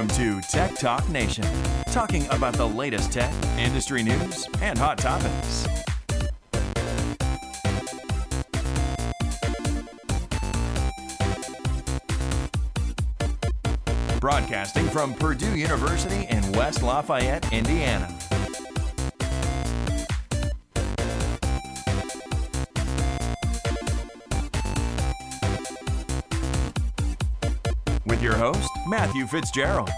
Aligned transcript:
Welcome 0.00 0.40
to 0.40 0.48
Tech 0.48 0.74
Talk 0.76 1.06
Nation, 1.10 1.44
talking 1.92 2.26
about 2.28 2.54
the 2.54 2.66
latest 2.66 3.12
tech, 3.12 3.30
industry 3.58 4.02
news, 4.02 4.48
and 4.62 4.78
hot 4.78 4.96
topics. 4.96 5.66
Broadcasting 14.20 14.88
from 14.88 15.12
Purdue 15.12 15.54
University 15.54 16.26
in 16.30 16.50
West 16.52 16.82
Lafayette, 16.82 17.52
Indiana. 17.52 18.19
Matthew 28.90 29.24
Fitzgerald. 29.28 29.88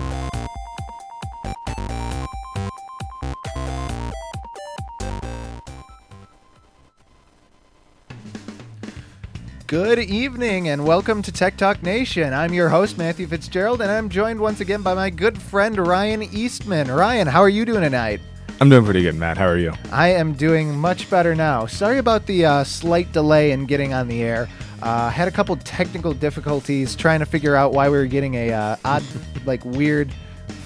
Good 9.67 9.99
evening 9.99 10.69
and 10.69 10.85
welcome 10.85 11.23
to 11.23 11.33
Tech 11.33 11.57
Talk 11.57 11.83
Nation. 11.83 12.35
I'm 12.35 12.53
your 12.53 12.69
host, 12.69 12.99
Matthew 12.99 13.27
Fitzgerald, 13.27 13.81
and 13.81 13.91
I'm 13.91 14.11
joined 14.11 14.39
once 14.39 14.61
again 14.61 14.83
by 14.83 14.93
my 14.93 15.09
good 15.09 15.41
friend, 15.41 15.79
Ryan 15.79 16.23
Eastman. 16.25 16.91
Ryan, 16.91 17.29
how 17.29 17.41
are 17.41 17.49
you 17.49 17.65
doing 17.65 17.81
tonight? 17.81 18.21
I'm 18.61 18.69
doing 18.69 18.85
pretty 18.85 19.01
good, 19.01 19.15
Matt. 19.15 19.39
How 19.39 19.47
are 19.47 19.57
you? 19.57 19.73
I 19.91 20.09
am 20.09 20.35
doing 20.35 20.77
much 20.77 21.09
better 21.09 21.35
now. 21.35 21.65
Sorry 21.65 21.97
about 21.97 22.27
the 22.27 22.45
uh, 22.45 22.65
slight 22.65 23.11
delay 23.13 23.53
in 23.53 23.65
getting 23.65 23.95
on 23.95 24.09
the 24.09 24.23
air. 24.23 24.51
Uh, 24.83 25.09
had 25.11 25.29
a 25.29 25.31
couple 25.31 25.57
technical 25.57 26.13
difficulties 26.13 26.97
trying 26.97 27.21
to 27.21 27.27
figure 27.27 27.55
out 27.55 27.73
why 27.73 27.89
we 27.89 27.97
were 27.97 28.07
getting 28.07 28.35
a 28.35 28.53
uh, 28.53 28.77
odd, 28.85 29.05
like 29.47 29.65
weird 29.65 30.13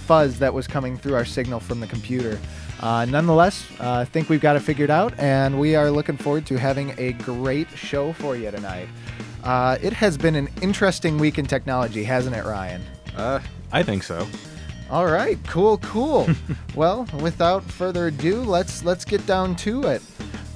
fuzz 0.06 0.38
that 0.38 0.54
was 0.54 0.66
coming 0.66 0.96
through 0.96 1.14
our 1.14 1.24
signal 1.24 1.60
from 1.60 1.80
the 1.80 1.86
computer. 1.86 2.38
Uh, 2.80 3.04
nonetheless, 3.04 3.66
uh, 3.78 3.92
I 3.92 4.04
think 4.06 4.30
we've 4.30 4.40
got 4.40 4.56
it 4.56 4.60
figured 4.60 4.90
out, 4.90 5.18
and 5.18 5.60
we 5.60 5.76
are 5.76 5.90
looking 5.90 6.16
forward 6.16 6.46
to 6.46 6.58
having 6.58 6.94
a 6.98 7.12
great 7.12 7.68
show 7.70 8.14
for 8.14 8.36
you 8.36 8.50
tonight. 8.50 8.88
Uh, 9.44 9.76
it 9.82 9.92
has 9.92 10.16
been 10.16 10.34
an 10.34 10.48
interesting 10.62 11.18
week 11.18 11.38
in 11.38 11.44
technology, 11.44 12.02
hasn't 12.02 12.34
it, 12.34 12.44
Ryan? 12.44 12.82
Uh, 13.16 13.40
I 13.70 13.82
think 13.82 14.02
so. 14.02 14.26
All 14.90 15.06
right, 15.06 15.38
cool, 15.46 15.76
cool. 15.78 16.26
well, 16.74 17.06
without 17.20 17.62
further 17.64 18.06
ado, 18.06 18.40
let's 18.40 18.82
let's 18.82 19.04
get 19.04 19.26
down 19.26 19.56
to 19.56 19.82
it. 19.88 20.02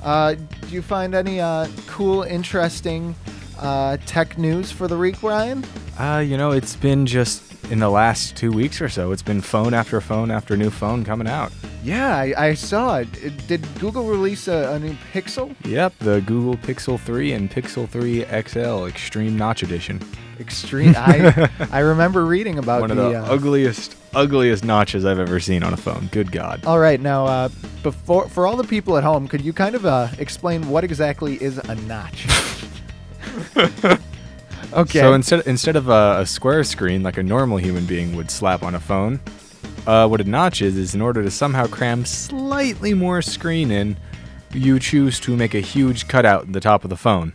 Uh, 0.02 0.34
do 0.34 0.68
you 0.68 0.80
find 0.80 1.14
any 1.14 1.40
uh, 1.40 1.68
cool, 1.86 2.22
interesting 2.22 3.14
uh, 3.60 3.96
tech 4.06 4.38
news 4.38 4.70
for 4.72 4.88
the 4.88 4.96
week, 4.98 5.22
Ryan? 5.22 5.64
Uh, 5.98 6.18
you 6.26 6.36
know, 6.36 6.50
it's 6.50 6.76
been 6.76 7.06
just 7.06 7.42
in 7.70 7.78
the 7.78 7.90
last 7.90 8.36
two 8.36 8.50
weeks 8.50 8.80
or 8.80 8.88
so. 8.88 9.12
It's 9.12 9.22
been 9.22 9.40
phone 9.40 9.74
after 9.74 10.00
phone 10.00 10.30
after 10.30 10.56
new 10.56 10.70
phone 10.70 11.04
coming 11.04 11.28
out. 11.28 11.52
Yeah, 11.84 12.16
I, 12.16 12.34
I 12.36 12.54
saw 12.54 12.98
it. 12.98 13.08
It- 13.22 13.46
Did 13.46 13.66
Google 13.78 14.04
release 14.04 14.48
a, 14.48 14.72
a 14.74 14.78
new 14.78 14.94
Pixel? 15.12 15.54
Yep, 15.64 15.94
the 16.00 16.20
Google 16.22 16.56
Pixel 16.56 16.98
3 16.98 17.32
and 17.32 17.50
Pixel 17.50 17.88
3 17.88 18.24
XL 18.24 18.86
Extreme 18.86 19.36
Notch 19.38 19.62
Edition. 19.62 20.00
Extreme. 20.40 20.94
I 20.96 21.50
I 21.70 21.80
remember 21.80 22.24
reading 22.24 22.58
about 22.58 22.80
One 22.80 22.90
of 22.90 22.96
the. 22.96 23.10
the 23.10 23.22
uh, 23.22 23.32
ugliest, 23.34 23.94
ugliest 24.14 24.64
notches 24.64 25.04
I've 25.04 25.18
ever 25.18 25.38
seen 25.38 25.62
on 25.62 25.74
a 25.74 25.76
phone. 25.76 26.08
Good 26.12 26.32
God. 26.32 26.64
all 26.64 26.78
right, 26.78 26.98
now 27.00 27.26
uh, 27.26 27.48
before 27.82 28.26
for 28.28 28.46
all 28.46 28.56
the 28.56 28.64
people 28.64 28.96
at 28.96 29.04
home, 29.04 29.28
could 29.28 29.42
you 29.42 29.52
kind 29.52 29.74
of 29.74 29.84
uh, 29.84 30.08
explain 30.18 30.68
what 30.70 30.82
exactly 30.82 31.40
is 31.42 31.58
a 31.58 31.74
notch? 31.74 32.26
okay. 34.72 35.00
So 35.00 35.12
instead 35.14 35.46
instead 35.46 35.76
of 35.76 35.88
a, 35.88 36.18
a 36.20 36.26
square 36.26 36.64
screen 36.64 37.02
like 37.02 37.18
a 37.18 37.22
normal 37.22 37.58
human 37.58 37.86
being 37.86 38.16
would 38.16 38.30
slap 38.30 38.62
on 38.62 38.74
a 38.74 38.80
phone, 38.80 39.20
uh, 39.86 40.06
what 40.08 40.20
a 40.20 40.24
notch 40.24 40.62
is 40.62 40.76
is 40.76 40.94
in 40.94 41.00
order 41.00 41.22
to 41.22 41.30
somehow 41.30 41.66
cram 41.66 42.04
slightly 42.04 42.94
more 42.94 43.22
screen 43.22 43.70
in, 43.70 43.96
you 44.52 44.78
choose 44.78 45.20
to 45.20 45.36
make 45.36 45.54
a 45.54 45.60
huge 45.60 46.08
cutout 46.08 46.44
in 46.44 46.52
the 46.52 46.60
top 46.60 46.84
of 46.84 46.90
the 46.90 46.96
phone. 46.96 47.32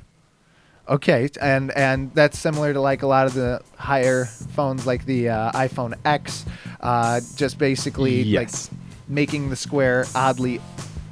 Okay, 0.88 1.28
and 1.42 1.72
and 1.72 2.14
that's 2.14 2.38
similar 2.38 2.72
to 2.72 2.80
like 2.80 3.02
a 3.02 3.08
lot 3.08 3.26
of 3.26 3.34
the 3.34 3.60
higher 3.76 4.26
phones, 4.26 4.86
like 4.86 5.06
the 5.06 5.30
uh, 5.30 5.52
iPhone 5.54 5.96
X, 6.06 6.46
uh, 6.82 7.22
just 7.36 7.58
basically 7.58 8.22
Yes. 8.22 8.70
like 8.70 8.80
making 9.08 9.50
the 9.50 9.56
square 9.56 10.06
oddly, 10.14 10.62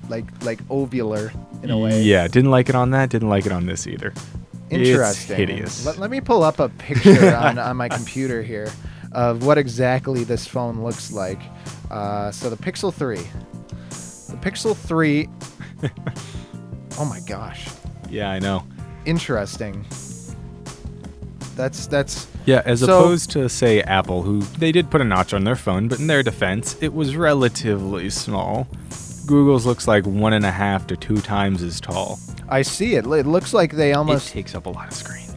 like 0.09 0.25
like 0.45 0.61
ovular 0.67 1.33
in 1.63 1.71
a 1.71 1.77
way. 1.79 2.03
Yeah, 2.03 2.27
didn't 2.27 2.51
like 2.51 2.69
it 2.69 2.75
on 2.75 2.91
that. 2.91 3.09
Didn't 3.09 3.29
like 3.29 3.47
it 3.47 3.51
on 3.51 3.65
this 3.65 3.87
either. 3.87 4.13
Interesting. 4.81 5.39
It's 5.39 5.49
hideous. 5.51 5.85
Let, 5.85 5.97
let 5.97 6.09
me 6.11 6.21
pull 6.21 6.43
up 6.43 6.59
a 6.59 6.69
picture 6.69 7.35
on 7.41 7.57
on 7.57 7.77
my 7.77 7.89
computer 7.89 8.41
here 8.41 8.71
of 9.11 9.45
what 9.45 9.57
exactly 9.57 10.23
this 10.23 10.47
phone 10.47 10.83
looks 10.83 11.11
like. 11.11 11.41
Uh, 11.91 12.31
so 12.31 12.49
the 12.49 12.57
Pixel 12.57 12.93
Three, 12.93 13.21
the 13.89 14.37
Pixel 14.41 14.75
Three. 14.75 15.29
oh 16.97 17.05
my 17.05 17.19
gosh, 17.27 17.67
yeah, 18.09 18.29
I 18.31 18.39
know. 18.39 18.63
interesting. 19.05 19.85
That's 21.55 21.85
that's 21.85 22.27
Yeah, 22.45 22.63
as 22.65 22.79
So- 22.79 22.85
opposed 23.01 23.29
to 23.31 23.47
say 23.47 23.81
Apple, 23.81 24.23
who 24.23 24.41
they 24.57 24.71
did 24.71 24.89
put 24.89 25.01
a 25.01 25.03
notch 25.03 25.33
on 25.33 25.43
their 25.43 25.55
phone, 25.55 25.87
but 25.87 25.99
in 25.99 26.07
their 26.07 26.23
defense, 26.23 26.75
it 26.81 26.93
was 26.93 27.15
relatively 27.15 28.09
small. 28.09 28.67
Google's 29.27 29.65
looks 29.65 29.87
like 29.87 30.05
one 30.05 30.33
and 30.33 30.45
a 30.45 30.51
half 30.51 30.87
to 30.87 30.97
two 30.97 31.21
times 31.21 31.61
as 31.61 31.79
tall. 31.79 32.19
I 32.49 32.61
see 32.61 32.95
it. 32.95 33.05
It 33.05 33.25
looks 33.25 33.53
like 33.53 33.71
they 33.71 33.93
almost 33.93 34.29
it 34.29 34.33
takes 34.33 34.55
up 34.55 34.65
a 34.65 34.69
lot 34.69 34.87
of 34.87 34.93
screen. 34.93 35.27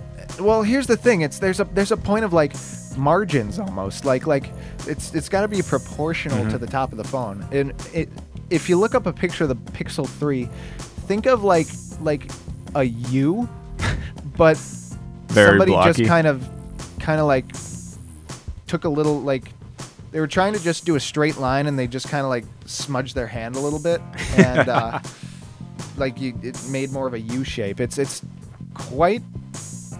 well, 0.40 0.62
here's 0.62 0.86
the 0.86 0.96
thing. 0.96 1.22
It's 1.22 1.38
there's 1.38 1.60
a 1.60 1.64
there's 1.64 1.92
a 1.92 1.96
point 1.96 2.24
of 2.24 2.32
like 2.32 2.52
margins 2.96 3.58
almost. 3.58 4.04
Like 4.04 4.26
like 4.26 4.50
it's 4.86 5.14
it's 5.14 5.28
got 5.28 5.42
to 5.42 5.48
be 5.48 5.62
proportional 5.62 6.38
Mm-hmm. 6.38 6.50
to 6.50 6.58
the 6.58 6.66
top 6.66 6.92
of 6.92 6.98
the 6.98 7.04
phone. 7.04 7.46
And 7.52 7.72
it 7.92 8.08
if 8.50 8.68
you 8.68 8.78
look 8.78 8.94
up 8.94 9.06
a 9.06 9.12
picture 9.12 9.44
of 9.44 9.48
the 9.48 9.56
Pixel 9.72 10.06
3, 10.08 10.48
think 11.06 11.26
of 11.26 11.42
like 11.44 11.66
like 12.00 12.30
a 12.74 12.84
U, 12.84 13.48
but 14.36 14.56
Very 15.28 15.50
somebody 15.50 15.72
blocky. 15.72 15.92
just 16.02 16.08
kind 16.08 16.26
of 16.26 16.46
kind 17.00 17.20
of 17.20 17.26
like 17.26 17.44
took 18.66 18.84
a 18.84 18.88
little 18.88 19.20
like 19.20 19.52
they 20.12 20.20
were 20.20 20.26
trying 20.26 20.52
to 20.54 20.62
just 20.62 20.84
do 20.84 20.96
a 20.96 21.00
straight 21.00 21.36
line 21.38 21.66
and 21.66 21.78
they 21.78 21.86
just 21.86 22.08
kind 22.08 22.24
of 22.24 22.30
like 22.30 22.44
smudged 22.64 23.14
their 23.14 23.26
hand 23.26 23.54
a 23.56 23.60
little 23.60 23.78
bit 23.78 24.00
and 24.36 24.68
uh, 24.68 24.98
like 25.98 26.20
you, 26.20 26.38
it 26.42 26.58
made 26.68 26.90
more 26.92 27.06
of 27.06 27.14
a 27.14 27.20
U 27.20 27.44
shape. 27.44 27.80
It's 27.80 27.98
it's 27.98 28.22
quite 28.74 29.22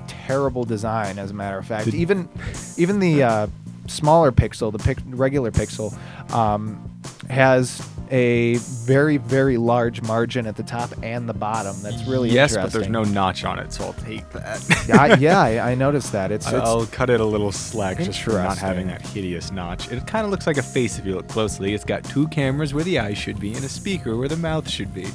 terrible 0.07 0.65
design 0.65 1.19
as 1.19 1.31
a 1.31 1.35
matter 1.35 1.59
of 1.59 1.67
fact. 1.67 1.85
Did- 1.87 1.95
even 1.95 2.29
even 2.77 2.99
the 3.01 3.23
uh, 3.23 3.47
smaller 3.87 4.33
pixel, 4.33 4.73
the 4.73 4.79
pic- 4.79 4.99
regular 5.07 5.51
pixel, 5.51 5.93
um, 6.33 7.01
has 7.31 7.81
a 8.11 8.57
very 8.57 9.17
very 9.17 9.57
large 9.57 10.03
margin 10.03 10.47
at 10.47 10.57
the 10.57 10.63
top 10.63 10.91
and 11.03 11.29
the 11.29 11.35
bottom. 11.35 11.75
That's 11.83 12.05
really 12.05 12.31
yes, 12.31 12.53
interesting. 12.53 12.63
but 12.63 12.73
there's 12.73 12.91
no 12.91 13.05
notch 13.05 13.45
on 13.45 13.59
it, 13.59 13.73
so 13.73 13.85
I'll 13.85 13.93
take 13.95 14.29
that. 14.31 14.85
yeah, 14.89 15.01
I, 15.01 15.15
yeah, 15.15 15.41
I, 15.41 15.73
I 15.73 15.75
noticed 15.75 16.13
that. 16.13 16.31
It's, 16.31 16.47
it's 16.47 16.55
I'll 16.55 16.87
cut 16.87 17.11
it 17.11 17.21
a 17.21 17.25
little 17.25 17.53
slack 17.53 17.99
just 17.99 18.23
for 18.23 18.33
not 18.33 18.59
having 18.59 18.87
that 18.89 19.03
hideous 19.03 19.51
notch. 19.51 19.91
It 19.91 20.07
kind 20.07 20.25
of 20.25 20.31
looks 20.31 20.47
like 20.47 20.57
a 20.57 20.63
face 20.63 20.99
if 20.99 21.07
you 21.07 21.15
look 21.15 21.29
closely. 21.29 21.75
It's 21.75 21.85
got 21.85 22.05
two 22.05 22.29
cameras 22.29 22.75
where 22.75 22.85
the 22.85 22.99
eyes 22.99 23.19
should 23.19 23.41
be 23.41 23.55
and 23.55 23.65
a 23.65 23.69
speaker 23.69 24.17
where 24.17 24.29
the 24.29 24.37
mouth 24.37 24.69
should 24.69 24.93
be. 24.95 25.07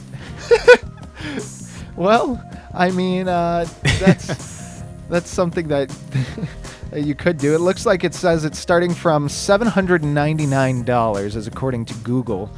well, 1.96 2.44
I 2.74 2.92
mean, 2.92 3.28
uh, 3.28 3.66
that's 4.00 4.82
that's 5.10 5.30
something 5.30 5.68
that, 5.68 5.90
that 6.92 7.02
you 7.02 7.16
could 7.16 7.38
do. 7.38 7.56
It 7.56 7.60
looks 7.60 7.86
like 7.86 8.04
it 8.04 8.14
says 8.14 8.46
it's 8.46 8.60
starting 8.60 8.94
from 8.94 9.28
seven 9.30 9.68
hundred 9.68 10.04
and 10.04 10.14
ninety 10.14 10.46
nine 10.46 10.84
dollars, 10.84 11.36
as 11.36 11.48
according 11.48 11.86
to 11.86 11.94
Google, 11.96 12.52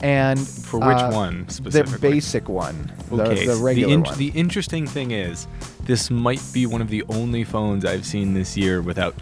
and 0.00 0.38
For 0.38 0.78
which 0.78 0.86
uh, 0.98 1.10
one 1.10 1.44
The 1.46 1.52
specifically? 1.52 2.10
basic 2.10 2.48
one, 2.48 2.92
the, 3.10 3.22
Okay, 3.22 3.46
the 3.46 3.52
s- 3.52 3.58
regular 3.60 3.94
in- 3.94 4.02
one. 4.02 4.18
the 4.18 4.28
interesting 4.28 4.86
thing 4.86 5.10
is, 5.10 5.46
this 5.84 6.10
might 6.10 6.42
be 6.52 6.66
one 6.66 6.80
of 6.80 6.88
the 6.90 7.02
only 7.08 7.44
phones 7.44 7.84
I've 7.84 8.04
seen 8.06 8.34
this 8.34 8.56
year 8.56 8.80
without 8.82 9.14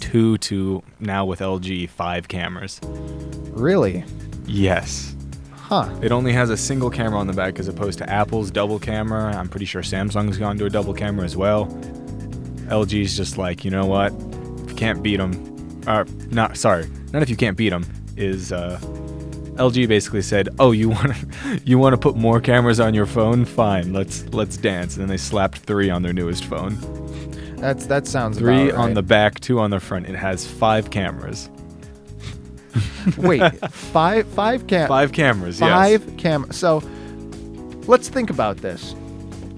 two 0.00 0.38
to 0.38 0.82
now 1.00 1.24
with 1.24 1.40
LG 1.40 1.88
five 1.90 2.28
cameras. 2.28 2.80
really? 3.50 4.04
Yes. 4.46 5.14
Huh? 5.52 5.88
It 6.02 6.12
only 6.12 6.32
has 6.32 6.50
a 6.50 6.56
single 6.56 6.90
camera 6.90 7.18
on 7.18 7.26
the 7.26 7.32
back 7.32 7.58
as 7.58 7.66
opposed 7.68 7.98
to 7.98 8.10
Apple's 8.10 8.50
double 8.50 8.78
camera. 8.78 9.34
I'm 9.34 9.48
pretty 9.48 9.64
sure 9.64 9.80
Samsung's 9.82 10.36
gone 10.36 10.58
to 10.58 10.66
a 10.66 10.70
double 10.70 10.92
camera 10.92 11.24
as 11.24 11.36
well. 11.36 11.64
LG's 12.68 13.16
just 13.16 13.38
like, 13.38 13.64
you 13.64 13.70
know 13.70 13.86
what? 13.86 14.12
If 14.64 14.70
you 14.70 14.76
can't 14.76 15.02
beat 15.02 15.16
them, 15.16 15.82
uh, 15.86 16.04
not 16.30 16.56
sorry, 16.56 16.88
not 17.12 17.22
if 17.22 17.30
you 17.30 17.36
can't 17.36 17.56
beat 17.56 17.70
them, 17.70 17.84
is 18.16 18.52
uh, 18.52 18.78
LG 19.56 19.86
basically 19.88 20.22
said, 20.22 20.48
"Oh, 20.58 20.72
you 20.72 20.88
want 20.96 21.14
to 21.14 21.60
you 21.64 21.78
want 21.78 21.92
to 21.94 21.98
put 21.98 22.16
more 22.16 22.40
cameras 22.40 22.80
on 22.80 22.94
your 22.94 23.06
phone? 23.06 23.44
Fine, 23.44 23.92
let's 23.92 24.24
let's 24.32 24.56
dance." 24.56 24.94
And 24.96 25.02
then 25.02 25.08
they 25.08 25.16
slapped 25.16 25.58
three 25.58 25.90
on 25.90 26.02
their 26.02 26.12
newest 26.12 26.44
phone. 26.44 26.76
That's 27.56 27.86
that 27.86 28.06
sounds 28.06 28.38
Three 28.38 28.70
about 28.70 28.80
on 28.80 28.94
the 28.94 29.02
back, 29.02 29.38
two 29.40 29.60
on 29.60 29.70
the 29.70 29.78
front. 29.80 30.06
It 30.08 30.16
has 30.16 30.46
five 30.46 30.90
cameras. 30.90 31.48
Wait, 33.18 33.42
five 33.70 34.26
five 34.28 34.66
cam 34.66 34.88
Five 34.88 35.12
cameras. 35.12 35.60
yes. 35.60 35.68
five 35.68 36.16
cam. 36.16 36.50
So 36.50 36.82
let's 37.86 38.08
think 38.08 38.30
about 38.30 38.56
this. 38.58 38.94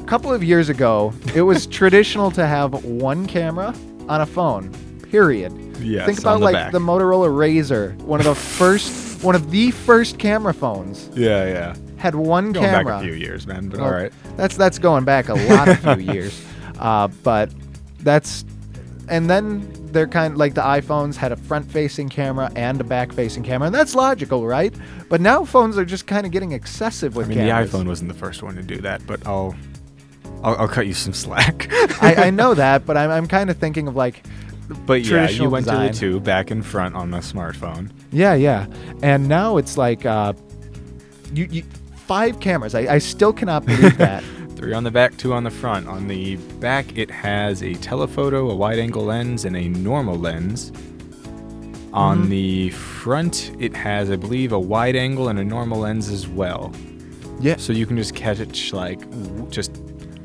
A 0.05 0.07
couple 0.07 0.31
of 0.33 0.45
years 0.45 0.69
ago, 0.69 1.15
it 1.35 1.41
was 1.43 1.67
traditional 1.81 2.31
to 2.33 2.47
have 2.47 2.85
one 2.85 3.27
camera 3.27 3.75
on 4.07 4.21
a 4.21 4.27
phone. 4.27 4.71
Period. 5.11 5.53
Yes, 5.81 6.05
Think 6.07 6.19
about 6.19 6.39
the 6.41 6.45
like 6.45 6.53
back. 6.55 6.73
the 6.73 6.79
Motorola 6.79 7.29
RAZR, 7.29 7.97
one 8.03 8.21
of 8.21 8.27
the 8.27 8.35
first, 8.59 9.25
one 9.25 9.35
of 9.35 9.51
the 9.51 9.71
first 9.71 10.19
camera 10.19 10.53
phones 10.53 11.09
Yeah, 11.15 11.47
yeah. 11.47 11.77
had 11.97 12.15
one 12.15 12.53
Going 12.53 12.67
camera. 12.67 12.85
back 12.97 13.03
a 13.03 13.07
few 13.07 13.15
years, 13.15 13.47
man. 13.47 13.69
But 13.69 13.81
Well, 13.81 13.89
all 13.89 13.95
right. 13.95 14.13
That's 14.37 14.57
that's 14.57 14.79
going 14.79 15.05
back 15.05 15.29
a 15.31 15.35
lot 15.35 15.69
of 15.69 15.79
few 15.81 15.97
years, 16.15 16.45
uh, 16.79 17.09
but 17.23 17.51
that's 18.01 18.45
and 19.09 19.29
then 19.31 19.67
they're 19.93 20.07
kind 20.07 20.33
of 20.33 20.39
like 20.39 20.55
the 20.55 20.63
iPhones 20.63 21.15
had 21.17 21.31
a 21.33 21.37
front-facing 21.37 22.09
camera 22.09 22.51
and 22.57 22.81
a 22.81 22.85
back-facing 22.85 23.43
camera, 23.43 23.67
and 23.67 23.75
that's 23.75 23.95
logical, 23.95 24.47
right? 24.47 24.75
But 25.09 25.21
now 25.21 25.45
phones 25.45 25.79
are 25.79 25.85
just 25.85 26.07
kind 26.07 26.27
of 26.27 26.33
getting 26.33 26.53
excessive 26.53 27.15
with 27.17 27.27
I 27.27 27.29
mean, 27.31 27.39
cameras. 27.39 27.71
the 27.71 27.79
iPhone 27.79 27.87
wasn't 27.87 28.09
the 28.13 28.19
first 28.19 28.43
one 28.43 28.55
to 28.57 28.63
do 28.63 28.77
that, 28.79 29.07
but 29.07 29.25
I'll, 29.27 29.55
I'll, 30.45 30.57
I'll 30.57 30.69
cut 30.69 30.87
you 30.87 30.95
some 30.95 31.13
slack. 31.15 31.67
I, 32.03 32.27
I 32.27 32.31
know 32.41 32.55
that, 32.55 32.87
but 32.87 32.97
I'm 32.97 33.11
I'm 33.11 33.27
kind 33.27 33.51
of 33.51 33.57
thinking 33.57 33.89
of 33.89 33.97
like, 33.97 34.25
but 34.87 35.03
yeah, 35.03 35.29
you 35.29 35.49
went 35.51 35.67
to 35.67 35.73
the 35.77 35.91
two 35.91 36.21
back 36.21 36.51
and 36.51 36.65
front 36.65 36.95
on 36.95 37.11
the 37.11 37.19
smartphone. 37.19 37.91
yeah, 38.13 38.35
yeah, 38.35 38.67
and 39.03 39.27
now 39.29 39.57
it's 39.57 39.77
like, 39.77 40.05
uh, 40.07 40.33
you, 41.33 41.47
you 41.51 41.63
five 41.97 42.39
cameras. 42.41 42.75
I, 42.75 42.95
I 42.95 42.99
still 42.99 43.33
cannot 43.33 43.65
believe 43.67 43.97
that. 43.99 44.23
Three 44.57 44.73
on 44.73 44.85
the 44.85 44.91
back, 44.91 45.17
two 45.17 45.33
on 45.33 45.43
the 45.45 45.51
front. 45.51 45.89
On 45.89 46.07
the 46.07 46.37
back, 46.61 46.97
it 46.97 47.11
has 47.11 47.63
a 47.63 47.75
telephoto, 47.75 48.51
a 48.51 48.55
wide 48.55 48.79
angle 48.79 49.05
lens, 49.05 49.45
and 49.45 49.57
a 49.57 49.69
normal 49.69 50.17
lens. 50.17 50.71
On 51.93 52.25
Mhm. 52.25 52.29
the 52.29 52.71
front, 52.71 53.53
it 53.61 53.75
has, 53.77 54.11
I 54.11 54.17
believe, 54.17 54.53
a 54.53 54.59
wide 54.59 54.97
angle 54.97 55.29
and 55.29 55.39
a 55.39 55.45
normal 55.45 55.81
lens 55.81 56.09
as 56.09 56.27
well. 56.27 56.73
yeah, 57.41 57.57
So 57.57 57.73
you 57.73 57.85
can 57.87 57.97
just 57.97 58.15
catch 58.15 58.73
like 58.73 59.01
just, 59.51 59.73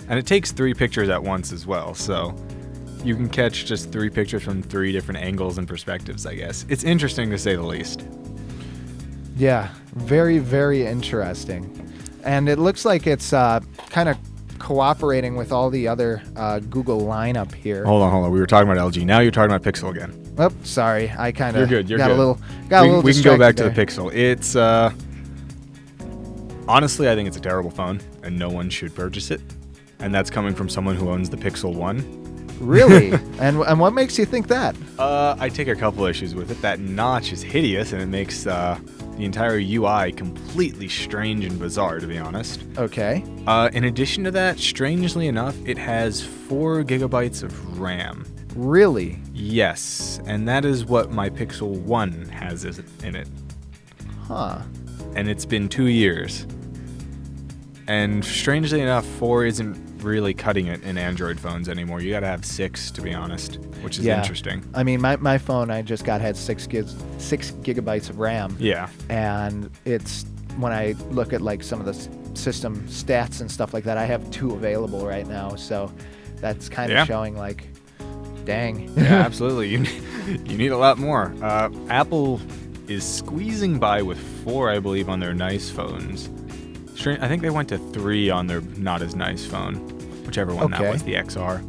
and 0.09 0.19
it 0.19 0.25
takes 0.25 0.51
three 0.51 0.73
pictures 0.73 1.07
at 1.07 1.21
once 1.21 1.53
as 1.53 1.65
well. 1.65 1.94
So 1.94 2.35
you 3.03 3.15
can 3.15 3.29
catch 3.29 3.65
just 3.65 3.91
three 3.91 4.09
pictures 4.09 4.44
from 4.44 4.61
three 4.61 4.91
different 4.91 5.21
angles 5.21 5.57
and 5.57 5.67
perspectives. 5.67 6.25
I 6.25 6.35
guess 6.35 6.65
it's 6.67 6.83
interesting 6.83 7.29
to 7.29 7.38
say 7.38 7.56
the 7.56 7.63
least. 7.63 8.06
Yeah, 9.38 9.69
very, 9.94 10.39
very 10.39 10.85
interesting. 10.85 11.75
And 12.25 12.50
it 12.50 12.59
looks 12.59 12.83
like 12.83 13.07
it's 13.07 13.31
uh, 13.31 13.61
kind 13.89 14.09
of 14.09 14.17
cooperating 14.57 15.38
with 15.38 15.53
all 15.53 15.69
the 15.69 15.88
other 15.88 16.21
uh, 16.35 16.59
Google 16.59 17.01
lineup 17.01 17.53
here. 17.53 17.85
Hold 17.85 18.01
on, 18.01 18.11
hold 18.11 18.25
on. 18.25 18.31
We 18.31 18.39
were 18.39 18.47
talking 18.47 18.69
about 18.69 18.91
LG. 18.91 19.06
Now 19.06 19.19
you're 19.19 19.31
talking 19.31 19.51
about 19.53 19.63
Pixel 19.63 19.91
again. 19.91 20.13
Oh, 20.38 20.51
sorry, 20.63 21.11
I 21.17 21.31
kind 21.31 21.56
of 21.56 21.69
You're 21.69 21.81
good, 21.81 21.89
you're 21.89 21.97
got 21.97 22.07
good. 22.07 22.15
a 22.15 22.17
little 22.17 22.39
got 22.67 22.81
a 22.81 22.83
we, 22.83 22.89
little. 22.89 23.03
we 23.03 23.13
can 23.13 23.23
go 23.23 23.38
back 23.38 23.56
distracted 23.56 23.75
to 23.75 24.01
the 24.01 24.09
Pixel. 24.09 24.13
It's 24.13 24.56
uh, 24.56 24.91
honestly, 26.67 27.09
I 27.09 27.15
think 27.15 27.27
it's 27.27 27.38
a 27.38 27.41
terrible 27.41 27.71
phone, 27.71 28.01
and 28.23 28.38
no 28.38 28.50
one 28.50 28.69
should 28.69 28.94
purchase 28.95 29.31
it. 29.31 29.41
And 30.00 30.13
that's 30.13 30.30
coming 30.30 30.54
from 30.56 30.69
someone 30.69 30.96
who 30.96 31.10
owns 31.10 31.30
the 31.30 31.38
Pixel 31.38 31.74
One. 31.75 31.98
Really? 32.60 33.12
and 33.40 33.57
and 33.62 33.80
what 33.80 33.94
makes 33.94 34.18
you 34.18 34.25
think 34.25 34.48
that? 34.48 34.75
Uh, 34.98 35.36
I 35.40 35.50
take 35.50 35.68
a 35.68 35.75
couple 35.75 36.06
issues 36.06 36.36
with 36.36 36.51
it. 36.51 36.62
That 36.62 36.80
notch 36.80 37.31
is 37.31 37.42
hideous, 37.42 37.94
and 37.94 38.01
it 38.01 38.07
makes 38.07 38.46
uh, 38.48 38.78
the 39.18 39.25
entire 39.25 39.60
UI 39.60 40.12
completely 40.12 40.88
strange 40.90 41.46
and 41.46 41.57
bizarre, 41.60 42.00
to 42.00 42.07
be 42.07 42.18
honest. 42.18 42.63
Okay. 42.78 43.24
Uh, 43.48 43.69
in 43.74 43.86
addition 43.86 44.24
to 44.25 44.31
that, 44.31 44.60
strangely 44.60 45.28
enough, 45.28 45.56
it 45.66 45.78
has 45.78 46.22
four 46.22 46.84
gigabytes 46.84 47.44
of 47.44 47.80
RAM. 47.80 48.25
Really? 48.56 49.19
Yes, 49.34 50.19
and 50.25 50.48
that 50.48 50.66
is 50.66 50.84
what 50.86 51.12
my 51.12 51.30
Pixel 51.30 51.80
One 51.81 52.24
has 52.30 52.66
is- 52.66 52.81
in 53.04 53.16
it. 53.16 53.28
Huh. 54.28 54.60
and 55.16 55.28
it's 55.28 55.45
been 55.45 55.68
two 55.68 55.88
years. 55.88 56.45
And 57.88 58.24
strangely 58.24 58.80
enough, 58.81 59.06
four 59.06 59.44
isn't 59.45 59.75
really 60.04 60.34
cutting 60.34 60.68
it 60.68 60.84
in 60.84 60.98
Android 60.98 61.40
phones 61.40 61.69
anymore. 61.69 62.01
You 62.01 62.12
gotta 62.12 62.28
have 62.28 62.46
six, 62.46 62.92
to 62.92 63.01
be 63.01 63.13
honest, 63.13 63.56
which 63.81 63.98
is 64.00 64.06
Yeah. 64.06 64.19
interesting. 64.19 64.63
I 64.74 64.84
mean, 64.84 65.01
my, 65.01 65.16
my 65.18 65.38
phone 65.38 65.69
I 65.72 65.81
just 65.81 66.06
got 66.06 66.22
had 66.22 66.36
six 66.38 66.68
gigs, 66.68 66.96
six 67.18 67.51
gigabytes 67.63 68.10
of 68.10 68.19
RAM, 68.19 68.56
Yeah. 68.60 68.90
and 69.10 69.69
it's 69.86 70.25
when 70.57 70.72
I 70.74 70.96
look 71.12 71.34
at 71.34 71.42
like 71.42 71.63
some 71.63 71.80
of 71.80 71.86
the 71.86 72.38
system 72.38 72.81
stats 72.88 73.42
and 73.42 73.50
stuff 73.51 73.74
like 73.74 73.84
that, 73.86 73.98
I 73.98 74.06
have 74.06 74.30
two 74.31 74.51
available 74.54 75.06
right 75.06 75.28
now. 75.28 75.56
So 75.56 75.92
that's 76.38 76.69
kind 76.69 76.92
of 76.92 76.95
Yeah. 76.98 77.06
showing 77.06 77.36
like, 77.38 77.68
dang. 78.45 78.92
Yeah, 78.95 79.04
absolutely. 79.25 79.69
You 79.69 79.86
you 80.45 80.57
need 80.57 80.72
a 80.72 80.78
lot 80.78 80.98
more. 80.98 81.34
Uh, 81.42 81.69
Apple 81.90 82.40
is 82.88 83.04
squeezing 83.04 83.78
by 83.80 84.02
with 84.02 84.18
four, 84.44 84.69
I 84.69 84.80
believe, 84.80 85.10
on 85.10 85.19
their 85.19 85.34
nice 85.34 85.69
phones. 85.69 86.30
I 87.07 87.28
think 87.28 87.42
they 87.42 87.50
went 87.50 87.69
to 87.69 87.78
three 87.78 88.30
on 88.30 88.48
their 88.48 88.62
not 88.62 89.01
as 89.01 89.16
nice 89.16 89.46
phone, 89.46 89.75
whichever 90.25 90.54
one 90.54 90.74
Okay. 90.74 90.84
that 90.84 90.94
was, 90.94 91.04
the 91.04 91.13
XR. 91.13 91.63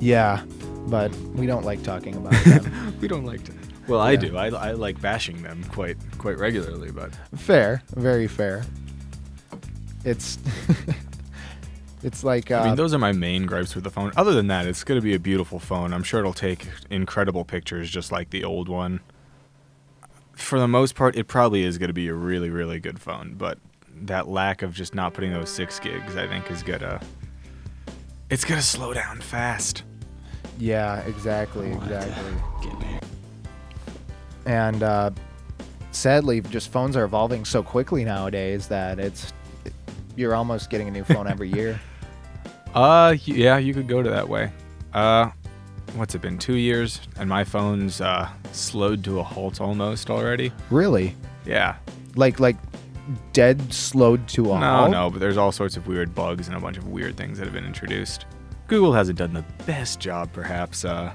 Yeah, 0.00 0.44
but 0.86 1.14
we 1.34 1.46
don't 1.46 1.64
like 1.64 1.82
talking 1.82 2.14
about 2.16 2.32
them. 2.44 2.96
we 3.00 3.08
don't 3.08 3.24
like 3.24 3.44
to. 3.44 3.52
Well, 3.88 4.00
I 4.00 4.16
do. 4.16 4.36
I, 4.36 4.48
I 4.48 4.72
like 4.72 5.00
bashing 5.00 5.42
them 5.42 5.64
quite 5.64 5.96
quite 6.18 6.38
regularly, 6.38 6.92
but 6.92 7.10
fair, 7.34 7.82
very 7.94 8.28
fair. 8.28 8.64
It's 10.04 10.38
it's 12.02 12.22
like 12.22 12.50
uh, 12.50 12.60
I 12.60 12.66
mean, 12.66 12.76
those 12.76 12.94
are 12.94 12.98
my 12.98 13.12
main 13.12 13.46
gripes 13.46 13.74
with 13.74 13.84
the 13.84 13.90
phone. 13.90 14.12
Other 14.16 14.32
than 14.32 14.46
that, 14.48 14.66
it's 14.66 14.84
going 14.84 15.00
to 15.00 15.04
be 15.04 15.14
a 15.14 15.18
beautiful 15.18 15.58
phone. 15.58 15.92
I'm 15.92 16.02
sure 16.04 16.20
it'll 16.20 16.32
take 16.32 16.66
incredible 16.90 17.44
pictures 17.44 17.90
just 17.90 18.12
like 18.12 18.30
the 18.30 18.44
old 18.44 18.68
one. 18.68 19.00
For 20.34 20.58
the 20.58 20.68
most 20.68 20.94
part, 20.94 21.16
it 21.16 21.28
probably 21.28 21.62
is 21.62 21.78
going 21.78 21.88
to 21.88 21.94
be 21.94 22.08
a 22.08 22.14
really, 22.14 22.50
really 22.50 22.80
good 22.80 23.00
phone, 23.00 23.34
but 23.36 23.58
that 24.02 24.28
lack 24.28 24.62
of 24.62 24.74
just 24.74 24.94
not 24.94 25.14
putting 25.14 25.32
those 25.32 25.50
six 25.50 25.78
gigs, 25.78 26.16
I 26.16 26.26
think, 26.26 26.50
is 26.50 26.62
gonna. 26.62 27.00
It's 28.30 28.44
gonna 28.44 28.62
slow 28.62 28.92
down 28.94 29.20
fast. 29.20 29.84
yeah, 30.58 31.00
exactly, 31.00 31.70
exactly. 31.72 32.32
And 34.46 34.82
uh, 34.82 35.10
sadly, 35.92 36.40
just 36.40 36.70
phones 36.72 36.96
are 36.96 37.04
evolving 37.04 37.44
so 37.44 37.62
quickly 37.62 38.04
nowadays 38.04 38.68
that 38.68 38.98
it's 38.98 39.32
you're 40.16 40.34
almost 40.34 40.68
getting 40.70 40.88
a 40.88 40.90
new 40.90 41.04
phone 41.04 41.26
every 41.26 41.50
year. 41.50 41.80
Uh, 42.74 43.14
yeah, 43.26 43.58
you 43.58 43.74
could 43.74 43.86
go 43.86 44.02
to 44.02 44.08
that 44.08 44.26
way. 44.26 44.50
Uh, 44.94 45.28
what's 45.94 46.14
it 46.14 46.22
been? 46.22 46.38
Two 46.38 46.56
years, 46.56 47.02
and 47.18 47.28
my 47.28 47.44
phone's 47.44 48.00
uh 48.00 48.26
slowed 48.52 49.04
to 49.04 49.18
a 49.20 49.22
halt 49.22 49.60
almost 49.60 50.08
already. 50.08 50.50
Really, 50.70 51.14
Yeah, 51.44 51.76
like 52.16 52.40
like 52.40 52.56
dead 53.32 53.72
slowed 53.72 54.26
to 54.28 54.52
a 54.52 54.60
No, 54.60 54.66
halt. 54.66 54.90
no, 54.90 55.10
but 55.10 55.20
there's 55.20 55.36
all 55.36 55.52
sorts 55.52 55.76
of 55.76 55.86
weird 55.86 56.14
bugs 56.14 56.48
and 56.48 56.56
a 56.56 56.60
bunch 56.60 56.76
of 56.78 56.86
weird 56.88 57.16
things 57.16 57.38
that 57.38 57.44
have 57.44 57.52
been 57.54 57.64
introduced. 57.66 58.26
Google 58.68 58.92
hasn't 58.92 59.18
done 59.18 59.32
the 59.32 59.44
best 59.66 60.00
job, 60.00 60.32
perhaps, 60.32 60.84
uh, 60.84 61.12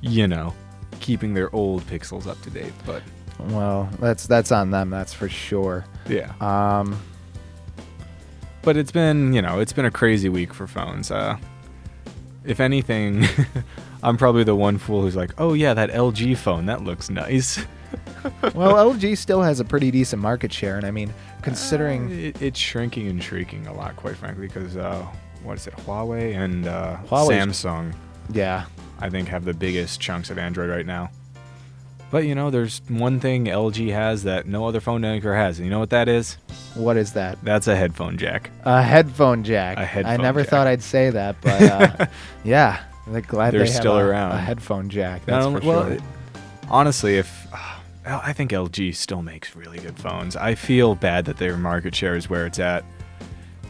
you 0.00 0.26
know, 0.28 0.54
keeping 1.00 1.34
their 1.34 1.54
old 1.54 1.82
pixels 1.86 2.26
up 2.26 2.40
to 2.42 2.50
date, 2.50 2.72
but 2.86 3.02
Well, 3.48 3.88
that's 3.98 4.26
that's 4.26 4.52
on 4.52 4.70
them. 4.70 4.90
That's 4.90 5.12
for 5.12 5.28
sure. 5.28 5.84
yeah. 6.08 6.32
Um, 6.40 7.00
But 8.62 8.76
it's 8.76 8.92
been, 8.92 9.32
you 9.32 9.42
know, 9.42 9.58
it's 9.58 9.72
been 9.72 9.86
a 9.86 9.90
crazy 9.90 10.28
week 10.28 10.54
for 10.54 10.66
phones. 10.68 11.10
Uh, 11.10 11.36
if 12.44 12.60
anything, 12.60 13.24
I'm 14.04 14.16
probably 14.16 14.44
the 14.44 14.54
one 14.54 14.78
fool 14.78 15.02
who's 15.02 15.16
like, 15.16 15.32
oh 15.38 15.54
yeah, 15.54 15.74
that 15.74 15.90
LG 15.90 16.36
phone, 16.36 16.66
that 16.66 16.82
looks 16.84 17.10
nice. 17.10 17.64
well, 18.54 18.74
LG 18.92 19.16
still 19.18 19.42
has 19.42 19.60
a 19.60 19.64
pretty 19.64 19.90
decent 19.90 20.20
market 20.22 20.52
share, 20.52 20.76
and 20.76 20.86
I 20.86 20.90
mean, 20.90 21.12
considering 21.42 22.08
Uh, 22.10 22.14
it, 22.28 22.42
it's 22.42 22.58
shrinking 22.58 23.08
and 23.08 23.22
shrieking 23.22 23.66
a 23.66 23.72
lot, 23.74 23.96
quite 23.96 24.16
frankly, 24.16 24.46
because, 24.46 24.76
uh, 24.76 25.04
what 25.42 25.58
is 25.58 25.66
it, 25.66 25.74
Huawei 25.78 26.36
and 26.36 26.66
uh, 26.66 26.96
Samsung. 27.08 27.94
yeah, 28.32 28.64
I 29.00 29.10
think 29.10 29.28
have 29.28 29.44
the 29.44 29.54
biggest 29.54 30.00
chunks 30.00 30.30
of 30.30 30.38
Android 30.38 30.70
right 30.70 30.86
now. 30.86 31.10
But 32.10 32.26
you 32.26 32.34
know, 32.34 32.50
there's 32.50 32.82
one 32.88 33.20
thing 33.20 33.46
LG 33.46 33.90
has 33.92 34.24
that 34.24 34.46
no 34.46 34.66
other 34.66 34.80
phone 34.80 35.00
maker 35.00 35.34
has. 35.34 35.58
And 35.58 35.64
you 35.64 35.70
know 35.70 35.78
what 35.78 35.88
that 35.90 36.08
is? 36.08 36.36
what 36.74 36.96
is 36.98 37.14
that? 37.14 37.38
That's 37.42 37.66
a 37.68 37.74
headphone 37.74 38.18
jack. 38.18 38.50
A 38.64 38.82
headphone 38.82 39.44
jack. 39.44 39.78
A 39.78 39.80
I 39.80 39.84
headphone 39.84 40.12
I 40.12 40.16
never 40.22 40.42
jack. 40.42 40.50
thought 40.50 40.66
I'd 40.66 40.82
say 40.82 41.08
that, 41.10 41.36
but 41.40 41.62
uh, 41.62 42.06
yeah, 42.44 42.82
I'm 43.06 43.18
glad 43.22 43.52
They're 43.54 43.60
they 43.64 43.66
have 43.72 43.74
still 43.80 43.96
a, 43.96 44.04
around. 44.04 44.32
a 44.32 44.38
headphone 44.40 44.90
jack. 44.90 45.24
That's 45.24 45.44
only- 45.46 45.62
for 45.62 45.66
well, 45.66 45.82
sure. 45.84 45.92
it- 45.94 46.02
honestly, 46.68 47.16
if 47.16 47.41
I 48.04 48.32
think 48.32 48.50
LG 48.50 48.94
still 48.96 49.22
makes 49.22 49.54
really 49.54 49.78
good 49.78 49.98
phones. 49.98 50.34
I 50.34 50.54
feel 50.54 50.94
bad 50.94 51.24
that 51.26 51.36
their 51.36 51.56
market 51.56 51.94
share 51.94 52.16
is 52.16 52.28
where 52.28 52.46
it's 52.46 52.58
at. 52.58 52.84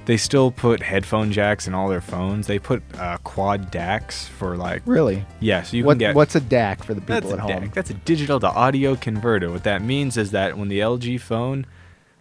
They 0.05 0.17
still 0.17 0.51
put 0.51 0.83
headphone 0.83 1.31
jacks 1.31 1.69
in 1.69 1.75
all 1.75 1.89
their 1.89 2.01
phones. 2.01 2.47
They 2.47 2.59
put 2.59 2.83
uh, 2.99 3.19
quad 3.19 3.71
DACs 3.71 4.27
for 4.27 4.57
like 4.57 4.83
really, 4.85 5.25
yes, 5.39 5.73
you 5.73 5.85
what, 5.85 5.93
can 5.95 5.99
get 5.99 6.15
what's 6.17 6.35
a 6.35 6.41
DAC 6.41 6.83
for 6.83 6.95
the 6.95 7.01
people 7.01 7.31
That's 7.31 7.33
at 7.33 7.39
a 7.39 7.43
home? 7.43 7.69
DAC. 7.69 7.75
That's 7.75 7.91
a 7.91 7.95
digital 7.95 8.41
to 8.41 8.49
audio 8.49 8.97
converter. 8.97 9.51
What 9.51 9.65
that 9.65 9.83
means 9.83 10.17
is 10.17 10.33
that 10.33 10.59
when 10.59 10.69
the 10.69 10.81
LG 10.81 11.21
phone 11.21 11.67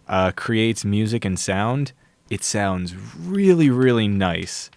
uh, 0.06 0.30
creates 0.36 0.84
music 0.84 1.24
and 1.24 1.38
sound, 1.40 1.92
it 2.30 2.44
sounds 2.44 2.94
really, 3.18 3.68
really 3.68 4.06
nice. 4.06 4.70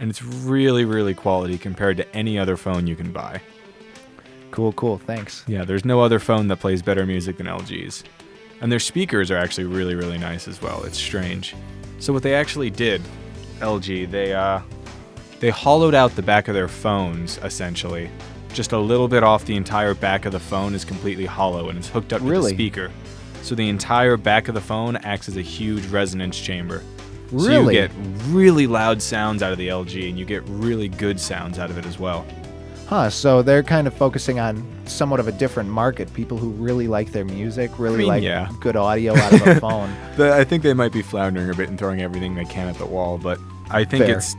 And 0.00 0.10
it's 0.10 0.22
really, 0.22 0.84
really 0.84 1.14
quality 1.14 1.58
compared 1.58 1.98
to 1.98 2.16
any 2.16 2.38
other 2.38 2.56
phone 2.56 2.86
you 2.86 2.96
can 2.96 3.12
buy. 3.12 3.42
Cool, 4.60 4.72
cool. 4.74 4.98
Thanks. 4.98 5.42
Yeah, 5.46 5.64
there's 5.64 5.86
no 5.86 6.02
other 6.02 6.18
phone 6.18 6.48
that 6.48 6.58
plays 6.58 6.82
better 6.82 7.06
music 7.06 7.38
than 7.38 7.46
LG's. 7.46 8.04
And 8.60 8.70
their 8.70 8.78
speakers 8.78 9.30
are 9.30 9.38
actually 9.38 9.64
really, 9.64 9.94
really 9.94 10.18
nice 10.18 10.46
as 10.46 10.60
well. 10.60 10.84
It's 10.84 10.98
strange. 10.98 11.54
So 11.98 12.12
what 12.12 12.22
they 12.22 12.34
actually 12.34 12.68
did, 12.68 13.00
LG, 13.60 14.10
they 14.10 14.34
uh 14.34 14.60
they 15.38 15.48
hollowed 15.48 15.94
out 15.94 16.14
the 16.14 16.20
back 16.20 16.48
of 16.48 16.54
their 16.54 16.68
phones 16.68 17.38
essentially 17.38 18.10
just 18.52 18.72
a 18.72 18.78
little 18.78 19.08
bit 19.08 19.22
off 19.22 19.46
the 19.46 19.56
entire 19.56 19.94
back 19.94 20.26
of 20.26 20.32
the 20.32 20.38
phone 20.40 20.74
is 20.74 20.84
completely 20.84 21.24
hollow 21.24 21.70
and 21.70 21.78
it's 21.78 21.88
hooked 21.88 22.12
up 22.12 22.20
to 22.20 22.26
Really? 22.28 22.50
the 22.50 22.56
speaker. 22.56 22.90
So 23.40 23.54
the 23.54 23.66
entire 23.70 24.18
back 24.18 24.48
of 24.48 24.54
the 24.54 24.60
phone 24.60 24.96
acts 24.96 25.26
as 25.26 25.38
a 25.38 25.42
huge 25.42 25.86
resonance 25.86 26.38
chamber. 26.38 26.82
Really? 27.32 27.48
So 27.48 27.60
you 27.70 27.88
get 27.88 27.90
really 28.28 28.66
loud 28.66 29.00
sounds 29.00 29.42
out 29.42 29.52
of 29.52 29.58
the 29.58 29.68
LG 29.68 30.06
and 30.10 30.18
you 30.18 30.26
get 30.26 30.42
really 30.48 30.88
good 30.90 31.18
sounds 31.18 31.58
out 31.58 31.70
of 31.70 31.78
it 31.78 31.86
as 31.86 31.98
well. 31.98 32.26
Huh. 32.90 33.08
So 33.08 33.40
they're 33.40 33.62
kind 33.62 33.86
of 33.86 33.94
focusing 33.94 34.40
on 34.40 34.66
somewhat 34.84 35.20
of 35.20 35.28
a 35.28 35.32
different 35.32 35.70
market. 35.70 36.12
People 36.12 36.36
who 36.36 36.50
really 36.50 36.88
like 36.88 37.12
their 37.12 37.24
music, 37.24 37.70
really 37.78 37.98
mean, 37.98 38.08
like 38.08 38.24
yeah. 38.24 38.50
good 38.58 38.74
audio 38.74 39.16
out 39.16 39.32
of 39.32 39.46
a 39.46 39.54
phone. 39.60 39.94
The, 40.16 40.34
I 40.34 40.42
think 40.42 40.64
they 40.64 40.74
might 40.74 40.90
be 40.90 41.00
floundering 41.00 41.48
a 41.48 41.54
bit 41.54 41.68
and 41.68 41.78
throwing 41.78 42.02
everything 42.02 42.34
they 42.34 42.46
can 42.46 42.66
at 42.66 42.78
the 42.78 42.86
wall, 42.86 43.16
but 43.16 43.38
I 43.70 43.84
think 43.84 44.06
Fair. 44.06 44.16
it's 44.16 44.34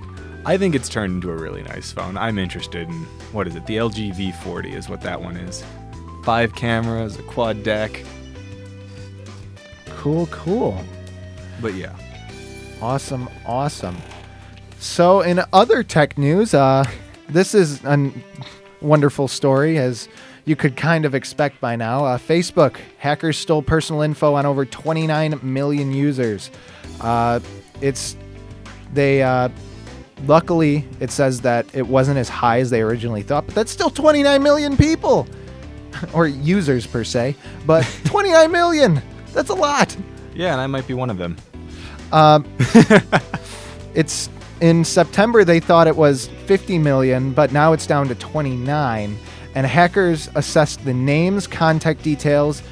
I 0.46 0.58
think 0.58 0.76
it's 0.76 0.90
turned 0.90 1.14
into 1.14 1.32
a 1.32 1.36
really 1.38 1.64
nice 1.64 1.94
phone. 1.94 2.18
I'm 2.18 2.38
interested 2.38 2.90
in 2.90 3.06
what 3.32 3.48
is 3.48 3.56
it? 3.56 3.66
The 3.68 3.78
LG 3.78 4.16
V40 4.16 4.74
is 4.74 4.90
what 4.90 5.00
that 5.00 5.22
one 5.22 5.38
is. 5.38 5.64
Five 6.26 6.54
cameras, 6.54 7.18
a 7.18 7.24
quad 7.24 7.64
DAC. 7.64 8.06
Cool, 9.96 10.26
cool. 10.26 10.78
But 11.62 11.76
yeah. 11.76 11.96
Awesome, 12.82 13.30
awesome. 13.46 13.96
So, 14.78 15.22
in 15.22 15.42
other 15.54 15.84
tech 15.84 16.18
news, 16.18 16.54
uh, 16.54 16.84
this 17.32 17.54
is 17.54 17.84
a 17.84 18.12
wonderful 18.82 19.28
story, 19.28 19.78
as 19.78 20.08
you 20.46 20.56
could 20.56 20.76
kind 20.76 21.06
of 21.06 21.16
expect 21.16 21.62
by 21.62 21.76
now. 21.76 22.06
Uh, 22.06 22.18
Facebook 22.18 22.78
hackers 22.98 23.38
stole 23.38 23.62
personal 23.62 24.02
info 24.02 24.34
on 24.34 24.46
over 24.46 24.66
29 24.66 25.40
million 25.42 25.92
users. 25.92 26.52
Uh, 27.00 27.40
it's 27.80 28.16
they. 28.94 29.24
Uh, 29.24 29.50
luckily, 30.26 30.86
it 31.00 31.12
says 31.12 31.42
that 31.42 31.66
it 31.74 31.88
wasn't 31.88 32.18
as 32.18 32.30
high 32.30 32.60
as 32.60 32.70
they 32.70 32.82
originally 32.82 33.24
thought, 33.24 33.46
but 33.46 33.56
that's 33.56 33.72
still 33.72 33.90
29 33.90 34.42
million 34.44 34.78
people, 34.78 35.28
or 36.14 36.28
users 36.28 36.86
per 36.86 37.04
se. 37.04 37.36
But 37.66 37.84
29 38.06 38.52
million. 38.52 39.02
That's 39.34 39.50
a 39.50 39.56
lot. 39.56 39.96
Yeah, 40.36 40.52
and 40.52 40.62
I 40.62 40.68
might 40.68 40.88
be 40.88 40.94
one 40.94 41.10
of 41.10 41.18
them. 41.18 41.38
it's 43.96 44.30
in 44.62 44.86
September 44.86 45.44
they 45.44 45.60
thought 45.60 45.88
it 45.88 45.96
was 45.96 46.28
50 46.46 46.78
million, 46.78 47.34
but 47.34 47.52
now 47.52 47.74
it's 47.74 47.88
down 47.88 48.08
to 48.08 48.16
29. 48.16 49.18
And 49.54 49.68
hackers 49.68 50.30
assessed 50.36 50.86
the 50.86 50.94
names, 50.94 51.48
contact 51.48 52.04
details, 52.04 52.64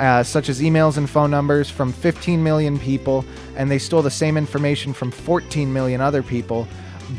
uh, 0.00 0.22
such 0.22 0.48
as 0.48 0.60
emails 0.60 0.96
and 0.96 1.08
phone 1.08 1.30
numbers, 1.30 1.70
from 1.70 1.92
15 1.92 2.42
million 2.42 2.78
people, 2.78 3.24
and 3.56 3.70
they 3.70 3.78
stole 3.78 4.02
the 4.02 4.10
same 4.10 4.36
information 4.36 4.92
from 4.92 5.10
14 5.10 5.72
million 5.72 6.00
other 6.00 6.22
people. 6.22 6.66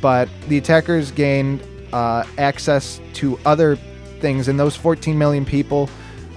But 0.01 0.27
the 0.49 0.57
attackers 0.57 1.11
gained 1.11 1.63
uh, 1.93 2.25
access 2.37 2.99
to 3.13 3.39
other 3.45 3.77
things, 4.19 4.49
and 4.49 4.59
those 4.59 4.75
14 4.75 5.17
million 5.17 5.45
people, 5.45 5.89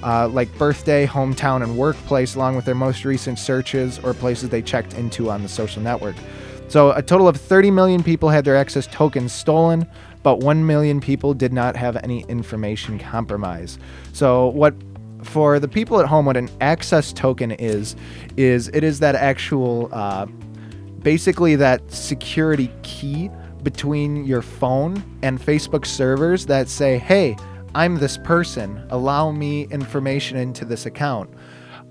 uh, 0.05 0.29
like 0.29 0.57
birthday, 0.59 1.07
hometown, 1.07 1.65
and 1.65 1.77
workplace, 1.77 2.37
along 2.37 2.55
with 2.55 2.67
their 2.67 2.77
most 2.77 3.05
recent 3.05 3.39
searches 3.39 3.99
or 3.99 4.15
places 4.15 4.51
they 4.51 4.63
checked 4.63 4.95
into 4.95 5.31
on 5.31 5.43
the 5.43 5.49
social 5.49 5.83
network. 5.83 6.15
So 6.69 6.93
a 6.93 7.03
total 7.03 7.29
of 7.29 7.37
30 7.37 7.71
million 7.71 8.03
people 8.03 8.29
had 8.29 8.45
their 8.45 8.57
access 8.57 8.87
tokens 8.87 9.33
stolen, 9.33 9.87
but 10.23 10.41
1 10.41 10.67
million 10.67 11.01
people 11.01 11.33
did 11.33 11.53
not 11.53 11.77
have 11.77 11.97
any 11.97 12.25
information 12.29 12.99
compromised. 12.99 13.81
So 14.13 14.49
what 14.49 14.75
for 15.25 15.59
the 15.59 15.67
people 15.67 15.99
at 15.99 16.07
home 16.07 16.27
what 16.27 16.37
an 16.37 16.49
access 16.61 17.13
token 17.13 17.51
is 17.51 17.97
is 18.37 18.69
it 18.69 18.85
is 18.85 19.01
that 19.01 19.17
actual 19.17 19.89
uh, 19.93 20.27
basically 21.03 21.57
that 21.57 21.91
security 21.91 22.71
key 22.83 23.31
between 23.63 24.25
your 24.25 24.43
phone 24.43 25.03
and 25.23 25.41
Facebook 25.41 25.85
servers 25.85 26.47
that 26.47 26.69
say, 26.69 26.99
"Hey, 26.99 27.37
I'm 27.75 27.97
this 27.97 28.19
person. 28.19 28.87
Allow 28.91 29.33
me 29.33 29.67
information 29.71 30.37
into 30.37 30.65
this 30.65 30.87
account." 30.87 31.31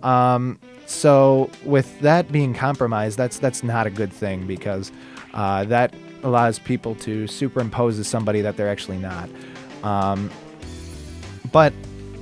Um, 0.04 0.60
so 0.86 1.50
with 1.64 2.00
that 2.00 2.32
being 2.32 2.54
compromised, 2.54 3.18
that's 3.18 3.40
that's 3.40 3.64
not 3.64 3.88
a 3.88 3.90
good 3.90 4.12
thing 4.12 4.48
because 4.48 4.92
uh, 5.34 5.66
that 5.66 5.94
allows 6.24 6.60
people 6.60 6.96
to 6.96 7.28
superimpose 7.28 8.00
as 8.00 8.08
somebody 8.08 8.42
that 8.42 8.58
they're 8.58 8.70
actually 8.70 8.98
not. 8.98 9.30
Um, 9.84 10.30
but 11.52 11.74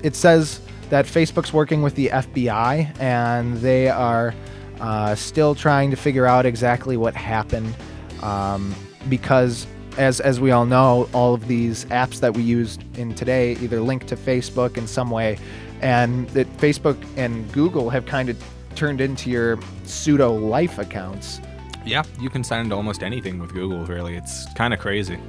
it 0.03 0.15
says 0.15 0.61
that 0.89 1.05
Facebook's 1.05 1.53
working 1.53 1.81
with 1.81 1.95
the 1.95 2.07
FBI 2.07 2.99
and 2.99 3.57
they 3.57 3.89
are 3.89 4.33
uh, 4.79 5.15
still 5.15 5.55
trying 5.55 5.89
to 5.91 5.97
figure 5.97 6.25
out 6.25 6.45
exactly 6.45 6.97
what 6.97 7.15
happened 7.15 7.73
um, 8.21 8.75
because 9.09 9.65
as, 9.97 10.19
as 10.19 10.39
we 10.39 10.51
all 10.51 10.65
know 10.65 11.09
all 11.13 11.33
of 11.33 11.47
these 11.47 11.85
apps 11.85 12.19
that 12.19 12.33
we 12.33 12.43
use 12.43 12.77
in 12.95 13.13
today 13.15 13.53
either 13.61 13.79
link 13.79 14.05
to 14.05 14.15
facebook 14.15 14.77
in 14.77 14.85
some 14.87 15.09
way 15.09 15.37
and 15.81 16.27
that 16.29 16.47
facebook 16.57 16.97
and 17.17 17.51
google 17.51 17.89
have 17.89 18.05
kind 18.05 18.29
of 18.29 18.37
turned 18.75 18.99
into 19.01 19.29
your 19.29 19.57
pseudo 19.83 20.33
life 20.33 20.77
accounts 20.79 21.39
Yeah, 21.85 22.03
you 22.19 22.29
can 22.29 22.43
sign 22.43 22.61
into 22.65 22.75
almost 22.75 23.03
anything 23.03 23.37
with 23.39 23.53
Google, 23.53 23.85
really. 23.85 24.15
It's 24.17 24.51
kind 24.55 24.73
of 24.73 24.79
crazy. 24.79 25.19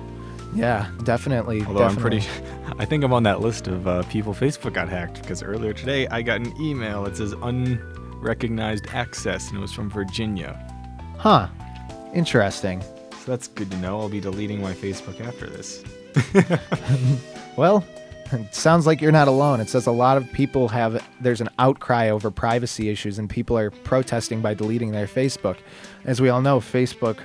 yeah 0.54 0.88
definitely 1.04 1.62
Although 1.64 1.84
I'm 1.84 1.96
pretty. 1.96 2.22
I 2.78 2.84
think 2.86 3.04
I'm 3.04 3.12
on 3.12 3.22
that 3.24 3.40
list 3.40 3.68
of 3.68 3.86
uh, 3.86 4.02
people 4.04 4.32
Facebook 4.34 4.72
got 4.72 4.88
hacked 4.88 5.20
because 5.20 5.42
earlier 5.42 5.72
today 5.74 6.08
I 6.08 6.22
got 6.22 6.40
an 6.40 6.52
email. 6.60 7.04
that 7.04 7.16
says 7.16 7.34
unrecognized 7.42 8.86
access, 8.88 9.48
and 9.50 9.58
it 9.58 9.60
was 9.60 9.72
from 9.72 9.90
Virginia. 9.90 10.52
huh 11.18 11.46
interesting 12.14 12.80
So 12.80 13.24
that's 13.26 13.48
good 13.48 13.70
to 13.70 13.76
know. 13.76 14.00
I'll 14.00 14.08
be 14.08 14.20
deleting 14.20 14.60
my 14.62 14.72
Facebook 14.72 15.20
after 15.20 15.46
this. 15.46 15.84
Well, 17.56 17.84
it 18.32 18.54
sounds 18.54 18.86
like 18.86 19.00
you're 19.00 19.12
not 19.12 19.28
alone. 19.28 19.60
It 19.60 19.68
says 19.68 19.86
a 19.86 19.92
lot 19.92 20.16
of 20.16 20.30
people 20.32 20.68
have, 20.68 21.04
there's 21.20 21.40
an 21.40 21.48
outcry 21.58 22.10
over 22.10 22.30
privacy 22.30 22.88
issues, 22.88 23.18
and 23.18 23.28
people 23.28 23.56
are 23.56 23.70
protesting 23.70 24.40
by 24.40 24.54
deleting 24.54 24.92
their 24.92 25.06
Facebook. 25.06 25.56
As 26.04 26.20
we 26.20 26.28
all 26.28 26.40
know, 26.40 26.60
Facebook 26.60 27.18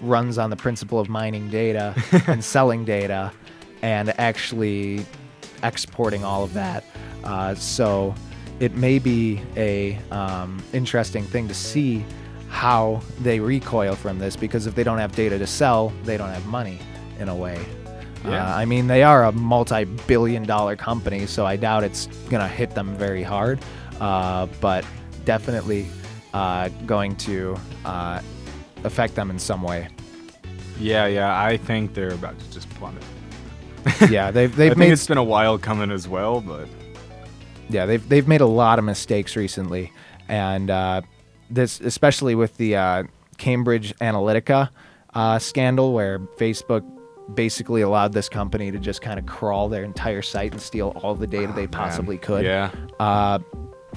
runs 0.00 0.38
on 0.38 0.50
the 0.50 0.56
principle 0.56 0.98
of 0.98 1.08
mining 1.08 1.48
data 1.50 1.94
and 2.26 2.42
selling 2.42 2.84
data 2.84 3.32
and 3.82 4.18
actually 4.18 5.04
exporting 5.62 6.24
all 6.24 6.44
of 6.44 6.52
that. 6.54 6.84
Uh, 7.24 7.54
so 7.54 8.14
it 8.60 8.74
may 8.74 8.98
be 8.98 9.40
a 9.56 9.96
um, 10.10 10.62
interesting 10.72 11.24
thing 11.24 11.48
to 11.48 11.54
see 11.54 12.04
how 12.48 13.00
they 13.20 13.38
recoil 13.38 13.94
from 13.94 14.18
this 14.18 14.34
because 14.34 14.66
if 14.66 14.74
they 14.74 14.82
don't 14.82 14.98
have 14.98 15.14
data 15.14 15.38
to 15.38 15.46
sell, 15.46 15.92
they 16.04 16.16
don't 16.16 16.30
have 16.30 16.46
money 16.46 16.78
in 17.18 17.28
a 17.28 17.34
way. 17.34 17.58
Yeah. 18.24 18.46
Uh, 18.46 18.56
I 18.56 18.64
mean, 18.64 18.86
they 18.86 19.02
are 19.02 19.24
a 19.24 19.32
multi-billion 19.32 20.44
dollar 20.44 20.76
company, 20.76 21.26
so 21.26 21.46
I 21.46 21.56
doubt 21.56 21.84
it's 21.84 22.06
going 22.28 22.42
to 22.42 22.48
hit 22.48 22.74
them 22.74 22.96
very 22.96 23.22
hard, 23.22 23.60
uh, 24.00 24.46
but 24.60 24.84
definitely 25.24 25.86
uh, 26.34 26.68
going 26.86 27.16
to 27.16 27.56
uh, 27.84 28.20
affect 28.84 29.14
them 29.14 29.30
in 29.30 29.38
some 29.38 29.62
way. 29.62 29.88
Yeah, 30.78 31.06
yeah. 31.06 31.42
I 31.42 31.56
think 31.56 31.94
they're 31.94 32.12
about 32.12 32.38
to 32.38 32.50
just 32.50 32.68
plummet. 32.70 33.02
Yeah, 34.10 34.30
they've 34.30 34.54
they've 34.54 34.72
think 34.72 34.78
made 34.78 34.92
it's 34.92 35.06
been 35.06 35.18
a 35.18 35.24
while 35.24 35.56
coming 35.56 35.90
as 35.90 36.06
well, 36.06 36.40
but 36.42 36.68
yeah 37.70 37.86
they've 37.86 38.06
they've 38.08 38.26
made 38.28 38.40
a 38.40 38.46
lot 38.46 38.78
of 38.78 38.84
mistakes 38.84 39.36
recently, 39.36 39.92
and 40.28 40.68
uh, 40.68 41.00
this 41.48 41.80
especially 41.80 42.34
with 42.34 42.56
the 42.56 42.76
uh, 42.76 43.04
Cambridge 43.38 43.94
Analytica 43.96 44.70
uh, 45.14 45.38
scandal, 45.38 45.92
where 45.92 46.18
Facebook 46.18 46.84
basically 47.34 47.82
allowed 47.82 48.12
this 48.12 48.28
company 48.28 48.70
to 48.70 48.78
just 48.78 49.02
kind 49.02 49.18
of 49.18 49.26
crawl 49.26 49.68
their 49.68 49.84
entire 49.84 50.22
site 50.22 50.52
and 50.52 50.60
steal 50.60 50.92
all 51.02 51.14
the 51.14 51.26
data 51.26 51.52
they 51.54 51.66
possibly 51.66 52.18
could. 52.18 52.44
yeah. 52.44 52.70
uh, 53.00 53.38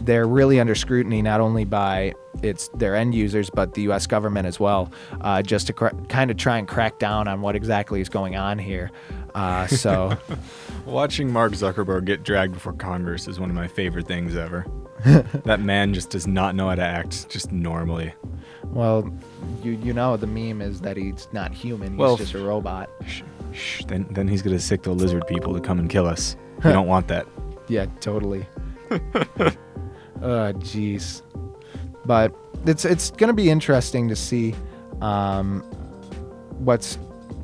they're 0.01 0.27
really 0.27 0.59
under 0.59 0.73
scrutiny 0.73 1.21
not 1.21 1.41
only 1.41 1.65
by 1.65 2.13
its 2.41 2.69
their 2.75 2.95
end 2.95 3.13
users 3.13 3.50
but 3.50 3.73
the 3.73 3.83
U.S. 3.83 4.07
government 4.07 4.47
as 4.47 4.59
well, 4.59 4.91
uh, 5.21 5.41
just 5.41 5.67
to 5.67 5.73
cr- 5.73 5.89
kind 6.07 6.31
of 6.31 6.38
try 6.38 6.57
and 6.57 6.67
crack 6.67 6.97
down 6.97 7.27
on 7.27 7.41
what 7.41 7.55
exactly 7.55 8.01
is 8.01 8.09
going 8.09 8.35
on 8.35 8.57
here. 8.57 8.89
Uh, 9.35 9.67
so 9.67 10.17
Watching 10.85 11.31
Mark 11.31 11.51
Zuckerberg 11.53 12.05
get 12.05 12.23
dragged 12.23 12.53
before 12.53 12.73
Congress 12.73 13.27
is 13.27 13.39
one 13.39 13.50
of 13.50 13.55
my 13.55 13.67
favorite 13.67 14.07
things 14.07 14.35
ever. 14.35 14.65
that 15.46 15.60
man 15.62 15.93
just 15.93 16.10
does 16.10 16.27
not 16.27 16.55
know 16.55 16.70
how 16.70 16.75
to 16.75 16.84
act 16.84 17.29
just 17.29 17.51
normally. 17.51 18.13
well, 18.65 19.12
you 19.63 19.72
you 19.84 19.93
know 19.93 20.17
the 20.17 20.27
meme 20.27 20.62
is 20.62 20.81
that 20.81 20.98
he's 20.98 21.27
not 21.31 21.53
human; 21.53 21.91
he's 21.91 21.98
Well, 22.00 22.17
just 22.17 22.34
a 22.34 22.39
robot. 22.39 22.89
Shh, 23.05 23.22
shh. 23.51 23.84
Then, 23.86 24.08
then 24.12 24.27
he's 24.27 24.41
gonna 24.41 24.60
sick 24.60 24.84
the 24.84 24.91
lizard 24.91 25.25
people 25.27 25.53
to 25.53 25.60
come 25.60 25.79
and 25.79 25.89
kill 25.89 26.05
us. 26.05 26.36
We 26.63 26.72
don't 26.72 26.86
want 26.86 27.08
that. 27.08 27.25
Yeah, 27.67 27.88
totally. 28.01 28.46
Oh, 28.91 28.98
jeez. 30.22 31.24
But 32.05 32.36
it's 32.67 32.86
it's 32.86 33.10
gonna 33.10 33.34
be 33.34 33.50
interesting 33.50 34.08
to 34.10 34.15
see 34.15 34.53
um, 35.01 35.62
what's 36.60 36.98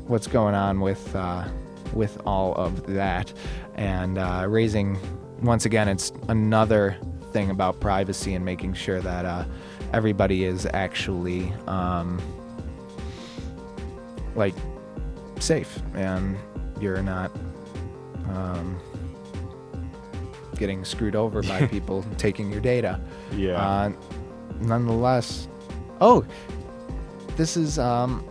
what's 0.05 0.27
going 0.27 0.53
on 0.53 0.81
with 0.81 1.15
uh, 1.15 1.47
with 1.93 2.21
all 2.27 2.53
of 2.53 2.85
that, 2.93 3.33
and 3.73 4.19
uh, 4.19 4.45
raising 4.47 4.99
once 5.41 5.65
again, 5.65 5.87
it's 5.87 6.11
another 6.27 6.97
thing 7.37 7.51
about 7.51 7.79
privacy 7.79 8.33
and 8.33 8.43
making 8.43 8.73
sure 8.73 8.99
that 8.99 9.23
uh, 9.23 9.45
everybody 9.93 10.43
is 10.43 10.65
actually 10.73 11.53
um, 11.67 12.19
like 14.35 14.55
safe 15.39 15.79
and 15.93 16.35
you're 16.81 17.03
not 17.03 17.31
um, 18.29 18.79
getting 20.57 20.83
screwed 20.83 21.15
over 21.15 21.43
by 21.43 21.67
people 21.75 22.03
taking 22.17 22.51
your 22.51 22.59
data. 22.59 22.99
Yeah. 23.35 23.61
Uh, 23.61 23.91
nonetheless, 24.59 25.47
oh, 26.01 26.25
this 27.35 27.55
is 27.55 27.77
um, 27.77 28.27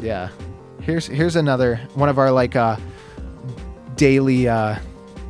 yeah. 0.00 0.30
Here's 0.82 1.06
here's 1.06 1.36
another 1.36 1.76
one 1.94 2.08
of 2.08 2.18
our 2.18 2.32
like 2.32 2.56
uh 2.56 2.76
daily 3.94 4.48
uh, 4.48 4.76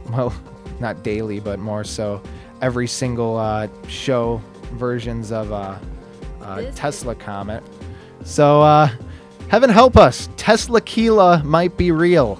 well, 0.09 0.33
not 0.81 1.03
daily, 1.03 1.41
but 1.41 1.59
more 1.59 1.85
so 1.85 2.23
every 2.61 2.87
single 2.87 3.37
uh, 3.37 3.69
show 3.89 4.41
versions 4.73 5.33
of 5.33 5.53
uh, 5.53 5.77
uh 6.43 6.63
Tesla 6.73 7.15
Comet. 7.15 7.63
So 8.25 8.63
uh, 8.63 8.91
heaven 9.49 9.71
help 9.71 9.97
us, 9.97 10.29
Teslaquila 10.37 11.43
might 11.45 11.77
be 11.77 11.91
real. 11.93 12.39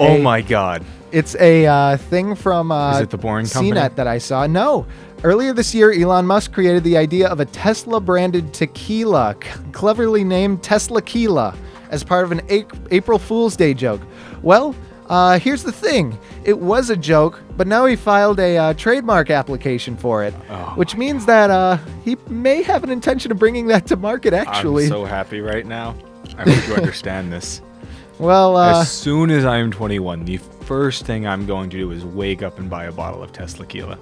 oh 0.00 0.16
A- 0.16 0.22
my 0.22 0.40
God. 0.42 0.84
it's 1.12 1.34
a 1.36 1.66
uh, 1.66 1.96
thing 1.96 2.34
from 2.34 2.70
uh, 2.72 2.96
Is 2.96 3.02
it 3.02 3.10
the 3.10 3.18
Boring 3.18 3.46
Company? 3.46 3.72
CNET 3.80 3.96
that 3.96 4.06
I 4.06 4.18
saw. 4.18 4.46
No. 4.46 4.86
Earlier 5.22 5.54
this 5.54 5.74
year, 5.74 5.90
Elon 5.90 6.26
Musk 6.26 6.52
created 6.52 6.84
the 6.84 6.98
idea 6.98 7.28
of 7.28 7.40
a 7.40 7.46
Tesla 7.46 7.98
branded 7.98 8.52
tequila, 8.52 9.34
c- 9.42 9.48
cleverly 9.72 10.22
named 10.22 10.62
Teslaquila, 10.62 11.56
as 11.88 12.04
part 12.04 12.24
of 12.24 12.32
an 12.32 12.42
A- 12.50 12.66
April 12.90 13.18
Fool's 13.18 13.56
Day 13.56 13.72
joke. 13.72 14.02
Well, 14.42 14.74
uh, 15.08 15.38
here's 15.38 15.62
the 15.62 15.72
thing 15.72 16.18
it 16.44 16.58
was 16.58 16.90
a 16.90 16.96
joke, 16.96 17.42
but 17.56 17.66
now 17.66 17.86
he 17.86 17.96
filed 17.96 18.40
a 18.40 18.56
uh, 18.56 18.74
trademark 18.74 19.30
application 19.30 19.96
for 19.96 20.24
it, 20.24 20.34
Oh 20.48 20.72
which 20.76 20.96
means 20.96 21.26
that 21.26 21.50
uh, 21.50 21.78
he 22.04 22.16
may 22.28 22.62
have 22.62 22.84
an 22.84 22.90
intention 22.90 23.30
of 23.32 23.38
bringing 23.38 23.66
that 23.68 23.86
to 23.86 23.96
market, 23.96 24.32
actually. 24.32 24.84
I'm 24.84 24.90
so 24.90 25.04
happy 25.04 25.40
right 25.40 25.66
now. 25.66 25.94
I 26.36 26.50
hope 26.50 26.68
you 26.68 26.74
understand 26.74 27.32
this. 27.32 27.60
well, 28.18 28.56
uh, 28.56 28.80
as 28.80 28.90
soon 28.90 29.30
as 29.30 29.44
I 29.44 29.58
am 29.58 29.70
21, 29.70 30.24
the 30.24 30.38
first 30.38 31.04
thing 31.04 31.26
I'm 31.26 31.46
going 31.46 31.70
to 31.70 31.76
do 31.76 31.90
is 31.90 32.04
wake 32.04 32.42
up 32.42 32.58
and 32.58 32.70
buy 32.70 32.84
a 32.84 32.92
bottle 32.92 33.22
of 33.22 33.32
Tesla 33.32 33.66
Tequila. 33.66 33.98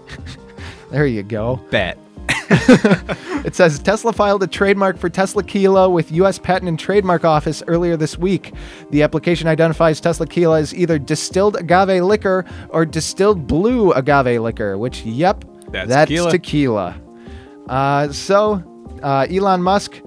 there 0.90 1.06
you 1.06 1.22
go. 1.22 1.56
Bet. 1.70 1.98
It 3.44 3.54
says 3.54 3.78
Tesla 3.78 4.14
filed 4.14 4.42
a 4.42 4.46
trademark 4.46 4.96
for 4.96 5.10
Teslaquila 5.10 5.92
with 5.92 6.10
U.S. 6.12 6.38
Patent 6.38 6.66
and 6.66 6.78
Trademark 6.78 7.26
Office 7.26 7.62
earlier 7.66 7.94
this 7.94 8.16
week. 8.16 8.54
The 8.90 9.02
application 9.02 9.48
identifies 9.48 10.00
Teslaquila 10.00 10.60
as 10.60 10.74
either 10.74 10.98
distilled 10.98 11.56
agave 11.56 12.02
liquor 12.02 12.46
or 12.70 12.86
distilled 12.86 13.46
blue 13.46 13.92
agave 13.92 14.40
liquor, 14.40 14.78
which, 14.78 15.04
yep, 15.04 15.44
That's 15.70 15.90
that's 15.90 16.08
tequila. 16.10 16.30
tequila. 16.30 17.00
Uh, 17.68 18.12
so, 18.12 18.64
uh, 19.02 19.26
Elon 19.30 19.62
Musk 19.62 20.00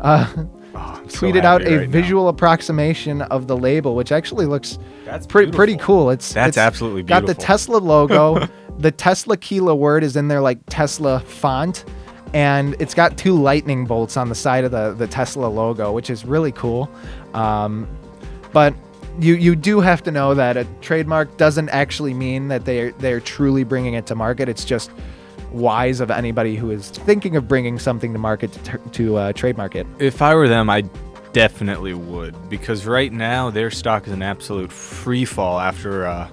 uh, 0.00 0.32
Oh, 0.76 1.00
so 1.08 1.18
tweeted 1.26 1.44
out 1.44 1.62
a 1.62 1.78
right 1.78 1.86
now. 1.88 1.92
visual 1.92 2.28
approximation 2.28 3.22
of 3.22 3.46
the 3.46 3.56
label, 3.56 3.94
which 3.94 4.12
actually 4.12 4.46
looks 4.46 4.78
That's 5.04 5.26
pretty 5.26 5.52
pretty 5.52 5.76
cool. 5.76 6.10
It's 6.10 6.32
That's 6.32 6.50
it's 6.50 6.58
absolutely 6.58 7.02
got 7.04 7.26
the. 7.26 7.34
Tesla 7.34 7.76
logo. 7.78 8.46
the 8.78 8.92
Teslaquila 8.92 9.76
word 9.76 10.04
is 10.04 10.16
in 10.16 10.28
there 10.28 10.40
like 10.40 10.58
Tesla 10.66 11.20
font, 11.20 11.84
and 12.32 12.74
it's 12.78 12.94
got 12.94 13.16
two 13.16 13.40
lightning 13.40 13.86
bolts 13.86 14.16
on 14.16 14.28
the 14.28 14.34
side 14.34 14.64
of 14.64 14.70
the 14.70 14.94
the 14.94 15.06
Tesla 15.06 15.46
logo, 15.46 15.92
which 15.92 16.10
is 16.10 16.24
really 16.24 16.52
cool. 16.52 16.90
Um, 17.32 17.88
but 18.52 18.74
you 19.20 19.34
you 19.34 19.54
do 19.54 19.80
have 19.80 20.02
to 20.04 20.10
know 20.10 20.34
that 20.34 20.56
a 20.56 20.64
trademark 20.80 21.36
doesn't 21.36 21.68
actually 21.70 22.14
mean 22.14 22.48
that 22.48 22.64
they're 22.64 22.92
they're 22.92 23.20
truly 23.20 23.64
bringing 23.64 23.94
it 23.94 24.06
to 24.06 24.14
market. 24.14 24.48
It's 24.48 24.64
just 24.64 24.90
wise 25.52 26.00
of 26.00 26.10
anybody 26.10 26.56
who 26.56 26.70
is 26.70 26.90
thinking 26.90 27.36
of 27.36 27.46
bringing 27.46 27.78
something 27.78 28.12
to 28.12 28.18
market 28.18 28.52
to, 28.64 28.78
to 28.90 29.16
uh, 29.16 29.32
trademark 29.32 29.76
it. 29.76 29.86
If 30.00 30.20
I 30.20 30.34
were 30.34 30.48
them, 30.48 30.68
I 30.68 30.82
definitely 31.32 31.94
would 31.94 32.48
because 32.48 32.86
right 32.86 33.12
now 33.12 33.50
their 33.50 33.70
stock 33.70 34.06
is 34.06 34.12
an 34.12 34.22
absolute 34.22 34.72
free 34.72 35.24
fall 35.24 35.58
after 35.58 36.06
uh, 36.06 36.28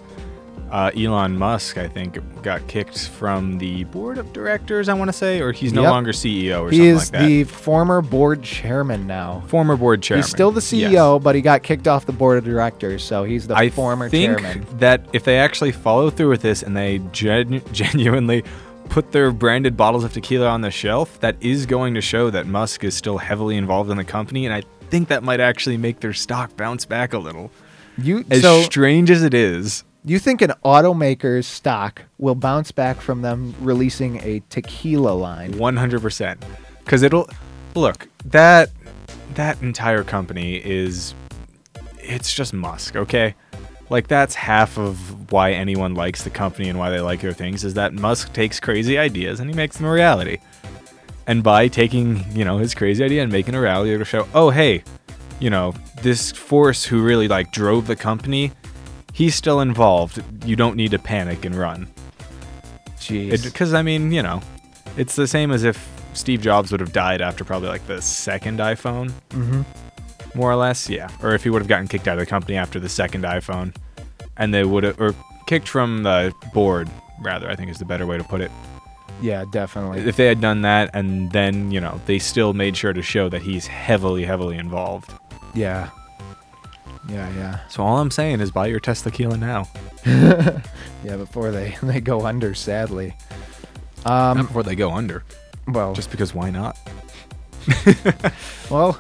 uh, 0.71 0.89
Elon 0.97 1.38
Musk, 1.38 1.77
I 1.77 1.88
think, 1.88 2.17
got 2.41 2.65
kicked 2.67 3.07
from 3.10 3.57
the 3.57 3.84
board 3.86 4.17
of 4.17 4.31
directors. 4.34 4.88
I 4.89 4.93
want 4.93 5.10
to 5.10 5.13
say, 5.13 5.41
or 5.41 5.51
he's 5.51 5.73
no 5.73 5.81
Yep. 5.84 5.91
longer 5.91 6.12
CEO 6.13 6.62
or 6.63 6.69
He 6.71 6.77
something 6.77 6.86
is 6.95 6.97
like 6.97 7.12
that. 7.21 7.27
the 7.27 7.43
former 7.43 8.01
board 8.01 8.41
chairman 8.41 9.05
now. 9.05 9.43
former 9.47 9.75
board 9.75 10.01
chairman. 10.01 10.23
He's 10.23 10.31
still 10.31 10.51
the 10.51 10.62
Yes. 10.75 10.91
CEO, 10.93 11.19
but 11.21 11.36
he 11.36 11.41
got 11.41 11.62
kicked 11.63 11.88
off 11.88 12.05
the 12.05 12.13
board 12.13 12.38
of 12.38 12.45
directors, 12.45 13.03
so 13.03 13.23
he's 13.23 13.47
the 13.47 13.55
I 13.55 13.69
former 13.69 14.07
think 14.10 14.39
chairman. 14.39 14.65
that 14.79 15.05
if 15.13 15.23
they 15.25 15.38
actually 15.38 15.71
follow 15.73 16.10
through 16.10 16.29
with 16.29 16.41
this 16.41 16.63
and 16.63 16.75
they 16.75 16.99
gen- 17.12 17.62
genuinely 17.73 18.43
put 18.89 19.12
their 19.12 19.31
branded 19.31 19.75
bottles 19.77 20.03
of 20.03 20.13
tequila 20.13 20.47
on 20.47 20.62
the 20.62 20.71
shelf, 20.71 21.19
that 21.19 21.36
is 21.41 21.65
going 21.65 21.93
to 21.95 22.01
show 22.01 22.29
that 22.29 22.47
Musk 22.47 22.84
is 22.84 22.95
still 22.95 23.17
heavily 23.17 23.57
involved 23.57 23.89
in 23.89 23.97
the 23.97 24.03
company, 24.03 24.45
and 24.45 24.53
I 24.53 24.63
think 24.89 25.07
that 25.10 25.23
might 25.23 25.39
actually 25.39 25.77
make 25.77 25.99
their 26.01 26.13
stock 26.13 26.55
bounce 26.57 26.86
back 26.86 27.13
a 27.13 27.17
little. 27.17 27.51
You 27.97 28.25
As 28.29 28.41
so 28.41 28.62
strange 28.63 29.12
as 29.12 29.23
it 29.23 29.34
is, 29.34 29.84
you 30.05 30.19
think 30.19 30.41
an 30.41 30.53
automaker's 30.65 31.45
stock 31.45 32.03
will 32.17 32.35
bounce 32.35 32.71
back 32.71 32.99
from 32.99 33.21
them 33.21 33.53
releasing 33.59 34.19
a 34.21 34.41
tequila 34.49 35.11
line? 35.11 35.53
100%. 35.53 36.41
Because 36.79 37.03
it'll 37.03 37.29
look 37.75 38.07
that 38.25 38.69
that 39.35 39.61
entire 39.61 40.03
company 40.03 40.55
is 40.55 41.13
it's 41.99 42.33
just 42.33 42.53
Musk, 42.53 42.95
okay? 42.95 43.35
Like 43.89 44.07
that's 44.07 44.35
half 44.35 44.77
of 44.77 45.31
why 45.31 45.51
anyone 45.51 45.95
likes 45.95 46.23
the 46.23 46.29
company 46.29 46.69
and 46.69 46.79
why 46.79 46.89
they 46.89 46.99
like 46.99 47.21
their 47.21 47.33
things 47.33 47.63
is 47.63 47.75
that 47.75 47.93
Musk 47.93 48.33
takes 48.33 48.59
crazy 48.59 48.97
ideas 48.97 49.39
and 49.39 49.49
he 49.49 49.55
makes 49.55 49.77
them 49.77 49.85
a 49.85 49.91
reality. 49.91 50.39
And 51.27 51.43
by 51.43 51.67
taking, 51.67 52.25
you 52.35 52.43
know, 52.43 52.57
his 52.57 52.73
crazy 52.73 53.03
idea 53.03 53.21
and 53.21 53.31
making 53.31 53.53
a 53.55 53.61
reality 53.61 53.97
to 53.97 54.03
show, 54.03 54.27
oh 54.33 54.49
hey, 54.49 54.83
you 55.39 55.49
know, 55.49 55.73
this 56.01 56.31
force 56.31 56.83
who 56.83 57.03
really 57.03 57.27
like 57.27 57.51
drove 57.51 57.87
the 57.87 57.95
company, 57.95 58.51
he's 59.21 59.36
still 59.36 59.60
involved. 59.60 60.23
You 60.47 60.55
don't 60.55 60.75
need 60.75 60.89
to 60.91 60.97
panic 60.97 61.45
and 61.45 61.53
run. 61.53 61.88
Jeez. 62.97 63.43
Because 63.43 63.71
I 63.71 63.84
mean, 63.84 64.12
you 64.12 64.23
know, 64.23 64.41
it's 64.97 65.15
the 65.15 65.27
same 65.27 65.51
as 65.51 65.63
if 65.63 65.88
Steve 66.13 66.41
Jobs 66.41 66.71
would 66.71 66.79
have 66.79 66.91
died 66.91 67.21
after 67.21 67.43
probably 67.43 67.69
like 67.69 67.86
the 67.86 68.01
second 68.01 68.57
iPhone, 68.57 69.12
hmm 69.31 69.62
more 70.34 70.49
or 70.49 70.55
less. 70.55 70.89
Yeah, 70.89 71.10
or 71.21 71.36
if 71.36 71.43
he 71.43 71.49
would 71.49 71.62
have 71.62 71.67
gotten 71.67 71.88
kicked 71.89 72.07
out 72.07 72.13
of 72.13 72.19
the 72.21 72.25
company 72.25 72.55
after 72.55 72.79
the 72.79 72.89
second 72.89 73.25
iPhone, 73.25 73.75
and 74.38 74.53
they 74.53 74.63
would 74.63 74.86
have, 74.86 74.99
or 74.99 75.13
kicked 75.45 75.67
from 75.67 76.03
the 76.03 76.34
board, 76.53 76.89
rather, 77.19 77.49
I 77.49 77.55
think 77.55 77.69
is 77.69 77.79
the 77.79 77.86
better 77.86 78.07
way 78.07 78.17
to 78.17 78.23
put 78.23 78.39
it. 78.39 78.49
Yeah, 79.21 79.43
definitely. 79.51 79.99
If 79.99 80.15
they 80.15 80.27
had 80.27 80.39
done 80.39 80.62
that, 80.62 80.89
and 80.93 81.31
then 81.34 81.69
you 81.69 81.81
know 81.81 81.99
they 82.07 82.17
still 82.17 82.53
made 82.53 82.75
sure 82.75 82.93
to 82.93 83.03
show 83.03 83.29
that 83.29 83.41
he's 83.43 83.67
heavily, 83.67 84.23
heavily 84.23 84.57
involved. 84.57 85.13
Yeah. 85.53 85.89
Yeah, 87.09 87.29
yeah. 87.35 87.59
So 87.67 87.83
all 87.83 87.97
I'm 87.97 88.11
saying 88.11 88.41
is 88.41 88.51
buy 88.51 88.67
your 88.67 88.79
Tesla 88.79 89.11
Tequila 89.11 89.37
now, 89.37 89.67
Yeah, 90.05 91.17
before 91.17 91.51
they 91.51 91.75
they 91.83 91.99
go 91.99 92.25
under, 92.25 92.53
sadly. 92.53 93.15
not 94.05 94.37
Um, 94.37 94.45
before 94.47 94.63
they 94.63 94.75
go 94.75 94.91
under. 94.91 95.23
well, 95.67 95.93
Just 95.93 96.11
because 96.11 96.33
why 96.35 96.49
not? 96.51 96.77
well, 98.69 98.99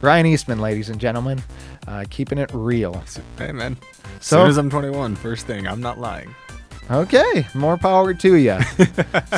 Ryan 0.00 0.26
Eastman, 0.26 0.58
ladies 0.60 0.88
and 0.90 1.00
gentlemen, 1.00 1.42
uh, 1.86 2.04
keeping 2.10 2.38
it 2.38 2.50
real. 2.52 3.02
Hey 3.38 3.52
man. 3.52 3.76
As 4.18 4.26
So- 4.26 4.38
soon 4.40 4.48
as 4.48 4.56
I'm 4.58 4.70
21, 4.70 5.16
first 5.16 5.46
thing, 5.46 5.66
I'm 5.66 5.80
not 5.80 5.98
lying. 5.98 6.34
Okay, 6.90 7.46
more 7.54 7.76
power 7.76 8.14
to 8.14 8.34
you. 8.36 8.58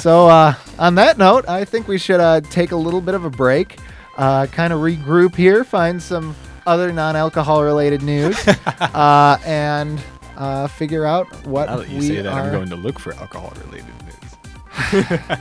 so, 0.00 0.28
uh, 0.28 0.54
on 0.78 0.94
that 0.94 1.18
note, 1.18 1.48
I 1.48 1.64
think 1.64 1.88
we 1.88 1.98
should 1.98 2.20
uh, 2.20 2.40
take 2.42 2.70
a 2.70 2.76
little 2.76 3.00
bit 3.00 3.16
of 3.16 3.24
a 3.24 3.30
break, 3.30 3.76
uh, 4.16 4.46
kind 4.46 4.72
of 4.72 4.80
regroup 4.80 5.34
here, 5.34 5.64
find 5.64 6.00
some 6.00 6.36
other 6.70 6.92
non-alcohol 6.92 7.64
related 7.64 8.00
news, 8.00 8.36
uh, 8.48 9.38
and 9.44 10.00
uh, 10.36 10.68
figure 10.68 11.04
out 11.04 11.26
what 11.44 11.66
Now 11.68 11.78
that 11.78 11.88
you 11.88 11.98
we 11.98 12.06
say 12.06 12.22
that, 12.22 12.32
are. 12.32 12.42
I'm 12.42 12.52
going 12.52 12.68
to 12.68 12.76
look 12.76 13.00
for 13.00 13.12
alcohol-related 13.14 13.92
news. 14.04 15.40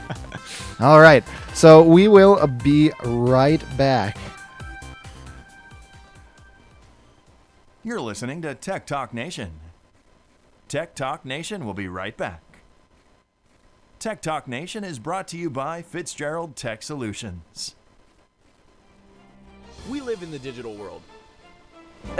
All 0.80 1.00
right, 1.00 1.22
so 1.54 1.82
we 1.82 2.08
will 2.08 2.44
be 2.48 2.90
right 3.04 3.62
back. 3.76 4.18
You're 7.84 8.00
listening 8.00 8.42
to 8.42 8.56
Tech 8.56 8.84
Talk 8.84 9.14
Nation. 9.14 9.52
Tech 10.68 10.96
Talk 10.96 11.24
Nation 11.24 11.64
will 11.64 11.74
be 11.74 11.86
right 11.86 12.16
back. 12.16 12.42
Tech 14.00 14.20
Talk 14.20 14.48
Nation 14.48 14.82
is 14.82 14.98
brought 14.98 15.28
to 15.28 15.36
you 15.36 15.48
by 15.48 15.80
Fitzgerald 15.80 16.56
Tech 16.56 16.82
Solutions. 16.82 17.76
We 19.88 20.00
live 20.00 20.22
in 20.22 20.30
the 20.30 20.38
digital 20.38 20.74
world. 20.74 21.02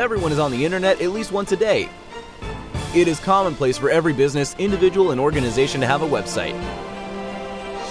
Everyone 0.00 0.32
is 0.32 0.38
on 0.38 0.50
the 0.50 0.64
internet 0.64 1.00
at 1.00 1.10
least 1.10 1.30
once 1.30 1.52
a 1.52 1.56
day. 1.56 1.88
It 2.94 3.06
is 3.06 3.20
commonplace 3.20 3.76
for 3.76 3.90
every 3.90 4.12
business, 4.12 4.56
individual, 4.58 5.10
and 5.10 5.20
organization 5.20 5.80
to 5.80 5.86
have 5.86 6.02
a 6.02 6.08
website. 6.08 6.54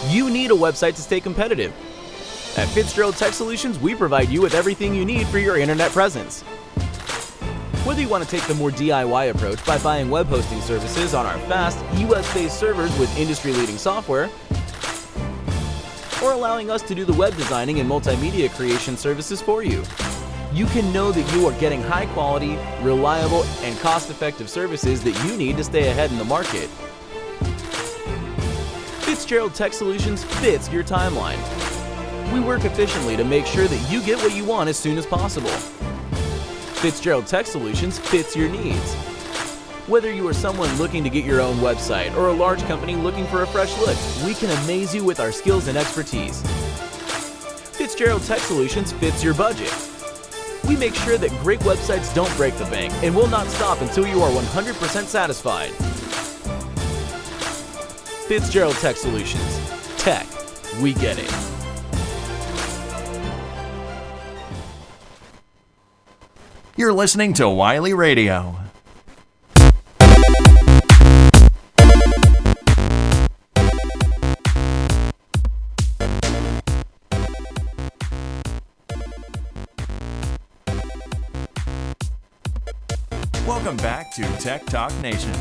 You 0.09 0.29
need 0.29 0.51
a 0.51 0.55
website 0.55 0.95
to 0.95 1.01
stay 1.01 1.19
competitive. 1.19 1.71
At 2.57 2.67
Fitzgerald 2.69 3.15
Tech 3.15 3.33
Solutions, 3.33 3.77
we 3.79 3.93
provide 3.95 4.29
you 4.29 4.41
with 4.41 4.55
everything 4.55 4.95
you 4.95 5.05
need 5.05 5.27
for 5.27 5.37
your 5.37 5.57
internet 5.57 5.91
presence. 5.91 6.41
Whether 7.85 8.01
you 8.01 8.09
want 8.09 8.23
to 8.23 8.29
take 8.29 8.43
the 8.47 8.55
more 8.55 8.71
DIY 8.71 9.29
approach 9.29 9.63
by 9.65 9.77
buying 9.77 10.09
web 10.09 10.27
hosting 10.27 10.61
services 10.61 11.13
on 11.13 11.25
our 11.25 11.37
fast, 11.47 11.77
US 11.99 12.33
based 12.33 12.59
servers 12.59 12.97
with 12.97 13.15
industry 13.17 13.53
leading 13.53 13.77
software, 13.77 14.29
or 16.23 16.33
allowing 16.33 16.69
us 16.69 16.81
to 16.83 16.95
do 16.95 17.05
the 17.05 17.13
web 17.13 17.35
designing 17.35 17.79
and 17.79 17.89
multimedia 17.89 18.49
creation 18.49 18.97
services 18.97 19.41
for 19.41 19.63
you. 19.63 19.83
You 20.53 20.65
can 20.67 20.91
know 20.91 21.11
that 21.11 21.33
you 21.33 21.47
are 21.47 21.59
getting 21.59 21.81
high 21.81 22.07
quality, 22.07 22.57
reliable, 22.81 23.43
and 23.61 23.77
cost 23.79 24.09
effective 24.09 24.49
services 24.49 25.03
that 25.03 25.23
you 25.25 25.37
need 25.37 25.57
to 25.57 25.63
stay 25.63 25.89
ahead 25.89 26.11
in 26.11 26.17
the 26.17 26.25
market. 26.25 26.67
Fitzgerald 29.05 29.53
Tech 29.53 29.73
Solutions 29.73 30.23
fits 30.23 30.71
your 30.71 30.83
timeline. 30.83 31.37
We 32.33 32.39
work 32.39 32.65
efficiently 32.65 33.15
to 33.17 33.23
make 33.23 33.45
sure 33.45 33.67
that 33.67 33.91
you 33.91 34.01
get 34.03 34.17
what 34.19 34.35
you 34.35 34.43
want 34.43 34.69
as 34.69 34.77
soon 34.77 34.97
as 34.97 35.05
possible. 35.05 35.49
Fitzgerald 36.79 37.27
Tech 37.27 37.45
Solutions 37.45 37.99
fits 37.99 38.35
your 38.35 38.49
needs. 38.49 38.93
Whether 39.87 40.11
you 40.13 40.27
are 40.27 40.33
someone 40.33 40.73
looking 40.77 41.03
to 41.03 41.09
get 41.09 41.25
your 41.25 41.41
own 41.41 41.57
website 41.57 42.15
or 42.15 42.27
a 42.29 42.33
large 42.33 42.61
company 42.63 42.95
looking 42.95 43.25
for 43.27 43.43
a 43.43 43.47
fresh 43.47 43.75
look, 43.79 43.97
we 44.25 44.33
can 44.33 44.49
amaze 44.63 44.95
you 44.95 45.03
with 45.03 45.19
our 45.19 45.31
skills 45.31 45.67
and 45.67 45.77
expertise. 45.77 46.41
Fitzgerald 47.75 48.23
Tech 48.23 48.39
Solutions 48.39 48.91
fits 48.93 49.23
your 49.23 49.33
budget. 49.33 49.73
We 50.69 50.77
make 50.77 50.93
sure 50.93 51.17
that 51.17 51.31
great 51.41 51.59
websites 51.61 52.13
don't 52.13 52.33
break 52.37 52.55
the 52.57 52.65
bank 52.65 52.93
and 53.03 53.15
will 53.15 53.27
not 53.27 53.47
stop 53.47 53.81
until 53.81 54.05
you 54.05 54.21
are 54.21 54.29
100% 54.29 55.05
satisfied. 55.05 55.71
Fitzgerald 58.27 58.75
Tech 58.75 58.95
Solutions. 58.95 59.59
Tech, 59.97 60.27
we 60.79 60.93
get 60.93 61.17
it. 61.17 61.33
You're 66.77 66.93
listening 66.93 67.33
to 67.33 67.49
Wiley 67.49 67.95
Radio. 67.95 68.68
Back 83.89 84.11
to 84.11 84.21
Tech 84.37 84.63
Talk 84.67 84.93
Nation. 85.01 85.33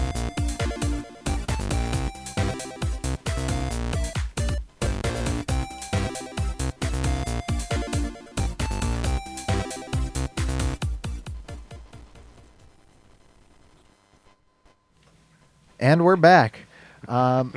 And 15.79 16.03
we're 16.07 16.17
back. 16.17 16.61
Um, 17.07 17.53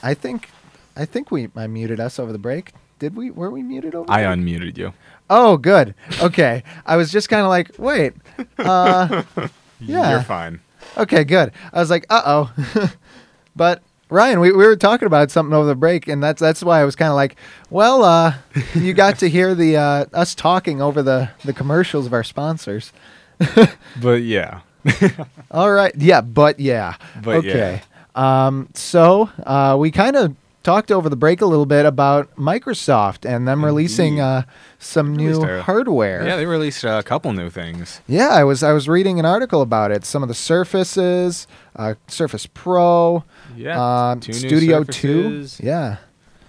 I 0.00 0.14
think, 0.14 0.48
I 0.96 1.06
think 1.06 1.32
we 1.32 1.48
I 1.56 1.66
muted 1.66 1.98
us 1.98 2.20
over 2.20 2.30
the 2.30 2.38
break. 2.38 2.70
Did 3.00 3.16
we? 3.16 3.32
Were 3.32 3.50
we 3.50 3.64
muted 3.64 3.96
over? 3.96 4.08
I 4.08 4.22
the 4.22 4.28
break? 4.28 4.60
unmuted 4.60 4.78
you. 4.78 4.92
Oh, 5.28 5.56
good. 5.56 5.96
Okay. 6.22 6.62
I 6.86 6.96
was 6.96 7.10
just 7.10 7.28
kind 7.28 7.42
of 7.42 7.48
like, 7.48 7.72
wait. 7.80 8.12
Uh, 8.58 9.24
Yeah. 9.80 10.10
You're 10.10 10.22
fine. 10.22 10.60
okay, 10.96 11.24
good. 11.24 11.52
I 11.72 11.80
was 11.80 11.90
like, 11.90 12.06
uh 12.10 12.22
oh. 12.24 12.90
but 13.56 13.82
Ryan, 14.10 14.40
we, 14.40 14.52
we 14.52 14.66
were 14.66 14.76
talking 14.76 15.06
about 15.06 15.30
something 15.30 15.54
over 15.54 15.66
the 15.66 15.74
break, 15.74 16.06
and 16.08 16.22
that's 16.22 16.40
that's 16.40 16.62
why 16.62 16.80
I 16.80 16.84
was 16.84 16.94
kind 16.94 17.08
of 17.08 17.16
like, 17.16 17.36
well, 17.70 18.04
uh, 18.04 18.34
you 18.74 18.92
got 18.92 19.18
to 19.20 19.28
hear 19.28 19.54
the 19.54 19.76
uh, 19.76 20.04
us 20.12 20.34
talking 20.34 20.80
over 20.82 21.02
the 21.02 21.30
the 21.44 21.52
commercials 21.52 22.06
of 22.06 22.12
our 22.12 22.24
sponsors. 22.24 22.92
But 24.00 24.22
yeah. 24.22 24.60
All 25.50 25.72
right. 25.72 25.92
Yeah, 25.96 26.20
but 26.20 26.60
yeah. 26.60 26.96
But 27.22 27.36
okay. 27.36 27.82
Um, 28.14 28.68
so 28.74 29.30
uh, 29.44 29.76
we 29.78 29.90
kind 29.90 30.14
of 30.16 30.36
talked 30.64 30.90
over 30.90 31.08
the 31.08 31.14
break 31.16 31.40
a 31.40 31.46
little 31.46 31.66
bit 31.66 31.86
about 31.86 32.34
Microsoft 32.34 33.24
and 33.28 33.46
them 33.46 33.64
releasing 33.64 34.18
uh, 34.20 34.42
some 34.80 35.14
new 35.14 35.40
a- 35.44 35.62
hardware. 35.62 36.26
Yeah, 36.26 36.34
they 36.36 36.46
released 36.46 36.82
a 36.82 37.02
couple 37.04 37.32
new 37.32 37.50
things. 37.50 38.00
Yeah, 38.08 38.30
I 38.30 38.42
was 38.42 38.64
I 38.64 38.72
was 38.72 38.88
reading 38.88 39.20
an 39.20 39.26
article 39.26 39.62
about 39.62 39.92
it. 39.92 40.04
Some 40.04 40.22
of 40.24 40.28
the 40.28 40.34
Surfaces, 40.34 41.46
uh, 41.76 41.94
Surface 42.08 42.46
Pro, 42.46 43.22
Yeah. 43.56 44.10
um, 44.10 44.18
two 44.20 44.32
Studio 44.32 44.82
Two. 44.82 45.46
Yeah, 45.60 45.98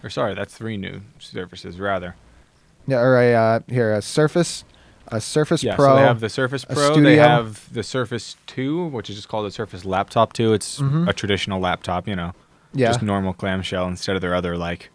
Or 0.04 0.10
sorry, 0.10 0.34
that's 0.34 0.56
three 0.58 0.78
new 0.78 1.01
surfaces 1.19 1.80
rather. 1.80 2.15
yeah. 2.88 2.97
Or 2.97 3.17
a 3.19 3.34
uh, 3.36 3.60
here 3.67 3.93
a 3.93 4.01
Surface, 4.01 4.63
a 5.10 5.19
Surface 5.21 5.62
Yeah, 5.63 5.75
Pro. 5.75 5.88
so 5.89 5.95
they 5.97 6.01
have 6.01 6.19
the 6.21 6.30
Surface 6.30 6.65
Pro. 6.65 6.95
They 7.01 7.17
have 7.17 7.71
the 7.73 7.84
Surface 7.84 8.38
2, 8.47 8.88
which 8.88 9.10
is 9.10 9.17
just 9.17 9.28
called 9.28 9.45
the 9.45 9.51
Surface 9.51 9.84
Laptop 9.86 10.34
2. 10.34 10.54
It's 10.54 10.80
Mhm. 10.80 11.08
a 11.10 11.13
traditional 11.13 11.60
laptop, 11.60 12.08
you 12.08 12.15
know, 12.15 12.34
yeah, 12.76 12.88
just 12.88 13.02
normal 13.02 13.34
clamshell 13.34 13.88
instead 13.88 14.16
of 14.16 14.22
their 14.22 14.36
other 14.36 14.58
like 14.58 14.90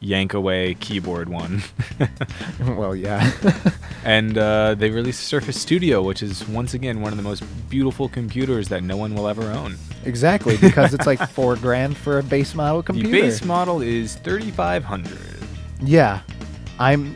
yank 0.00 0.34
away 0.34 0.74
keyboard 0.74 1.28
one. 1.28 1.62
well, 2.60 2.94
yeah. 2.94 3.30
and 4.04 4.36
uh, 4.36 4.74
they 4.74 4.90
released 4.90 5.24
Surface 5.24 5.60
Studio, 5.60 6.02
which 6.02 6.22
is 6.22 6.46
once 6.48 6.74
again 6.74 7.00
one 7.00 7.12
of 7.12 7.16
the 7.16 7.22
most 7.22 7.42
beautiful 7.68 8.08
computers 8.08 8.68
that 8.68 8.82
no 8.82 8.96
one 8.96 9.14
will 9.14 9.26
ever 9.28 9.50
own. 9.50 9.76
exactly, 10.04 10.56
because 10.58 10.94
it's 10.94 11.06
like 11.06 11.26
four 11.30 11.56
grand 11.66 11.96
for 11.96 12.18
a 12.18 12.22
base 12.22 12.54
model 12.54 12.82
computer. 12.82 13.10
The 13.10 13.20
base 13.22 13.44
model 13.44 13.80
is 13.80 14.16
3500 14.16 15.18
Yeah, 15.82 16.20
I'm. 16.78 17.14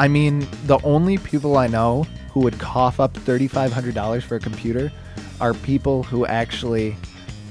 I 0.00 0.06
mean, 0.06 0.46
the 0.66 0.78
only 0.84 1.18
people 1.18 1.56
I 1.56 1.66
know 1.66 2.04
who 2.30 2.40
would 2.40 2.58
cough 2.58 3.00
up 3.00 3.14
thirty 3.14 3.48
five 3.48 3.72
hundred 3.72 3.94
dollars 3.94 4.22
for 4.22 4.36
a 4.36 4.40
computer 4.40 4.92
are 5.40 5.54
people 5.54 6.04
who 6.04 6.24
actually 6.24 6.96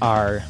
are 0.00 0.42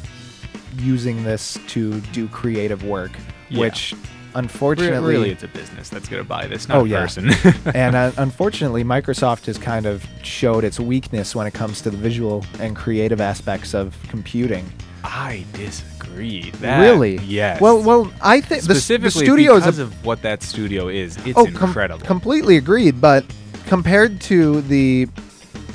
using 0.77 1.23
this 1.23 1.57
to 1.67 1.99
do 2.13 2.27
creative 2.27 2.83
work, 2.83 3.11
Yeah. 3.49 3.61
which 3.61 3.93
unfortunately, 4.35 5.13
really, 5.13 5.31
it's 5.31 5.43
a 5.43 5.47
business 5.47 5.89
that's 5.89 6.07
going 6.07 6.21
to 6.21 6.27
buy 6.27 6.47
this, 6.47 6.67
not 6.67 6.77
Oh, 6.77 6.85
a 6.85 6.87
yeah. 6.87 7.01
person. 7.01 7.31
and 7.73 7.95
uh, 7.95 8.11
unfortunately, 8.17 8.83
Microsoft 8.83 9.45
has 9.45 9.57
kind 9.57 9.85
of 9.85 10.05
showed 10.23 10.63
its 10.63 10.79
weakness 10.79 11.35
when 11.35 11.47
it 11.47 11.53
comes 11.53 11.81
to 11.81 11.89
the 11.89 11.97
visual 11.97 12.45
and 12.59 12.75
creative 12.75 13.21
aspects 13.21 13.73
of 13.73 13.95
computing. 14.09 14.71
I 15.03 15.45
disagree. 15.53 16.51
That, 16.61 16.81
really? 16.81 17.17
Yes. 17.19 17.61
Well, 17.61 17.81
well, 17.81 18.11
I 18.21 18.41
think 18.41 18.63
the, 18.63 18.67
the 18.69 18.75
specifically 18.75 19.25
studio 19.25 19.53
a 19.53 19.59
because 19.59 19.79
of 19.79 20.05
what 20.05 20.21
that 20.23 20.43
studio 20.43 20.89
is. 20.89 21.17
It's 21.25 21.37
oh, 21.37 21.45
com- 21.45 21.67
incredible. 21.67 22.05
completely 22.05 22.57
agreed. 22.57 22.99
But 22.99 23.25
compared 23.65 24.19
to 24.21 24.61
the 24.61 25.07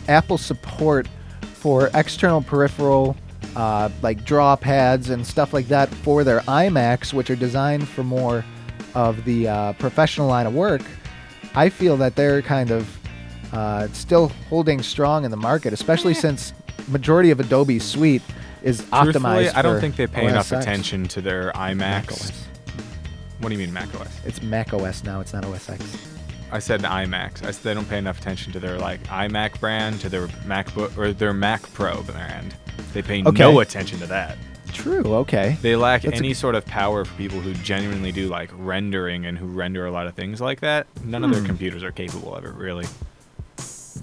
Apple 0.09 0.37
support 0.39 1.09
for 1.55 1.91
external 1.95 2.43
peripheral, 2.43 3.17
uh, 3.57 3.89
like 4.03 4.25
draw 4.25 4.57
pads 4.57 5.11
and 5.11 5.27
stuff 5.27 5.53
like 5.53 5.69
that 5.69 5.89
for 5.89 6.25
their 6.25 6.41
iMacs, 6.41 7.13
which 7.13 7.31
are 7.31 7.37
designed 7.37 7.89
for 7.89 8.03
more 8.03 8.45
of 8.95 9.25
the 9.25 9.49
uh, 9.49 9.73
professional 9.75 10.29
line 10.29 10.47
of 10.47 10.55
work, 10.55 10.83
I 11.55 11.69
feel 11.69 11.97
that 11.99 12.17
they're 12.17 12.43
kind 12.43 12.71
of 12.71 12.99
uh, 13.53 13.89
still 13.89 14.29
holding 14.49 14.83
strong 14.83 15.25
in 15.25 15.31
the 15.31 15.37
market, 15.37 15.73
especially 15.73 16.15
since 16.15 16.53
majority 16.89 17.31
of 17.31 17.41
Adobe's 17.41 17.85
suite 17.85 18.23
is 18.63 18.83
optimized. 18.83 19.03
Truthfully, 19.13 19.49
I 19.51 19.63
don't 19.63 19.75
for 19.77 19.81
think 19.81 19.97
they 19.97 20.07
pay 20.07 20.27
OS 20.27 20.31
enough 20.31 20.53
X. 20.53 20.65
attention 20.65 21.07
to 21.09 21.21
their 21.21 21.53
iMacs. 21.53 21.77
macOS. 21.79 22.49
What 23.39 23.51
do 23.51 23.55
you 23.55 23.59
mean 23.61 23.73
Mac 23.73 23.95
OS? 24.01 24.09
It's 24.25 24.43
Mac 24.43 24.73
OS 24.73 25.05
now. 25.05 25.21
It's 25.21 25.33
not 25.33 25.45
OS 25.45 25.69
X. 25.69 26.09
I 26.51 26.59
said 26.61 26.83
iMacs. 26.83 27.45
I 27.45 27.51
said 27.51 27.63
they 27.63 27.75
don't 27.75 27.89
pay 27.89 27.99
enough 27.99 28.21
attention 28.21 28.53
to 28.53 28.61
their 28.61 28.79
like 28.79 29.03
iMac 29.05 29.61
brand, 29.61 30.01
to 30.01 30.09
their 30.09 30.29
MacBook 30.47 30.97
or 30.97 31.13
their 31.13 31.33
Mac 31.33 31.63
Pro 31.75 32.03
brand. 32.03 32.55
They 32.93 33.03
pay 33.03 33.23
Okay. 33.25 33.39
no 33.43 33.61
attention 33.61 33.99
to 34.01 34.07
that. 34.07 34.37
True. 34.73 35.03
Okay. 35.19 35.57
They 35.63 35.77
lack 35.77 36.03
That's 36.03 36.15
a- 36.15 36.19
any 36.25 36.35
sort 36.35 36.55
of 36.57 36.65
power 36.67 37.05
for 37.05 37.15
people 37.15 37.41
who 37.41 37.55
genuinely 37.55 38.11
do 38.13 38.29
like 38.29 38.51
rendering 38.57 39.25
and 39.27 39.39
who 39.39 39.47
render 39.47 39.87
a 39.87 39.91
lot 39.93 40.07
of 40.07 40.15
things 40.15 40.41
like 40.41 40.61
that. 40.61 40.87
None 41.05 41.23
of 41.25 41.31
their 41.31 41.41
Hmm. 41.41 41.47
computers 41.47 41.83
are 41.85 41.93
capable 41.93 42.35
of 42.35 42.45
it, 42.45 42.55
really. 42.55 42.87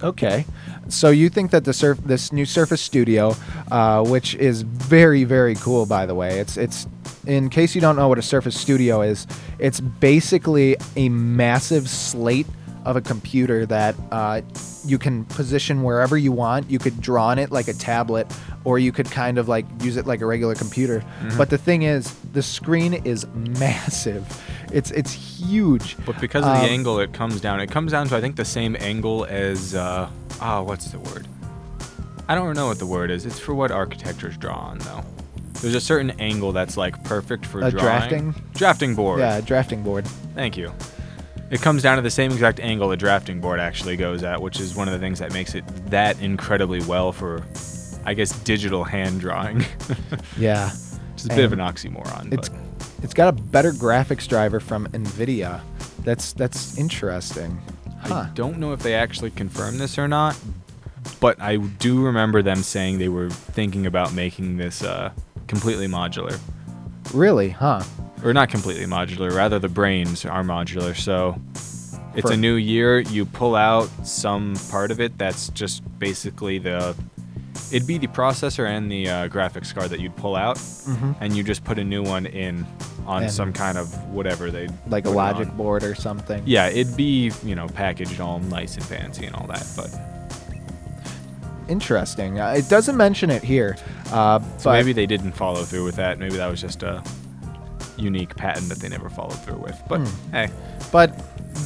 Okay, 0.03 0.45
so 0.87 1.09
you 1.09 1.29
think 1.29 1.51
that 1.51 1.65
the 1.65 1.73
surf 1.73 1.99
this 2.05 2.31
new 2.31 2.45
Surface 2.45 2.81
Studio, 2.81 3.35
uh, 3.69 4.01
which 4.03 4.33
is 4.35 4.61
very 4.63 5.25
very 5.25 5.53
cool 5.55 5.85
by 5.85 6.05
the 6.05 6.15
way, 6.15 6.39
it's 6.39 6.55
it's 6.57 6.87
in 7.27 7.49
case 7.49 7.75
you 7.75 7.81
don't 7.81 7.97
know 7.97 8.07
what 8.07 8.17
a 8.17 8.21
Surface 8.21 8.57
Studio 8.59 9.01
is, 9.01 9.27
it's 9.59 9.79
basically 9.81 10.77
a 10.95 11.09
massive 11.09 11.87
slate 11.89 12.47
of 12.85 12.95
a 12.95 13.01
computer 13.01 13.65
that 13.67 13.95
uh, 14.11 14.41
you 14.85 14.97
can 14.97 15.25
position 15.25 15.83
wherever 15.83 16.17
you 16.17 16.31
want. 16.31 16.69
You 16.69 16.79
could 16.79 16.99
draw 17.01 17.27
on 17.27 17.39
it 17.39 17.51
like 17.51 17.67
a 17.67 17.73
tablet, 17.73 18.27
or 18.63 18.79
you 18.79 18.91
could 18.91 19.09
kind 19.11 19.37
of 19.37 19.47
like 19.47 19.65
use 19.81 19.97
it 19.97 20.05
like 20.07 20.21
a 20.21 20.25
regular 20.25 20.55
computer. 20.55 21.03
But 21.37 21.49
the 21.49 21.57
thing 21.57 21.83
is, 21.83 22.13
the 22.33 22.41
screen 22.43 22.93
is 22.93 23.25
massive. 23.33 24.25
It's 24.71 24.91
it's 24.91 25.11
huge. 25.11 25.97
But 26.05 26.19
because 26.19 26.45
of 26.45 26.53
the 26.53 26.59
Um, 26.63 26.65
angle 26.69 26.99
it 26.99 27.13
comes 27.13 27.41
down, 27.41 27.59
it 27.59 27.69
comes 27.69 27.91
down 27.91 28.07
to 28.07 28.15
I 28.15 28.21
think 28.21 28.35
the 28.35 28.45
same 28.45 28.75
angle 28.79 29.25
as 29.29 29.75
uh 29.75 30.09
ah 30.39 30.61
what's 30.61 30.87
the 30.91 30.99
word? 30.99 31.27
I 32.29 32.35
don't 32.35 32.55
know 32.55 32.67
what 32.67 32.79
the 32.79 32.85
word 32.85 33.11
is. 33.11 33.25
It's 33.25 33.39
for 33.39 33.53
what 33.53 33.71
architectures 33.71 34.37
draw 34.37 34.55
on 34.55 34.77
though. 34.79 35.03
There's 35.61 35.75
a 35.75 35.81
certain 35.81 36.11
angle 36.11 36.53
that's 36.53 36.77
like 36.77 37.03
perfect 37.03 37.45
for 37.45 37.59
A 37.59 37.69
drawing. 37.69 37.83
drafting? 37.85 38.35
Drafting 38.55 38.95
board. 38.95 39.19
Yeah, 39.19 39.41
drafting 39.41 39.83
board. 39.83 40.07
Thank 40.33 40.55
you. 40.57 40.71
It 41.51 41.61
comes 41.61 41.83
down 41.83 41.97
to 41.97 42.01
the 42.01 42.09
same 42.09 42.31
exact 42.31 42.61
angle 42.61 42.91
a 42.91 42.97
drafting 42.97 43.41
board 43.41 43.59
actually 43.59 43.97
goes 43.97 44.23
at, 44.23 44.41
which 44.41 44.61
is 44.61 44.73
one 44.73 44.87
of 44.87 44.93
the 44.93 44.99
things 44.99 45.19
that 45.19 45.33
makes 45.33 45.53
it 45.53 45.65
that 45.89 46.19
incredibly 46.21 46.81
well 46.83 47.11
for, 47.11 47.43
I 48.05 48.13
guess, 48.13 48.31
digital 48.39 48.85
hand 48.85 49.19
drawing. 49.19 49.65
Yeah. 50.37 50.71
Which 50.71 51.23
is 51.23 51.25
a 51.25 51.35
bit 51.35 51.43
of 51.43 51.53
an 51.53 51.59
oxymoron. 51.59 52.33
It's 52.33 52.47
but 52.47 52.57
it's 53.03 53.13
got 53.13 53.27
a 53.27 53.31
better 53.33 53.73
graphics 53.73 54.27
driver 54.27 54.59
from 54.59 54.87
Nvidia. 54.87 55.61
That's 56.03 56.33
that's 56.33 56.77
interesting. 56.77 57.61
Huh. 57.99 58.27
I 58.27 58.29
don't 58.33 58.57
know 58.57 58.71
if 58.71 58.79
they 58.79 58.95
actually 58.95 59.31
confirmed 59.31 59.79
this 59.79 59.97
or 59.99 60.07
not, 60.07 60.39
but 61.19 61.39
I 61.41 61.57
do 61.57 62.01
remember 62.01 62.41
them 62.41 62.63
saying 62.63 62.97
they 62.97 63.09
were 63.09 63.29
thinking 63.29 63.85
about 63.85 64.13
making 64.13 64.57
this 64.57 64.83
uh, 64.83 65.11
completely 65.47 65.87
modular. 65.87 66.39
Really? 67.13 67.49
Huh? 67.49 67.83
Or 68.23 68.33
not 68.33 68.49
completely 68.49 68.85
modular, 68.85 69.33
rather, 69.35 69.57
the 69.59 69.67
brains 69.69 70.25
are 70.25 70.43
modular. 70.43 70.95
So 70.95 71.39
it's 72.15 72.27
For- 72.27 72.33
a 72.33 72.37
new 72.37 72.55
year. 72.55 72.99
You 72.99 73.25
pull 73.25 73.55
out 73.55 73.89
some 74.05 74.53
part 74.69 74.91
of 74.91 74.99
it 75.01 75.17
that's 75.17 75.49
just 75.49 75.81
basically 75.99 76.59
the. 76.59 76.95
It'd 77.71 77.87
be 77.87 77.97
the 77.97 78.07
processor 78.07 78.65
and 78.67 78.91
the 78.91 79.09
uh, 79.09 79.27
graphics 79.29 79.73
card 79.73 79.89
that 79.91 79.99
you'd 80.01 80.15
pull 80.17 80.35
out, 80.35 80.57
Mhm. 80.57 81.15
and 81.21 81.35
you 81.35 81.43
just 81.43 81.63
put 81.63 81.79
a 81.79 81.83
new 81.83 82.03
one 82.03 82.25
in 82.25 82.65
on 83.07 83.23
And- 83.23 83.31
some 83.31 83.51
kind 83.53 83.77
of 83.77 83.93
whatever 84.09 84.51
they 84.51 84.67
Like 84.87 85.05
a 85.05 85.09
logic 85.09 85.47
on. 85.49 85.57
board 85.57 85.83
or 85.83 85.95
something. 85.95 86.43
Yeah, 86.45 86.67
it'd 86.67 86.95
be 86.97 87.31
you 87.43 87.55
know 87.55 87.67
packaged 87.67 88.19
all 88.21 88.39
nice 88.39 88.75
and 88.75 88.83
fancy 88.85 89.25
and 89.25 89.35
all 89.35 89.47
that, 89.47 89.65
but 89.75 89.89
Interesting. 91.69 92.39
Uh, 92.39 92.49
it 92.57 92.67
doesn't 92.67 92.97
mention 92.97 93.29
it 93.29 93.43
here. 93.43 93.77
Uh, 94.11 94.39
so 94.57 94.65
but 94.65 94.73
maybe 94.73 94.91
they 94.93 95.05
didn't 95.05 95.31
follow 95.31 95.63
through 95.63 95.85
with 95.85 95.95
that. 95.95 96.19
Maybe 96.19 96.35
that 96.35 96.47
was 96.47 96.59
just 96.59 96.83
a 96.83 97.01
unique 97.97 98.35
patent 98.35 98.69
that 98.69 98.79
they 98.79 98.89
never 98.89 99.09
followed 99.09 99.39
through 99.43 99.57
with. 99.57 99.79
But 99.89 99.99
Hmm. 99.99 100.31
hey, 100.33 100.49
But 100.91 101.17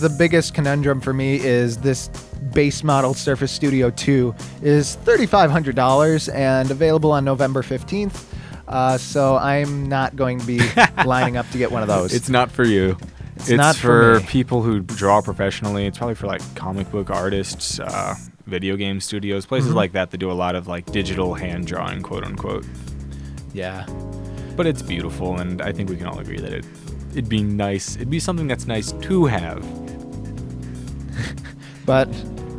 the 0.01 0.09
biggest 0.09 0.53
conundrum 0.53 0.99
for 1.01 1.13
me 1.13 1.35
is 1.35 1.77
this 1.77 2.09
base 2.53 2.83
model 2.83 3.13
Surface 3.13 3.51
Studio 3.51 3.89
2 3.89 4.33
is 4.61 4.97
$3,500 5.05 6.29
and 6.33 6.69
available 6.71 7.11
on 7.11 7.23
November 7.25 7.61
15th. 7.61 8.23
Uh, 8.67 8.97
so 8.97 9.37
I'm 9.37 9.87
not 9.87 10.15
going 10.15 10.39
to 10.39 10.45
be 10.45 10.59
lining 11.05 11.37
up 11.37 11.49
to 11.51 11.57
get 11.57 11.71
one 11.71 11.81
of 11.83 11.87
those. 11.87 12.13
it's 12.13 12.29
not 12.29 12.49
for 12.51 12.63
you. 12.63 12.97
It's 13.37 13.49
not 13.49 13.75
for, 13.75 14.19
for 14.21 14.25
people 14.27 14.61
who 14.63 14.79
draw 14.79 15.21
professionally. 15.21 15.85
It's 15.85 15.97
probably 15.97 16.15
for 16.15 16.25
like 16.27 16.41
comic 16.55 16.89
book 16.91 17.09
artists, 17.09 17.79
uh, 17.79 18.15
video 18.47 18.75
game 18.75 18.99
studios, 19.01 19.45
places 19.45 19.71
Mhm. 19.71 19.75
like 19.75 19.91
that 19.91 20.09
that 20.11 20.17
do 20.17 20.31
a 20.31 20.33
lot 20.33 20.55
of 20.55 20.67
like 20.67 20.85
digital 20.91 21.33
hand 21.35 21.67
drawing, 21.67 22.01
quote 22.01 22.23
unquote. 22.23 22.65
yeah. 23.53 23.85
But 24.55 24.67
it's 24.67 24.81
beautiful, 24.81 25.39
and 25.39 25.61
I 25.61 25.71
think 25.71 25.89
we 25.89 25.97
can 25.97 26.07
all 26.07 26.19
agree 26.19 26.39
that 26.39 26.53
it 26.53 26.65
it'd 27.11 27.29
be 27.29 27.41
nice. 27.41 27.95
It'd 27.95 28.09
be 28.09 28.19
something 28.19 28.47
that's 28.47 28.67
nice 28.67 28.91
to 28.91 29.25
have. 29.25 29.65
But, 31.85 32.09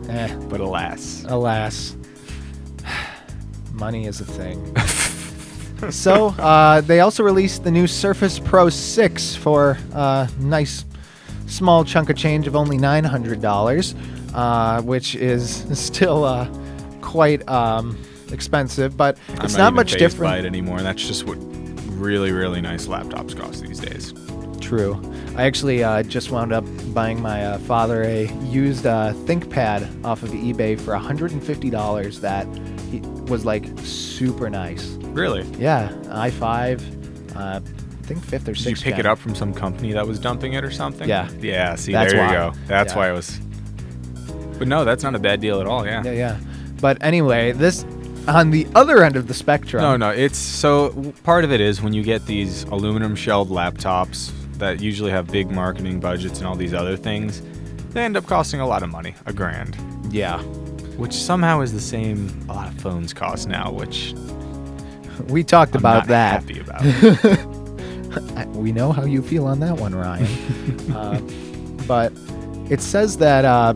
eh, 0.08 0.32
But 0.48 0.60
alas, 0.60 1.24
alas, 1.26 1.96
money 3.72 4.06
is 4.06 4.20
a 4.20 4.24
thing. 4.24 4.76
so 5.90 6.28
uh, 6.38 6.80
they 6.82 7.00
also 7.00 7.24
released 7.24 7.64
the 7.64 7.72
new 7.72 7.88
Surface 7.88 8.38
Pro 8.38 8.68
6 8.68 9.34
for 9.34 9.76
a 9.92 10.28
nice 10.38 10.84
small 11.46 11.84
chunk 11.84 12.08
of 12.08 12.16
change 12.16 12.46
of 12.46 12.54
only 12.54 12.78
$900, 12.78 13.94
uh, 14.32 14.82
which 14.82 15.16
is 15.16 15.66
still 15.72 16.24
uh, 16.24 16.48
quite 17.00 17.46
um, 17.48 18.00
expensive, 18.30 18.96
but 18.96 19.18
it's 19.28 19.28
I'm 19.30 19.36
not, 19.36 19.58
not, 19.58 19.66
even 19.66 19.74
much 19.74 19.92
different. 19.96 20.30
by 20.30 20.38
it 20.38 20.44
anymore. 20.44 20.80
That's 20.82 21.04
just 21.04 21.24
what 21.26 21.38
really, 21.98 22.32
really 22.32 22.60
nice 22.60 22.86
laptops 22.86 23.36
cost 23.36 23.62
these 23.62 23.80
days. 23.80 24.12
True. 24.60 25.00
I 25.36 25.44
actually 25.44 25.84
uh, 25.84 26.02
just 26.02 26.30
wound 26.30 26.52
up 26.52 26.64
buying 26.92 27.20
my 27.20 27.44
uh, 27.44 27.58
father 27.58 28.02
a 28.02 28.26
used 28.44 28.86
uh, 28.86 29.12
ThinkPad 29.12 30.04
off 30.04 30.22
of 30.22 30.30
eBay 30.30 30.78
for 30.80 30.92
$150 30.94 32.20
that 32.20 32.46
he, 32.90 33.00
was 33.30 33.44
like 33.44 33.66
super 33.80 34.48
nice. 34.50 34.86
Really? 35.12 35.42
Yeah, 35.58 35.90
i5, 36.04 37.36
uh, 37.36 37.60
I 37.60 38.06
think 38.06 38.24
fifth 38.24 38.48
or 38.48 38.54
sixth. 38.54 38.64
Did 38.64 38.70
you 38.78 38.84
pick 38.84 38.94
gen. 38.94 39.00
it 39.00 39.06
up 39.06 39.18
from 39.18 39.34
some 39.34 39.52
company 39.52 39.92
that 39.92 40.06
was 40.06 40.18
dumping 40.18 40.54
it 40.54 40.64
or 40.64 40.70
something? 40.70 41.08
Yeah. 41.08 41.28
Yeah. 41.40 41.74
See, 41.74 41.92
That's 41.92 42.12
there 42.12 42.22
you 42.22 42.28
why. 42.28 42.34
go. 42.34 42.52
That's 42.66 42.92
Yeah. 42.92 42.98
why 42.98 43.10
it 43.10 43.12
was. 43.12 43.40
But 44.58 44.68
no, 44.68 44.84
that's 44.84 45.02
not 45.02 45.14
a 45.14 45.18
bad 45.18 45.40
deal 45.40 45.60
at 45.60 45.66
all. 45.66 45.84
Yeah. 45.84 46.02
Yeah, 46.04 46.12
yeah. 46.12 46.38
But 46.80 46.98
anyway, 47.02 47.52
this 47.52 47.84
on 48.28 48.50
the 48.50 48.66
other 48.74 49.02
end 49.04 49.16
of 49.16 49.28
the 49.28 49.34
spectrum. 49.34 49.82
No, 49.82 49.96
no. 49.96 50.10
It's 50.10 50.38
so 50.38 51.12
part 51.24 51.44
of 51.44 51.52
it 51.52 51.60
is 51.60 51.82
when 51.82 51.92
you 51.92 52.02
get 52.02 52.26
these 52.26 52.64
aluminum 52.64 53.14
shelled 53.16 53.48
laptops 53.50 54.32
that 54.58 54.80
usually 54.80 55.10
have 55.10 55.26
big 55.28 55.50
marketing 55.50 56.00
budgets 56.00 56.38
and 56.38 56.46
all 56.46 56.56
these 56.56 56.74
other 56.74 56.96
things, 56.96 57.42
they 57.90 58.04
end 58.04 58.16
up 58.16 58.26
costing 58.26 58.60
a 58.60 58.66
lot 58.66 58.82
of 58.82 58.90
money, 58.90 59.14
a 59.26 59.32
grand, 59.32 59.76
Yeah, 60.10 60.40
which 60.96 61.12
somehow 61.12 61.60
is 61.60 61.72
the 61.72 61.80
same 61.80 62.28
a 62.48 62.52
lot 62.54 62.68
of 62.68 62.80
phones 62.80 63.12
cost 63.12 63.48
now, 63.48 63.70
which 63.72 64.14
we 65.28 65.42
talked 65.44 65.74
I'm 65.74 65.80
about 65.80 66.08
not 66.08 66.08
that. 66.08 66.42
happy 66.42 66.60
about. 66.60 67.52
We 68.54 68.72
know 68.72 68.92
how 68.92 69.04
you 69.04 69.20
feel 69.20 69.46
on 69.46 69.60
that 69.60 69.76
one, 69.76 69.94
Ryan. 69.94 70.90
uh, 70.94 71.20
but 71.86 72.12
it 72.70 72.80
says 72.80 73.18
that 73.18 73.44
uh, 73.44 73.74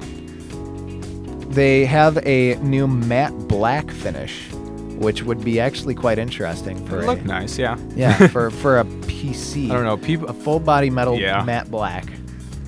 they 1.50 1.84
have 1.84 2.16
a 2.26 2.54
new 2.56 2.86
matte 2.86 3.36
black 3.48 3.90
finish, 3.90 4.50
which 4.98 5.22
would 5.22 5.44
be 5.44 5.60
actually 5.60 5.94
quite 5.94 6.18
interesting 6.18 6.84
for 6.86 7.00
a, 7.00 7.06
look 7.06 7.24
nice, 7.24 7.58
yeah. 7.58 7.76
yeah 7.94 8.26
for 8.28 8.50
for 8.50 8.78
a 8.80 8.84
PC. 8.84 9.70
I 9.70 9.74
don't 9.74 9.84
know. 9.84 9.96
People 9.96 10.28
a 10.28 10.32
full 10.32 10.60
body 10.60 10.90
metal 10.90 11.18
Yeah. 11.18 11.42
matte 11.44 11.70
black. 11.70 12.06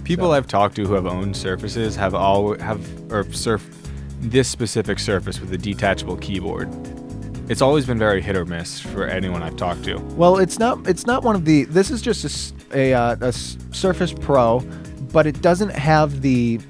People 0.05 0.29
So- 0.29 0.33
I've 0.33 0.47
talked 0.49 0.77
to 0.77 0.87
who 0.87 0.95
have 0.95 1.07
owned 1.07 1.37
Surfaces 1.37 1.95
have 1.97 2.15
all 2.15 2.59
have 2.59 2.81
or 3.13 3.25
surf 3.33 3.69
this 4.21 4.49
specific 4.49 4.99
Surface 4.99 5.41
with 5.41 5.53
a 5.53 5.59
detachable 5.59 6.17
keyboard. 6.17 6.69
It's 7.49 7.61
always 7.61 7.87
been 7.87 7.99
very 7.99 8.23
hit 8.23 8.37
or 8.37 8.45
miss 8.45 8.81
for 8.81 9.05
anyone 9.07 9.43
I've 9.43 9.57
talked 9.57 9.85
to. 9.85 9.99
Well, 10.17 10.39
it's 10.39 10.59
not. 10.59 10.87
It's 10.87 11.07
not 11.07 11.23
one 11.25 11.35
of 11.35 11.45
the. 11.45 11.65
This 11.65 11.91
is 11.91 12.01
just 12.01 12.55
a 12.73 12.95
uh, 12.95 13.17
a 13.21 13.33
Surface 13.33 14.13
Pro, 14.13 14.61
but 15.13 15.27
it 15.27 15.43
doesn't 15.43 15.73
have 15.73 16.23
the 16.23 16.61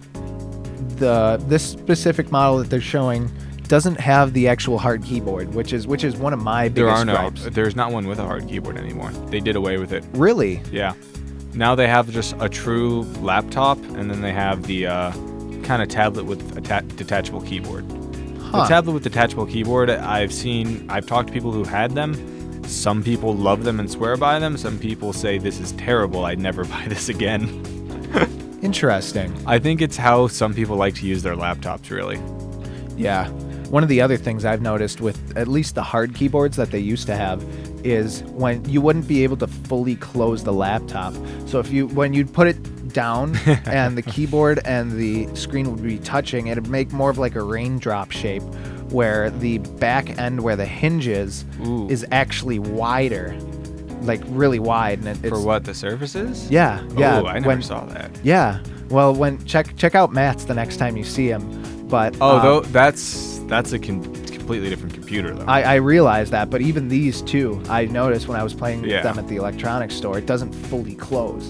the 1.03 1.43
this 1.49 1.63
specific 1.69 2.31
model 2.31 2.59
that 2.59 2.71
they're 2.71 2.81
showing 2.81 3.31
doesn't 3.69 3.99
have 3.99 4.33
the 4.33 4.49
actual 4.49 4.79
hard 4.79 5.03
keyboard, 5.03 5.55
which 5.55 5.73
is 5.73 5.87
which 5.87 6.05
is 6.05 6.17
one 6.17 6.33
of 6.33 6.41
my 6.41 6.69
biggest 6.69 6.77
There 6.77 6.89
are 6.89 7.05
no. 7.05 7.15
gripes. 7.31 7.45
There's 7.55 7.75
not 7.77 7.91
one 7.93 8.07
with 8.07 8.19
a 8.19 8.25
hard 8.25 8.49
keyboard 8.49 8.77
anymore. 8.77 9.11
They 9.31 9.41
did 9.41 9.57
away 9.57 9.79
with 9.79 9.93
it. 9.93 10.05
Really? 10.13 10.63
Yeah. 10.71 10.95
Now 11.55 11.75
they 11.75 11.87
have 11.89 12.11
just 12.11 12.35
a 12.41 12.49
true 12.49 13.03
laptop, 13.21 13.79
and 13.97 14.11
then 14.11 14.21
they 14.23 14.33
have 14.33 14.63
the 14.67 14.87
uh, 14.87 15.11
kind 15.65 15.83
of 15.83 15.89
tablet 15.89 16.25
with 16.25 16.57
a 16.57 16.61
ta- 16.61 16.81
detachable 16.97 17.43
keyboard. 17.43 17.85
Huh. 18.41 18.63
The 18.63 18.69
tablet 18.69 18.93
with 18.93 19.03
detachable 19.03 19.47
keyboard, 19.47 19.91
I've 19.91 20.33
seen, 20.33 20.87
I've 20.91 21.07
talked 21.07 21.29
to 21.29 21.33
people 21.35 21.53
who 21.53 21.65
had 21.65 21.93
them. 21.93 22.15
Some 22.67 23.03
people 23.03 23.35
love 23.35 23.65
them 23.65 23.81
and 23.81 23.91
swear 23.91 24.17
by 24.17 24.39
them. 24.39 24.57
Some 24.57 24.79
people 24.79 25.13
say 25.13 25.37
this 25.39 25.59
is 25.61 25.73
terrible. 25.73 26.25
I'd 26.27 26.39
never 26.39 26.65
buy 26.75 26.87
this 26.89 27.09
again. 27.09 27.63
Interesting. 28.63 29.35
I 29.47 29.59
think 29.59 29.83
it's 29.83 29.97
how 29.97 30.29
some 30.29 30.55
people 30.55 30.77
like 30.77 30.95
to 30.97 31.07
use 31.07 31.23
their 31.23 31.35
laptops, 31.35 31.91
really. 31.91 32.21
Yeah. 32.97 33.29
One 33.69 33.83
of 33.83 33.89
the 33.89 34.01
other 34.01 34.17
things 34.17 34.45
I've 34.45 34.63
noticed 34.63 35.01
with 35.01 35.37
at 35.37 35.49
least 35.49 35.75
the 35.75 35.83
hard 35.83 36.15
keyboards 36.15 36.57
that 36.57 36.71
they 36.71 36.79
used 36.79 37.07
to 37.07 37.17
have 37.17 37.43
is 37.85 38.23
when 38.25 38.65
you 38.69 38.81
wouldn't 38.81 39.09
be 39.09 39.25
able 39.25 39.37
to 39.39 39.47
fully 39.47 39.97
close 39.97 40.45
the 40.45 40.53
laptop. 40.53 41.15
So 41.47 41.59
if 41.59 41.71
you 41.71 41.89
when 41.89 42.13
you'd 42.13 42.33
put 42.33 42.47
it 42.47 42.93
down 42.93 43.37
and 43.65 43.97
the 43.97 44.03
keyboard 44.03 44.61
and 44.65 44.93
the 44.93 45.35
screen 45.35 45.71
would 45.71 45.83
be 45.83 45.99
touching, 45.99 46.49
it'd 46.49 46.69
make 46.69 46.93
more 46.93 47.11
of 47.11 47.19
like 47.19 47.35
a 47.35 47.43
raindrop 47.43 48.11
shape 48.11 48.43
where 48.93 49.31
the 49.31 49.59
back 49.59 50.19
end 50.19 50.43
where 50.43 50.55
the 50.55 50.67
hinge 50.67 51.07
is 51.07 51.45
Ooh. 51.65 51.89
is 51.89 52.07
actually 52.13 52.59
wider. 52.59 53.37
Like 54.03 54.21
really 54.27 54.59
wide 54.59 54.99
and 54.99 55.09
it, 55.09 55.19
it's 55.25 55.29
For 55.29 55.41
what 55.41 55.65
the 55.65 55.75
surfaces? 55.75 56.51
Yeah, 56.51 56.83
yeah. 56.97 57.21
Oh, 57.21 57.27
I 57.27 57.35
never 57.35 57.49
when, 57.49 57.63
saw 57.63 57.85
that. 57.87 58.11
Yeah. 58.23 58.63
Well, 58.91 59.15
when 59.15 59.43
check 59.45 59.77
check 59.77 59.95
out 59.95 60.13
Matt's 60.13 60.45
the 60.45 60.55
next 60.55 60.77
time 60.77 60.97
you 60.97 61.05
see 61.05 61.29
him. 61.29 61.87
But 61.89 62.17
Oh, 62.21 62.37
um, 62.39 62.43
though 62.43 62.61
that's 62.61 63.39
that's 63.47 63.73
a 63.73 63.79
completely 63.79 64.69
different 64.71 64.95
computer 64.95 65.35
though. 65.35 65.45
I, 65.47 65.63
I 65.63 65.75
realize 65.77 66.31
that, 66.31 66.51
but 66.51 66.61
even 66.63 66.89
these 66.89 67.23
two, 67.23 67.63
I 67.69 67.85
noticed 67.87 68.29
when 68.29 68.39
I 68.41 68.43
was 68.43 68.55
playing 68.55 68.85
Yeah. 68.85 68.97
with 68.97 69.03
them 69.05 69.19
at 69.19 69.29
the 69.29 69.37
electronics 69.37 69.95
store, 69.95 70.19
it 70.19 70.27
doesn't 70.27 70.53
fully 70.53 70.95
close, 70.95 71.47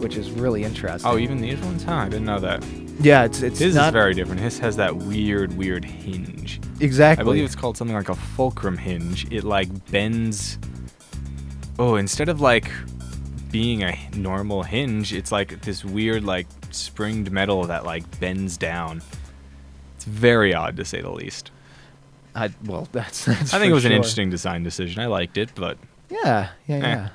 which 0.00 0.16
is 0.16 0.30
really 0.30 0.62
interesting. 0.64 1.10
oh, 1.10 1.18
even 1.18 1.40
these 1.40 1.58
ones? 1.60 1.82
Huh? 1.82 1.94
I 1.94 2.04
didn't 2.08 2.24
know 2.26 2.38
that. 2.40 2.64
yeah, 3.00 3.24
it's 3.24 3.42
it's 3.42 3.58
His 3.58 3.74
not 3.74 3.88
is 3.88 3.92
very 3.92 4.14
different. 4.14 4.40
His 4.40 4.58
has 4.60 4.76
that 4.76 4.96
weird, 4.96 5.52
weird 5.56 5.84
hinge. 5.84 6.60
exactly. 6.80 7.22
I 7.22 7.24
believe 7.24 7.44
it's 7.44 7.56
called 7.56 7.76
something 7.76 7.96
like 7.96 8.08
a 8.08 8.14
fulcrum 8.14 8.78
hinge. 8.78 9.26
It 9.32 9.44
like 9.44 9.68
bends. 9.90 10.58
Oh, 11.80 11.96
instead 11.96 12.28
of 12.28 12.42
like 12.42 12.70
being 13.50 13.82
a 13.82 13.98
normal 14.14 14.62
hinge, 14.64 15.14
it's 15.14 15.32
like 15.32 15.62
this 15.62 15.82
weird 15.82 16.24
like 16.24 16.46
springed 16.70 17.30
metal 17.30 17.64
that 17.64 17.86
like 17.86 18.20
bends 18.20 18.58
down. 18.58 19.00
It's 19.96 20.04
very 20.04 20.52
odd 20.52 20.76
to 20.76 20.84
say 20.84 21.00
the 21.00 21.10
least. 21.10 21.50
I, 22.34 22.50
well, 22.66 22.86
that's, 22.92 23.24
that's 23.24 23.54
I 23.54 23.58
think 23.58 23.70
it 23.70 23.74
was 23.74 23.86
an 23.86 23.92
interesting 23.92 24.28
design 24.28 24.62
decision. 24.62 25.00
I 25.00 25.06
liked 25.06 25.38
it, 25.38 25.52
but 25.54 25.78
Yeah, 26.10 26.50
yeah, 26.66 26.76
yeah. 26.78 27.08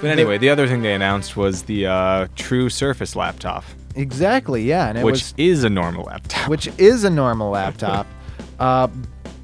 but 0.00 0.10
anyway, 0.10 0.38
the 0.38 0.48
other 0.48 0.66
thing 0.66 0.80
they 0.80 0.94
announced 0.94 1.36
was 1.36 1.64
the 1.64 1.86
uh, 1.86 2.26
True 2.36 2.70
Surface 2.70 3.14
laptop, 3.14 3.64
Exactly, 3.96 4.62
yeah, 4.62 4.88
and 4.88 4.96
it 4.96 5.04
which 5.04 5.12
was 5.12 5.34
is 5.36 5.62
a 5.62 5.68
normal 5.68 6.04
laptop. 6.04 6.48
which 6.48 6.68
is 6.78 7.04
a 7.04 7.10
normal 7.10 7.50
laptop, 7.50 8.06
uh, 8.60 8.88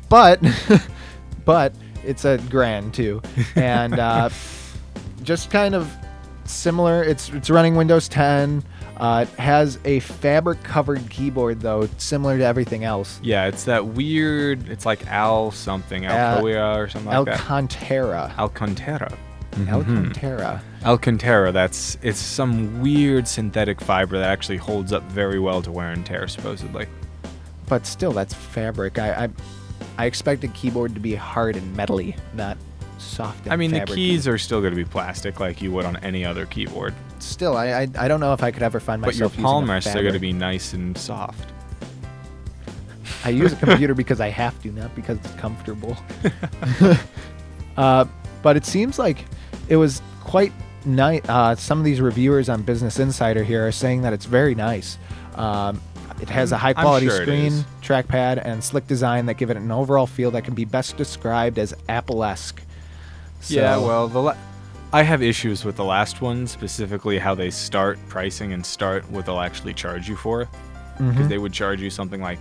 but 0.09 0.41
but 1.45 1.75
it's 2.07 2.25
a 2.25 2.39
grand 2.51 2.95
too, 2.95 3.21
and 3.55 3.99
uh, 3.99 4.31
just 5.23 5.51
kind 5.51 5.75
of 5.75 5.91
similar. 6.45 7.03
It's 7.03 7.29
it's 7.31 7.51
running 7.51 7.77
Windows 7.77 8.09
10. 8.09 8.63
Uh, 8.97 9.27
it 9.29 9.39
has 9.39 9.79
a 9.85 10.01
fabric 10.01 10.63
covered 10.63 11.11
keyboard, 11.11 11.61
though, 11.61 11.87
similar 11.99 12.39
to 12.39 12.45
everything 12.45 12.85
else. 12.85 13.21
Yeah, 13.23 13.45
it's 13.47 13.65
that 13.65 13.85
weird. 13.89 14.71
It's 14.71 14.87
like 14.87 15.07
Al 15.09 15.51
something, 15.51 16.07
Uh, 16.07 16.39
Alcoa 16.41 16.77
or 16.79 16.89
something 16.89 17.13
like 17.13 17.27
that. 17.27 17.41
Alcantara. 17.41 18.35
Alcantara. 18.39 19.13
Mhm. 19.53 19.69
Alcantara. 19.71 20.63
Alcantara. 20.85 21.53
That's 21.53 21.99
it's 22.01 22.19
some 22.19 22.81
weird 22.81 23.29
synthetic 23.29 23.81
fiber 23.83 24.17
that 24.19 24.31
actually 24.31 24.57
holds 24.59 24.95
up 24.95 25.03
very 25.11 25.39
well 25.39 25.61
to 25.63 25.71
wear 25.71 25.91
and 25.91 26.05
tear, 26.07 26.27
supposedly. 26.27 26.87
But 27.67 27.85
still, 27.87 28.13
that's 28.13 28.33
fabric. 28.33 28.99
I, 28.99 29.25
I, 29.25 29.29
I 29.99 30.07
expect 30.07 30.45
a 30.45 30.49
keyboard 30.49 30.95
to 30.95 31.01
be 31.01 31.15
hard 31.15 31.57
and 31.57 31.77
metally, 31.77 32.17
not 32.35 32.59
soft 32.99 33.45
and 33.45 33.53
I 33.53 33.57
mean, 33.57 33.71
the 33.71 33.79
fabric-y. 33.79 33.97
keys 33.97 34.29
are 34.29 34.39
still 34.39 34.61
going 34.61 34.73
to 34.73 34.77
be 34.77 34.85
plastic, 34.85 35.41
like 35.41 35.61
you 35.63 35.73
would 35.73 35.85
on 35.85 35.97
any 35.99 36.25
other 36.25 36.47
keyboard. 36.47 36.95
Still, 37.19 37.57
I, 37.57 37.67
I, 37.67 37.89
I 37.99 38.09
don't 38.09 38.21
know 38.21 38.33
if 38.33 38.43
I 38.43 38.51
could 38.51 38.63
ever 38.63 38.81
find 38.81 39.03
But 39.03 39.17
your 39.17 39.29
myself 39.29 39.43
palm 39.43 39.65
using 39.65 39.71
a 39.71 39.75
rests 39.75 39.97
are 39.97 40.03
going 40.03 40.15
to 40.15 40.21
be 40.21 40.33
nice 40.33 40.73
and 40.73 40.97
soft. 40.97 41.51
I 43.25 43.31
use 43.31 43.53
a 43.53 43.57
computer 43.65 43.95
because 43.95 44.21
I 44.21 44.29
have 44.29 44.61
to, 44.63 44.71
not 44.71 44.95
because 44.95 45.19
it's 45.19 45.35
comfortable. 45.35 45.97
uh, 47.77 48.05
but 48.43 48.57
it 48.57 48.65
seems 48.65 48.99
like 48.99 49.25
it 49.69 49.77
was 49.77 50.03
quite 50.23 50.53
nice. 50.85 51.23
Uh, 51.29 51.55
some 51.57 51.79
of 51.79 51.85
these 51.85 52.01
reviewers 52.01 52.49
on 52.49 52.63
Business 52.63 52.99
Insider 52.99 53.45
here 53.45 53.67
are 53.67 53.73
saying 53.73 54.03
that 54.03 54.13
it's 54.13 54.27
very 54.27 54.55
nice. 54.55 54.99
Um, 55.35 55.81
it 56.21 56.29
has 56.29 56.53
a 56.53 56.57
high 56.57 56.73
quality 56.73 57.07
sure 57.09 57.23
it 57.23 57.27
screen, 57.27 57.47
is. 57.53 57.65
trackpad, 57.83 58.41
and 58.45 58.63
slick 58.65 58.87
design 58.87 59.27
that 59.27 59.35
give 59.35 59.51
it 59.51 59.57
an 59.57 59.71
overall 59.71 60.07
feel 60.07 60.31
that 60.33 60.45
can 60.45 60.55
be 60.55 60.65
best 60.65 60.97
described 60.97 61.59
as 61.59 61.75
Apple-esque. 61.89 62.61
yeah, 63.49 63.77
well, 63.77 64.09
the 64.09 64.21
la- 64.21 64.37
I 64.93 65.03
have 65.03 65.23
issues 65.23 65.65
with 65.65 65.77
the 65.77 65.85
last 65.85 66.23
one, 66.23 66.47
specifically 66.47 67.19
how 67.19 67.35
they 67.35 67.51
start 67.51 67.99
pricing 68.09 68.53
and 68.53 68.65
start 68.65 69.09
what 69.11 69.27
they'll 69.27 69.41
actually 69.41 69.75
charge 69.75 70.09
you 70.09 70.17
for. 70.17 70.49
Because 70.97 71.27
Mhm. 71.27 71.29
they 71.29 71.39
would 71.39 71.53
charge 71.53 71.81
you 71.83 71.91
something 71.91 72.23
like 72.23 72.39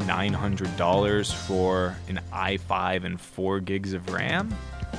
$900 0.00 1.32
for 1.32 1.94
an 2.08 2.20
i5 2.32 3.04
and 3.04 3.20
4 3.20 3.60
gigs 3.60 3.92
of 3.92 4.08
RAM. 4.10 4.54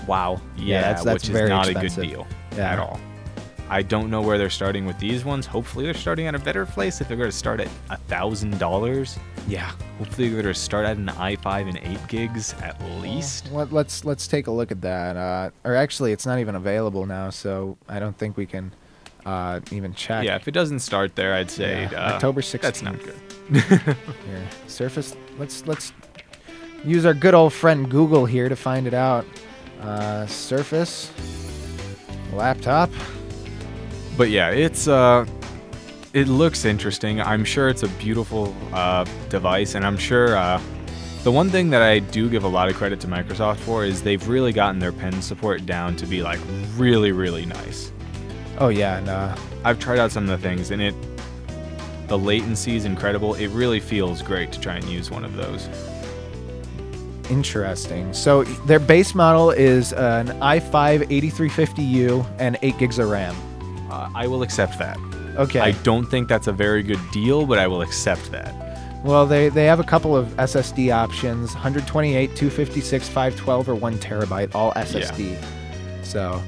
wow. 0.07 0.39
Yeah, 0.57 0.81
that's, 0.81 1.03
that's 1.03 1.23
which 1.23 1.31
very 1.31 1.45
is 1.45 1.49
not 1.49 1.67
expensive. 1.69 1.97
a 2.03 2.05
good 2.05 2.09
deal 2.11 2.27
Yeah. 2.55 2.73
at 2.73 2.79
all. 2.79 2.99
I 3.71 3.83
don't 3.83 4.09
know 4.09 4.21
where 4.21 4.37
they're 4.37 4.49
starting 4.49 4.85
with 4.85 4.97
these 4.97 5.23
ones. 5.23 5.45
Hopefully, 5.45 5.85
they're 5.85 5.93
starting 5.93 6.25
at 6.27 6.33
a 6.35 6.39
better 6.39 6.65
place. 6.65 7.01
If 7.01 7.07
they're 7.07 7.17
going 7.17 7.29
to 7.29 7.35
start 7.35 7.59
at 7.59 7.67
a 7.91 7.97
thousand 7.97 8.57
dollars, 8.59 9.17
Yeah. 9.47 9.71
hopefully 9.99 10.29
they're 10.29 10.41
going 10.41 10.53
to 10.53 10.59
start 10.59 10.85
at 10.85 10.97
an 10.97 11.07
i5 11.07 11.67
and 11.69 11.77
8 11.77 12.07
gigs 12.07 12.53
at 12.61 12.81
least. 12.99 13.51
Let, 13.51 13.71
let's 13.71 14.05
let's 14.05 14.27
take 14.27 14.47
a 14.47 14.51
look 14.51 14.71
at 14.71 14.81
that. 14.81 15.15
Uh, 15.17 15.49
or 15.63 15.75
actually, 15.75 16.11
it's 16.13 16.25
not 16.25 16.39
even 16.39 16.55
available 16.55 17.05
now, 17.05 17.29
so 17.29 17.77
I 17.87 17.99
don't 17.99 18.17
think 18.17 18.37
we 18.37 18.45
can 18.47 18.73
uh, 19.25 19.59
even 19.71 19.93
check. 19.93 20.25
Yeah, 20.25 20.35
if 20.35 20.47
it 20.47 20.51
doesn't 20.51 20.79
start 20.79 21.15
there, 21.15 21.33
I'd 21.35 21.51
say 21.51 21.87
Yeah, 21.91 22.07
uh, 22.07 22.13
October 22.15 22.41
That's 22.41 22.81
not 22.81 22.97
good. 23.03 23.15
Here, 23.51 24.47
Surface. 24.67 25.15
Let's 25.37 25.65
let's 25.67 25.93
use 26.83 27.05
our 27.05 27.13
good 27.13 27.33
old 27.35 27.53
friend 27.53 27.89
Google 27.89 28.25
here 28.25 28.49
to 28.49 28.55
find 28.55 28.87
it 28.87 28.93
out. 28.95 29.25
Uh, 29.81 30.25
Surface 30.25 31.11
laptop. 32.33 32.89
But 34.19 34.31
yeah, 34.31 34.49
it's 34.49 34.89
uh, 34.89 35.25
it 36.13 36.27
looks 36.27 36.65
interesting. 36.65 37.21
I'm 37.21 37.45
sure 37.45 37.69
it's 37.69 37.83
a 37.83 37.87
beautiful 37.87 38.53
uh, 38.73 39.05
device, 39.29 39.75
and 39.75 39.85
I'm 39.85 39.95
sure 39.95 40.35
uh, 40.35 40.61
the 41.23 41.31
one 41.31 41.49
thing 41.49 41.69
that 41.69 41.81
I 41.81 41.99
do 41.99 42.29
give 42.29 42.43
a 42.43 42.47
lot 42.49 42.67
of 42.67 42.75
credit 42.75 42.99
to 42.99 43.07
Microsoft 43.07 43.59
for 43.59 43.85
is 43.85 44.03
they've 44.03 44.27
really 44.27 44.51
gotten 44.51 44.77
their 44.77 44.91
pen 44.91 45.21
support 45.21 45.65
down 45.65 45.95
to 45.95 46.05
be 46.05 46.21
like 46.21 46.41
really, 46.75 47.13
really 47.13 47.45
nice. 47.45 47.93
Oh 48.57 48.67
yeah, 48.67 48.97
and 48.97 49.07
uh, 49.07 49.37
I've 49.63 49.79
tried 49.79 49.99
out 49.99 50.11
some 50.11 50.29
of 50.29 50.41
the 50.41 50.49
things, 50.49 50.71
and 50.71 50.81
it 50.81 50.95
the 52.09 52.17
latency 52.17 52.75
is 52.75 52.83
incredible. 52.83 53.35
It 53.35 53.47
really 53.51 53.79
feels 53.79 54.21
great 54.21 54.51
to 54.51 54.59
try 54.59 54.75
and 54.75 54.83
use 54.89 55.09
one 55.09 55.23
of 55.23 55.37
those. 55.37 55.69
interesting. 57.29 58.13
So 58.13 58.43
their 58.43 58.79
base 58.79 59.15
model 59.15 59.51
is 59.51 59.93
an 59.93 60.27
i5 60.41 61.07
8350U 61.07 62.29
and 62.37 62.57
8 62.61 62.77
gigs 62.77 62.99
of 62.99 63.09
RAM. 63.09 63.33
Uh, 63.89 64.09
I 64.15 64.27
will 64.27 64.43
accept 64.43 64.77
that. 64.79 64.97
Okay. 65.35 65.59
I 65.59 65.71
don't 65.83 66.05
think 66.05 66.27
that's 66.27 66.47
a 66.47 66.51
very 66.51 66.83
good 66.83 66.99
deal, 67.11 67.45
but 67.45 67.57
I 67.59 67.67
will 67.67 67.81
accept 67.81 68.31
that. 68.31 68.53
Well, 69.03 69.25
they, 69.25 69.47
they 69.49 69.65
have 69.65 69.79
a 69.79 69.83
couple 69.83 70.15
of 70.15 70.27
SSD 70.35 70.93
options 70.93 71.53
128, 71.53 72.35
256, 72.35 73.07
512, 73.07 73.69
or 73.69 73.75
1 73.75 73.97
terabyte, 73.99 74.53
all 74.53 74.73
SSD. 74.73 75.37
So, 76.03 76.41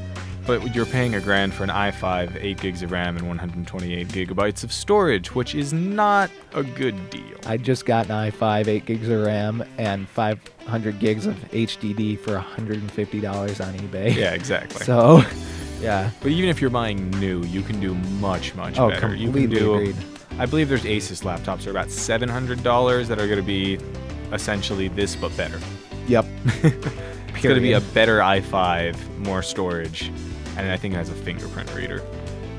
But 0.45 0.75
you're 0.75 0.85
paying 0.85 1.15
a 1.15 1.21
grand 1.21 1.53
for 1.53 1.63
an 1.63 1.69
i5, 1.69 2.35
8 2.43 2.59
gigs 2.59 2.83
of 2.83 2.91
RAM, 2.91 3.15
and 3.15 3.25
128 3.25 4.07
gigabytes 4.09 4.65
of 4.65 4.73
storage, 4.73 5.33
which 5.33 5.55
is 5.55 5.71
not 5.71 6.29
a 6.53 6.63
good 6.63 7.09
deal. 7.09 7.37
I 7.45 7.55
just 7.55 7.85
got 7.85 8.07
an 8.07 8.31
i5, 8.31 8.67
8 8.67 8.85
gigs 8.85 9.07
of 9.07 9.25
RAM, 9.25 9.63
and 9.77 10.09
500 10.09 10.99
gigs 10.99 11.27
of 11.27 11.35
HDD 11.51 12.19
for 12.19 12.31
$150 12.37 13.65
on 13.65 13.73
eBay. 13.75 14.13
Yeah, 14.13 14.33
exactly. 14.33 14.85
So, 14.85 15.21
yeah. 15.81 16.11
but 16.21 16.31
even 16.31 16.49
if 16.49 16.61
you're 16.61 16.69
buying 16.69 17.09
new, 17.11 17.43
you 17.43 17.61
can 17.61 17.79
do 17.79 17.95
much, 18.19 18.55
much 18.55 18.77
Oh, 18.79 18.89
better. 18.89 19.13
You 19.15 19.25
completely 19.25 19.55
can 19.57 19.65
do. 19.65 19.73
agreed. 19.75 19.95
I 20.39 20.45
believe 20.45 20.69
there's 20.69 20.83
Asus 20.83 21.23
laptops 21.23 21.67
are 21.67 21.71
about 21.71 21.87
$700 21.87 23.07
that 23.07 23.19
are 23.19 23.27
going 23.27 23.39
to 23.39 23.43
be 23.43 23.77
essentially 24.31 24.87
this, 24.87 25.15
but 25.15 25.35
better. 25.35 25.59
Yep. 26.07 26.25
It's 27.33 27.47
going 27.47 27.55
to 27.55 27.61
be 27.61 27.73
a 27.73 27.81
better 27.81 28.19
i5, 28.19 29.17
more 29.25 29.41
storage, 29.41 30.11
and 30.57 30.69
I 30.69 30.77
think 30.77 30.93
it 30.93 30.97
has 30.97 31.09
a 31.09 31.15
fingerprint 31.15 31.73
reader. 31.73 32.03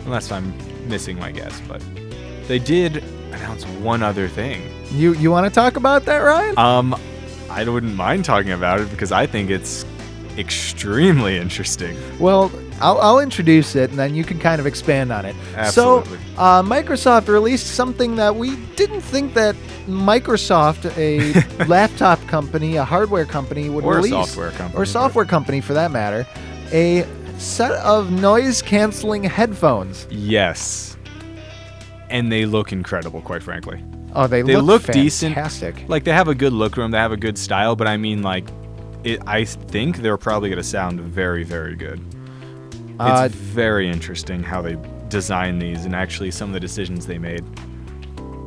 Unless 0.06 0.32
I'm 0.32 0.52
missing 0.88 1.16
my 1.20 1.30
guess, 1.30 1.60
but 1.68 1.80
they 2.48 2.58
did 2.58 2.96
announce 3.30 3.64
one 3.64 4.02
other 4.02 4.26
thing. 4.26 4.60
You 4.90 5.12
you 5.14 5.30
want 5.30 5.46
to 5.46 5.54
talk 5.54 5.76
about 5.76 6.04
that, 6.06 6.18
Ryan? 6.18 6.58
Um, 6.58 6.96
I 7.48 7.62
wouldn't 7.62 7.94
mind 7.94 8.24
talking 8.24 8.50
about 8.50 8.80
it 8.80 8.90
because 8.90 9.12
I 9.12 9.24
think 9.24 9.50
it's 9.50 9.84
extremely 10.38 11.36
interesting. 11.38 11.96
Well, 12.18 12.50
I'll, 12.80 12.98
I'll 13.00 13.20
introduce 13.20 13.76
it 13.76 13.90
and 13.90 13.98
then 13.98 14.14
you 14.14 14.24
can 14.24 14.38
kind 14.38 14.60
of 14.60 14.66
expand 14.66 15.12
on 15.12 15.24
it. 15.24 15.36
Absolutely. 15.54 16.18
So, 16.18 16.24
uh, 16.38 16.62
Microsoft 16.62 17.28
released 17.28 17.68
something 17.68 18.16
that 18.16 18.34
we 18.34 18.56
didn't 18.76 19.02
think 19.02 19.34
that 19.34 19.54
Microsoft, 19.86 20.90
a 20.96 21.64
laptop 21.66 22.20
company, 22.26 22.76
a 22.76 22.84
hardware 22.84 23.24
company, 23.24 23.68
would 23.70 23.84
Or 23.84 23.94
a 23.94 23.96
release. 23.96 24.12
software 24.12 24.50
company, 24.52 24.80
Or 24.82 24.84
software 24.86 25.24
company, 25.24 25.60
for 25.60 25.74
that 25.74 25.90
matter. 25.90 26.26
A 26.72 27.06
set 27.38 27.72
of 27.72 28.10
noise 28.10 28.62
canceling 28.62 29.24
headphones. 29.24 30.06
Yes. 30.10 30.96
And 32.10 32.30
they 32.32 32.46
look 32.46 32.72
incredible, 32.72 33.20
quite 33.20 33.42
frankly. 33.42 33.82
Oh, 34.14 34.26
they, 34.26 34.42
They 34.42 34.56
look, 34.56 34.86
look 34.86 34.92
decent. 34.94 35.34
fantastic. 35.34 35.84
Like 35.88 36.04
they 36.04 36.12
have 36.12 36.28
a 36.28 36.34
good 36.34 36.52
look 36.52 36.74
them, 36.74 36.90
they 36.90 36.98
have 36.98 37.12
a 37.12 37.16
good 37.16 37.38
style, 37.38 37.76
but 37.76 37.86
I 37.86 37.96
mean, 37.96 38.22
like, 38.22 38.46
it, 39.04 39.20
I 39.26 39.44
think 39.44 39.98
they're 39.98 40.16
probably 40.16 40.48
going 40.48 40.62
to 40.62 40.68
sound 40.68 41.00
very, 41.00 41.44
very 41.44 41.74
good. 41.76 42.00
Uh, 42.98 43.24
it's 43.26 43.34
very 43.34 43.88
interesting 43.88 44.42
how 44.42 44.62
they 44.62 44.76
designed 45.08 45.60
these 45.60 45.84
and 45.84 45.94
actually 45.94 46.30
some 46.30 46.50
of 46.50 46.54
the 46.54 46.60
decisions 46.60 47.06
they 47.06 47.18
made. 47.18 47.44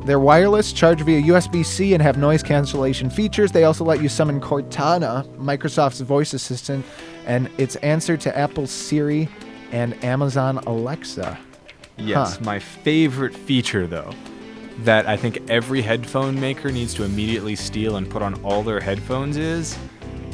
They're 0.06 0.20
wireless, 0.20 0.72
charge 0.72 1.00
via 1.02 1.20
USB 1.20 1.64
C, 1.64 1.92
and 1.92 2.02
have 2.02 2.16
noise 2.16 2.42
cancellation 2.42 3.10
features. 3.10 3.50
They 3.50 3.64
also 3.64 3.84
let 3.84 4.00
you 4.00 4.08
summon 4.08 4.40
Cortana, 4.40 5.26
Microsoft's 5.36 6.00
voice 6.00 6.32
assistant, 6.32 6.86
and 7.26 7.50
its 7.58 7.74
answer 7.76 8.16
to 8.16 8.38
Apple's 8.38 8.70
Siri 8.70 9.28
and 9.72 10.02
Amazon 10.04 10.58
Alexa. 10.58 11.36
Yes, 11.96 12.36
Huh. 12.36 12.44
my 12.44 12.58
favorite 12.60 13.34
feature 13.34 13.86
though, 13.88 14.12
that 14.84 15.08
I 15.08 15.16
think 15.16 15.42
every 15.50 15.82
headphone 15.82 16.38
maker 16.38 16.70
needs 16.70 16.94
to 16.94 17.02
immediately 17.04 17.56
steal 17.56 17.96
and 17.96 18.08
put 18.08 18.22
on 18.22 18.34
all 18.44 18.62
their 18.62 18.80
headphones 18.80 19.36
is 19.36 19.76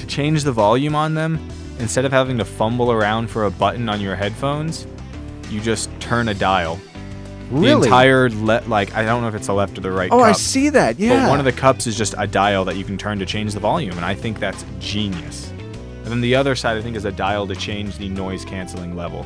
to 0.03 0.07
change 0.09 0.43
the 0.43 0.53
volume 0.53 0.95
on 0.95 1.15
them. 1.15 1.49
Instead 1.79 2.05
of 2.05 2.13
having 2.13 2.37
to 2.39 2.45
fumble 2.45 2.93
around 2.93 3.29
for 3.29 3.47
a 3.47 3.51
button 3.51 3.89
on 3.89 4.01
your 4.01 4.15
headphones, 4.17 4.87
you 5.49 5.61
just 5.61 5.89
turn 6.01 6.29
a 6.29 6.35
dial. 6.35 6.79
Really? 7.51 7.83
The 7.83 7.87
entire 7.87 8.31
le- 8.31 8.63
like 8.67 8.95
I 8.95 9.05
don't 9.05 9.23
know 9.23 9.29
if 9.29 9.35
it's 9.35 9.47
the 9.47 9.55
left 9.55 9.79
or 9.79 9.81
the 9.81 9.91
right. 9.91 10.11
oh, 10.11 10.21
I 10.21 10.33
see 10.33 10.71
that. 10.71 10.99
Yeah. 10.99 11.25
But 11.25 11.31
one 11.31 11.39
of 11.39 11.45
the 11.45 11.53
cups 11.53 11.87
is 11.87 11.97
just 11.97 12.15
a 12.19 12.27
dial 12.27 12.65
that 12.65 12.77
you 12.77 12.85
can 12.85 12.99
turn 12.99 13.19
to 13.21 13.27
change 13.27 13.55
the 13.55 13.61
volume, 13.61 13.93
and 13.93 14.05
I 14.05 14.15
think 14.15 14.41
that's 14.41 14.65
genius. 14.81 15.51
And 15.51 16.07
then 16.07 16.21
the 16.21 16.35
other 16.35 16.57
side, 16.57 16.77
I 16.77 16.83
think, 16.83 16.97
is 16.97 17.05
a 17.05 17.13
dial 17.13 17.47
to 17.47 17.55
change 17.55 17.97
the 17.97 18.09
noise 18.09 18.45
canceling 18.45 18.97
level. 18.97 19.25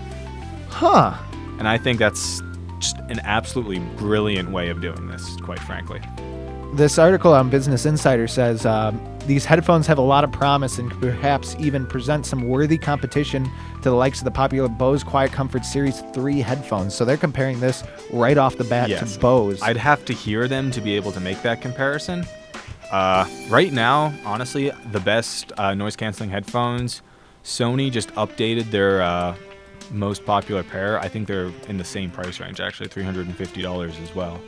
Huh. 0.68 1.16
And 1.58 1.66
I 1.66 1.78
think 1.78 1.98
that's 1.98 2.42
just 2.78 2.98
an 3.08 3.20
absolutely 3.20 3.78
brilliant 3.96 4.50
way 4.50 4.68
of 4.68 4.82
doing 4.82 5.06
this, 5.06 5.36
quite 5.36 5.60
frankly. 5.60 6.02
This 6.74 6.98
article 6.98 7.32
on 7.32 7.48
Business 7.48 7.86
Insider 7.86 8.28
says 8.28 8.66
um, 8.66 9.00
these 9.26 9.44
headphones 9.44 9.86
have 9.88 9.98
a 9.98 10.02
lot 10.02 10.22
of 10.24 10.30
promise 10.32 10.78
and 10.78 10.90
could 10.90 11.00
perhaps 11.00 11.56
even 11.58 11.84
present 11.86 12.24
some 12.24 12.46
worthy 12.48 12.78
competition 12.78 13.44
to 13.82 13.90
the 13.90 13.94
likes 13.94 14.18
of 14.20 14.24
the 14.24 14.30
popular 14.30 14.68
Bose 14.68 15.02
Quiet 15.02 15.32
Comfort 15.32 15.64
Series 15.64 16.02
3 16.12 16.40
headphones. 16.40 16.94
So 16.94 17.04
they're 17.04 17.16
comparing 17.16 17.58
this 17.58 17.82
right 18.12 18.38
off 18.38 18.56
the 18.56 18.64
bat 18.64 18.88
Yes. 18.88 19.14
to 19.14 19.20
Bose. 19.20 19.60
I'd 19.62 19.76
have 19.76 20.04
to 20.06 20.12
hear 20.12 20.46
them 20.46 20.70
to 20.70 20.80
be 20.80 20.94
able 20.94 21.10
to 21.12 21.20
make 21.20 21.42
that 21.42 21.60
comparison. 21.60 22.24
Uh, 22.92 23.26
right 23.48 23.72
now, 23.72 24.14
honestly, 24.24 24.70
the 24.92 25.00
best 25.00 25.52
uh, 25.58 25.74
noise 25.74 25.96
canceling 25.96 26.30
headphones, 26.30 27.02
Sony 27.42 27.90
just 27.90 28.14
updated 28.14 28.70
their 28.70 29.02
uh, 29.02 29.34
most 29.90 30.24
popular 30.24 30.62
pair. 30.62 31.00
I 31.00 31.08
think 31.08 31.26
they're 31.26 31.50
in 31.68 31.78
the 31.78 31.84
same 31.84 32.10
price 32.12 32.38
range, 32.38 32.60
actually, 32.60 32.88
three 32.88 33.02
hundred 33.02 33.26
and 33.26 33.36
fifty 33.36 33.60
dollars 33.60 33.96
as 34.04 34.14
well. 34.14 34.40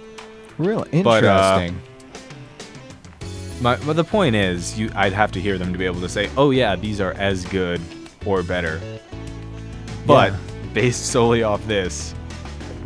Really 0.56 1.02
But, 1.02 1.24
uh, 1.24 1.58
interesting. 1.60 1.82
My, 3.61 3.76
but 3.86 3.94
the 3.96 4.04
point 4.04 4.36
is, 4.36 4.78
you 4.78 4.90
I'd 4.94 5.12
have 5.12 5.32
to 5.32 5.40
hear 5.40 5.59
them 5.59 5.72
to 5.72 5.78
be 5.78 5.84
able 5.84 6.00
to 6.00 6.09
say, 6.09 6.30
"Oh 6.36 6.50
yeah, 6.50 6.76
these 6.76 7.00
are 7.00 7.12
as 7.14 7.44
good 7.46 7.80
or 8.24 8.42
better." 8.42 8.80
But 10.06 10.32
Yeah. 10.32 10.38
based 10.74 11.06
solely 11.06 11.42
off 11.42 11.66
this, 11.66 12.14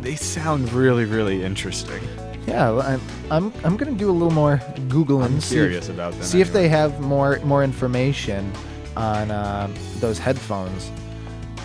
they 0.01 0.15
sound 0.15 0.71
really, 0.73 1.05
really 1.05 1.43
interesting. 1.43 2.01
yeah, 2.47 2.71
I'm, 2.73 3.01
I'm 3.31 3.53
I'm 3.63 3.77
gonna 3.77 3.91
do 3.93 4.09
a 4.09 4.11
little 4.11 4.33
more 4.33 4.57
googling. 4.89 5.25
I'm 5.25 5.39
see 5.41 5.59
if- 5.59 5.89
about 5.89 6.13
them. 6.13 6.23
See 6.23 6.41
if 6.41 6.51
they 6.51 6.67
have 6.69 6.99
more 7.01 7.39
more 7.43 7.63
information 7.63 8.51
on 8.97 9.31
um, 9.31 9.73
those 9.99 10.17
headphones, 10.19 10.91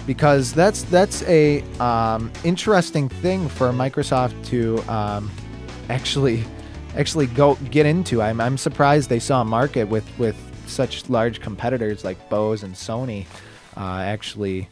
because 0.07 0.53
that's 0.53 0.83
that's 0.85 1.23
a 1.25 1.63
um, 1.81 2.31
interesting 2.45 3.09
thing 3.09 3.49
for 3.49 3.71
Microsoft 3.73 4.35
to 4.47 4.79
um, 4.93 5.31
actually 5.89 6.45
actually 6.99 7.27
go 7.27 7.55
get 7.71 7.87
into. 7.87 8.21
I'm 8.21 8.41
I'm 8.41 8.59
surprised 8.59 9.09
they 9.09 9.19
saw 9.21 9.41
a 9.43 9.45
market 9.45 9.85
with 9.89 10.07
with 10.19 10.37
such 10.67 11.09
large 11.09 11.41
competitors 11.41 12.05
like 12.05 12.29
Bose 12.29 12.63
and 12.63 12.75
Sony. 12.75 13.25
Uh, 13.77 14.01
actually, 14.03 14.69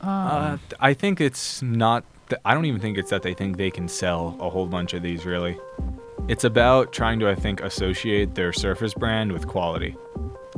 Uh, 0.00 0.56
I 0.80 0.94
think 0.94 1.20
it's 1.20 1.62
not. 1.62 2.04
Th- 2.28 2.40
I 2.44 2.54
don't 2.54 2.64
even 2.64 2.80
think 2.80 2.98
it's 2.98 3.10
that 3.10 3.22
they 3.22 3.34
think 3.34 3.56
they 3.56 3.70
can 3.70 3.88
sell 3.88 4.36
a 4.40 4.50
whole 4.50 4.66
bunch 4.66 4.92
of 4.94 5.02
these. 5.02 5.24
Really, 5.24 5.56
it's 6.28 6.44
about 6.44 6.92
trying 6.92 7.20
to, 7.20 7.28
I 7.28 7.34
think, 7.34 7.60
associate 7.60 8.34
their 8.34 8.52
Surface 8.52 8.94
brand 8.94 9.30
with 9.32 9.46
quality, 9.46 9.94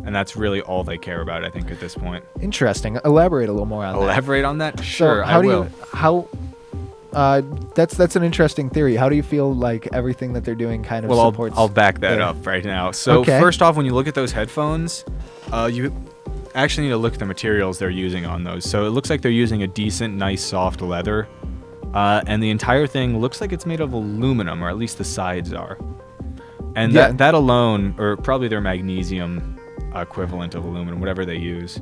and 0.04 0.14
that's 0.14 0.36
really 0.36 0.60
all 0.62 0.82
they 0.84 0.96
care 0.98 1.20
about. 1.20 1.44
I 1.44 1.50
think 1.50 1.70
at 1.70 1.80
this 1.80 1.94
point. 1.94 2.24
interesting. 2.40 2.98
Elaborate 3.04 3.48
a 3.48 3.52
little 3.52 3.66
more 3.66 3.84
on 3.84 3.94
that. 3.96 4.00
Elaborate 4.02 4.44
on 4.44 4.58
that? 4.58 4.78
So 4.78 4.84
Sure, 4.84 5.22
how 5.24 5.38
I 5.40 5.42
do 5.42 5.48
will. 5.48 5.64
you 5.64 5.70
how? 5.92 6.28
Uh, 7.18 7.42
that's 7.74 7.96
that's 7.96 8.14
an 8.14 8.22
interesting 8.22 8.70
theory. 8.70 8.94
How 8.94 9.08
do 9.08 9.16
you 9.16 9.24
feel 9.24 9.52
like 9.52 9.88
everything 9.92 10.32
that 10.34 10.44
they're 10.44 10.54
doing 10.54 10.84
kind 10.84 11.04
of 11.04 11.10
Well, 11.10 11.18
I'll. 11.20 11.50
I'll 11.58 11.68
back 11.68 11.98
that 12.00 12.10
their- 12.14 12.22
up 12.22 12.46
right 12.46 12.64
now. 12.64 12.92
So 12.92 13.20
Okay. 13.22 13.40
first 13.40 13.60
off, 13.60 13.76
when 13.76 13.86
you 13.86 13.92
look 13.92 14.06
at 14.06 14.14
those 14.14 14.30
headphones, 14.30 15.04
uh, 15.52 15.68
you 15.72 15.92
actually 16.54 16.84
need 16.86 16.92
to 16.92 16.96
look 16.96 17.14
at 17.14 17.18
the 17.18 17.26
materials 17.26 17.80
they're 17.80 17.90
using 17.90 18.24
on 18.24 18.44
those. 18.44 18.64
So 18.64 18.86
it 18.86 18.90
looks 18.90 19.10
like 19.10 19.20
they're 19.22 19.32
using 19.32 19.64
a 19.64 19.66
decent, 19.66 20.14
nice, 20.16 20.44
soft 20.44 20.80
leather, 20.80 21.26
uh, 21.92 22.22
and 22.28 22.40
the 22.40 22.50
entire 22.50 22.86
thing 22.86 23.18
looks 23.18 23.40
like 23.40 23.52
it's 23.52 23.66
made 23.66 23.80
of 23.80 23.92
aluminum, 23.94 24.62
or 24.62 24.68
at 24.68 24.76
least 24.76 24.98
the 24.98 25.04
sides 25.04 25.52
are. 25.52 25.76
And 26.76 26.92
Yeah. 26.92 27.08
that 27.08 27.18
that 27.18 27.34
alone, 27.34 27.96
or 27.98 28.16
probably 28.16 28.46
their 28.46 28.60
magnesium 28.60 29.56
equivalent 29.92 30.54
of 30.54 30.64
aluminum, 30.64 31.00
whatever 31.00 31.24
they 31.24 31.36
use. 31.38 31.80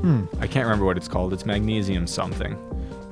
Hmm. 0.00 0.20
I 0.40 0.46
can't 0.46 0.64
remember 0.64 0.86
what 0.86 0.96
it's 0.96 1.08
called. 1.08 1.34
It's 1.34 1.44
magnesium 1.44 2.06
something. 2.06 2.56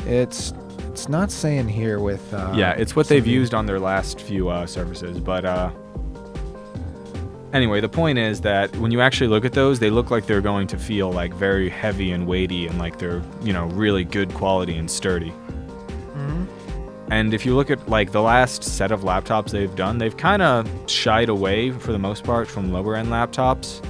It's 0.07 0.55
it's 0.95 1.09
not 1.09 1.33
saying 1.33 1.67
here 1.67 1.99
with. 1.99 2.33
Uh, 2.33 2.53
yeah, 2.55 2.71
it's 2.71 2.95
what 2.95 3.09
they've 3.09 3.27
used 3.27 3.53
on 3.53 3.67
their 3.67 3.81
last 3.81 4.21
few 4.21 4.49
uh, 4.49 4.65
surfaces. 4.65 5.19
But 5.19 5.45
uh, 5.45 5.73
anyway, 7.53 7.81
the 7.81 7.89
point 7.89 8.17
is 8.17 8.41
that 8.43 8.75
when 8.77 8.93
you 8.93 9.01
actually 9.01 9.27
look 9.27 9.45
at 9.45 9.55
those, 9.55 9.81
they 9.81 9.91
look 9.91 10.13
like 10.13 10.27
they're 10.27 10.41
going 10.41 10.69
to 10.69 10.79
feel 10.79 11.11
like 11.11 11.35
very 11.35 11.69
heavy 11.69 12.13
and 12.13 12.29
weighty, 12.29 12.69
and 12.69 12.79
like 12.79 13.01
they're 13.01 13.23
you 13.43 13.53
know 13.53 13.67
really 13.71 14.05
good 14.05 14.33
quality 14.35 14.77
and 14.77 14.89
sturdy. 14.89 15.33
Mhm. 16.17 16.47
And 17.11 17.35
if 17.35 17.45
you 17.45 17.57
look 17.57 17.73
at 17.73 17.89
like 17.89 18.13
the 18.13 18.23
last 18.23 18.63
set 18.63 18.93
of 18.93 19.01
laptops 19.01 19.51
they've 19.51 19.75
done, 19.75 19.99
they've 19.99 20.17
kind 20.17 20.43
of 20.43 20.71
shied 20.87 21.29
away 21.29 21.73
for 21.73 21.91
the 21.91 21.99
most 21.99 22.23
part 22.23 22.47
from 22.47 22.73
lower 22.73 22.95
end 22.95 23.09
laptops. 23.09 23.85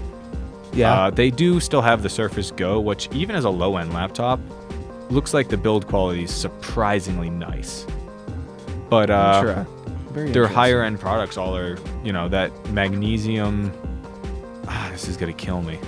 Yeah. 0.73 0.95
Uh, 1.05 1.11
they 1.11 1.31
do 1.31 1.61
still 1.61 1.83
have 1.83 2.03
the 2.03 2.09
Surface 2.09 2.51
Go, 2.51 2.81
which 2.81 3.11
even 3.13 3.37
as 3.37 3.45
a 3.45 3.51
low 3.51 3.77
end 3.77 3.93
laptop, 3.93 4.41
looks 5.11 5.35
like 5.35 5.49
the 5.49 5.57
build 5.57 5.87
quality 5.87 6.25
is 6.25 6.31
surprisingly 6.33 7.31
nice. 7.31 7.87
But 8.89 9.11
uh, 9.11 9.65
their 10.13 10.47
higher 10.47 10.83
end 10.83 11.01
products 11.01 11.37
all 11.37 11.57
are, 11.57 11.77
you 12.05 12.13
know, 12.13 12.29
that 12.29 12.53
magnesium. 12.71 13.73
Ah, 14.69 14.89
this 14.93 15.09
is 15.09 15.17
gonna 15.17 15.33
kill 15.33 15.63
me. 15.63 15.79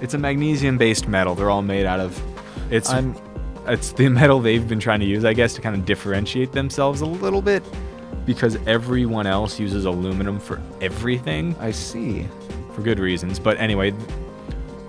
It's 0.00 0.14
a 0.14 0.18
magnesium 0.18 0.78
based 0.78 1.06
metal. 1.08 1.34
They're 1.34 1.50
all 1.50 1.62
made 1.62 1.86
out 1.86 2.00
of. 2.00 2.20
It's 2.70 2.90
I'm 2.90 3.14
it's 3.66 3.92
the 3.92 4.08
metal 4.08 4.40
they've 4.40 4.66
been 4.66 4.80
trying 4.80 5.00
to 5.00 5.06
use, 5.06 5.24
I 5.24 5.32
guess, 5.32 5.54
to 5.54 5.60
kind 5.60 5.76
of 5.76 5.84
differentiate 5.84 6.52
themselves 6.52 7.02
a 7.02 7.06
little 7.06 7.42
bit, 7.42 7.62
because 8.26 8.56
everyone 8.66 9.26
else 9.26 9.60
uses 9.60 9.84
aluminum 9.84 10.40
for 10.40 10.60
everything 10.80 11.54
I 11.60 11.70
see. 11.70 12.26
for 12.80 12.82
good 12.82 12.98
reasons. 12.98 13.38
But 13.38 13.58
anyway, 13.58 13.92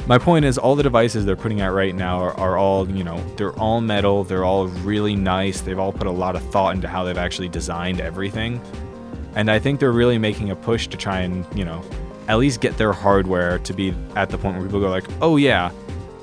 my 0.08 0.18
point 0.18 0.46
is 0.46 0.58
all 0.58 0.76
the 0.76 0.84
devices 0.84 1.26
they're 1.26 1.36
putting 1.36 1.62
out 1.62 1.74
right 1.74 1.94
now 1.94 2.20
are, 2.20 2.34
are 2.40 2.58
all, 2.58 2.90
you 2.90 3.04
know, 3.04 3.24
they're 3.38 3.58
all 3.60 3.82
metal, 3.82 4.24
they're 4.24 4.44
all 4.44 4.68
really 4.68 5.16
nice. 5.16 5.62
They've 5.62 5.80
all 5.80 5.94
put 5.94 6.08
a 6.08 6.12
lot 6.12 6.36
of 6.36 6.44
thought 6.52 6.76
into 6.76 6.88
how 6.88 7.04
they've 7.04 7.18
actually 7.18 7.50
designed 7.50 8.02
everything. 8.02 8.62
And 9.36 9.50
I 9.50 9.60
think 9.60 9.80
they're 9.80 9.92
really 9.92 10.18
making 10.18 10.50
a 10.50 10.56
push 10.56 10.88
to 10.88 10.98
try 10.98 11.20
and, 11.22 11.46
you 11.56 11.64
know, 11.64 11.82
at 12.28 12.38
least 12.38 12.62
get 12.62 12.78
their 12.78 12.94
hardware 12.94 13.60
to 13.60 13.74
be 13.74 13.94
at 14.16 14.30
the 14.30 14.38
point 14.38 14.58
where 14.58 14.66
people 14.66 14.80
go 14.80 14.90
like, 14.90 15.08
"Oh 15.22 15.38
yeah, 15.38 15.72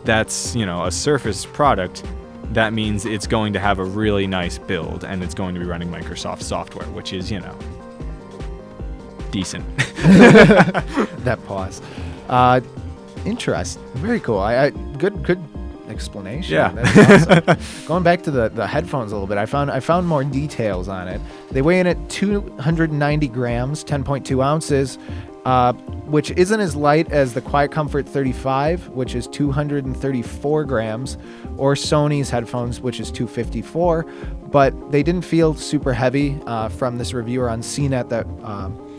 that's, 0.04 0.54
you 0.54 0.66
know, 0.66 0.84
a 0.84 0.90
Surface 0.90 1.46
product." 1.46 2.04
That 2.52 2.72
means 2.72 3.04
it's 3.04 3.26
going 3.26 3.52
to 3.52 3.60
have 3.60 3.78
a 3.78 3.84
really 3.84 4.26
nice 4.26 4.58
build 4.58 5.04
and 5.04 5.22
it's 5.22 5.34
going 5.34 5.54
to 5.54 5.60
be 5.60 5.66
running 5.66 5.90
Microsoft 5.90 6.42
software, 6.42 6.86
which 6.88 7.12
is, 7.12 7.30
you 7.30 7.40
know, 7.40 7.56
decent. 9.30 9.64
that 9.76 11.38
pause. 11.46 11.82
Uh, 12.28 12.60
interest. 13.24 13.78
Very 13.94 14.20
cool. 14.20 14.38
I, 14.38 14.66
I 14.66 14.70
good 14.70 15.22
good 15.22 15.42
explanation. 15.88 16.54
Yeah. 16.54 16.72
Awesome. 17.56 17.86
Going 17.86 18.02
back 18.02 18.22
to 18.22 18.30
the, 18.30 18.48
the 18.50 18.66
headphones 18.66 19.12
a 19.12 19.14
little 19.14 19.26
bit, 19.26 19.38
I 19.38 19.46
found 19.46 19.70
I 19.70 19.80
found 19.80 20.06
more 20.06 20.24
details 20.24 20.88
on 20.88 21.08
it. 21.08 21.20
They 21.50 21.62
weigh 21.62 21.80
in 21.80 21.86
at 21.86 22.10
290 22.10 23.28
grams, 23.28 23.84
10.2 23.84 24.44
ounces, 24.44 24.98
uh, 25.44 25.72
which 25.72 26.30
isn't 26.32 26.60
as 26.60 26.76
light 26.76 27.10
as 27.10 27.34
the 27.34 27.40
Quiet 27.40 27.70
Comfort 27.70 28.06
35, 28.06 28.88
which 28.88 29.14
is 29.14 29.26
234 29.28 30.64
grams, 30.64 31.18
or 31.56 31.74
Sony's 31.74 32.30
headphones, 32.30 32.80
which 32.80 33.00
is 33.00 33.10
254. 33.10 34.04
But 34.50 34.92
they 34.92 35.02
didn't 35.02 35.22
feel 35.22 35.54
super 35.54 35.92
heavy 35.92 36.38
uh, 36.46 36.68
from 36.68 36.98
this 36.98 37.12
reviewer 37.12 37.50
on 37.50 37.60
CNET 37.60 38.08
that 38.08 38.26
um, 38.42 38.98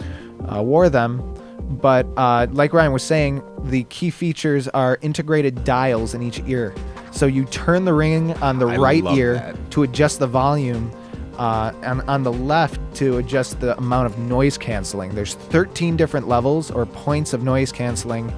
uh, 0.51 0.61
wore 0.61 0.89
them. 0.89 1.35
But 1.69 2.07
uh, 2.17 2.47
like 2.51 2.73
Ryan 2.73 2.91
was 2.91 3.03
saying, 3.03 3.43
the 3.65 3.83
key 3.85 4.09
features 4.09 4.67
are 4.69 4.97
integrated 5.01 5.63
dials 5.63 6.13
in 6.15 6.23
each 6.23 6.41
ear. 6.47 6.73
So 7.11 7.25
you 7.27 7.45
turn 7.45 7.85
the 7.85 7.93
ring 7.93 8.33
on 8.37 8.59
the 8.59 8.67
I 8.67 8.77
right 8.77 9.03
ear 9.05 9.35
that. 9.35 9.71
to 9.71 9.83
adjust 9.83 10.19
the 10.19 10.27
volume, 10.27 10.91
uh, 11.37 11.71
and 11.83 12.01
on 12.01 12.23
the 12.23 12.31
left 12.33 12.79
to 12.95 13.17
adjust 13.17 13.59
the 13.59 13.77
amount 13.77 14.07
of 14.07 14.17
noise 14.17 14.57
canceling. 14.57 15.13
There's 15.13 15.35
13 15.35 15.95
different 15.95 16.27
levels 16.27 16.71
or 16.71 16.85
points 16.85 17.33
of 17.33 17.43
noise 17.43 17.71
canceling, 17.71 18.33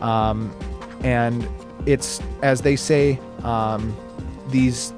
um, 0.00 0.54
and 1.02 1.48
it's 1.86 2.20
as 2.42 2.62
they 2.62 2.76
say, 2.76 3.18
um, 3.42 3.96
these 4.48 4.92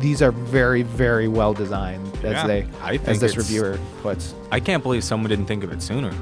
these 0.00 0.22
are 0.22 0.32
very 0.32 0.82
very 0.82 1.28
well 1.28 1.52
designed 1.52 2.06
as 2.24 2.32
Yeah, 2.32 2.46
they 2.46 2.66
as 3.06 3.20
this 3.20 3.36
reviewer 3.36 3.78
puts. 4.02 4.34
I 4.50 4.58
can't 4.58 4.82
believe 4.82 5.04
someone 5.04 5.28
didn't 5.28 5.46
think 5.46 5.62
of 5.64 5.72
it 5.72 5.82
sooner. 5.82 6.12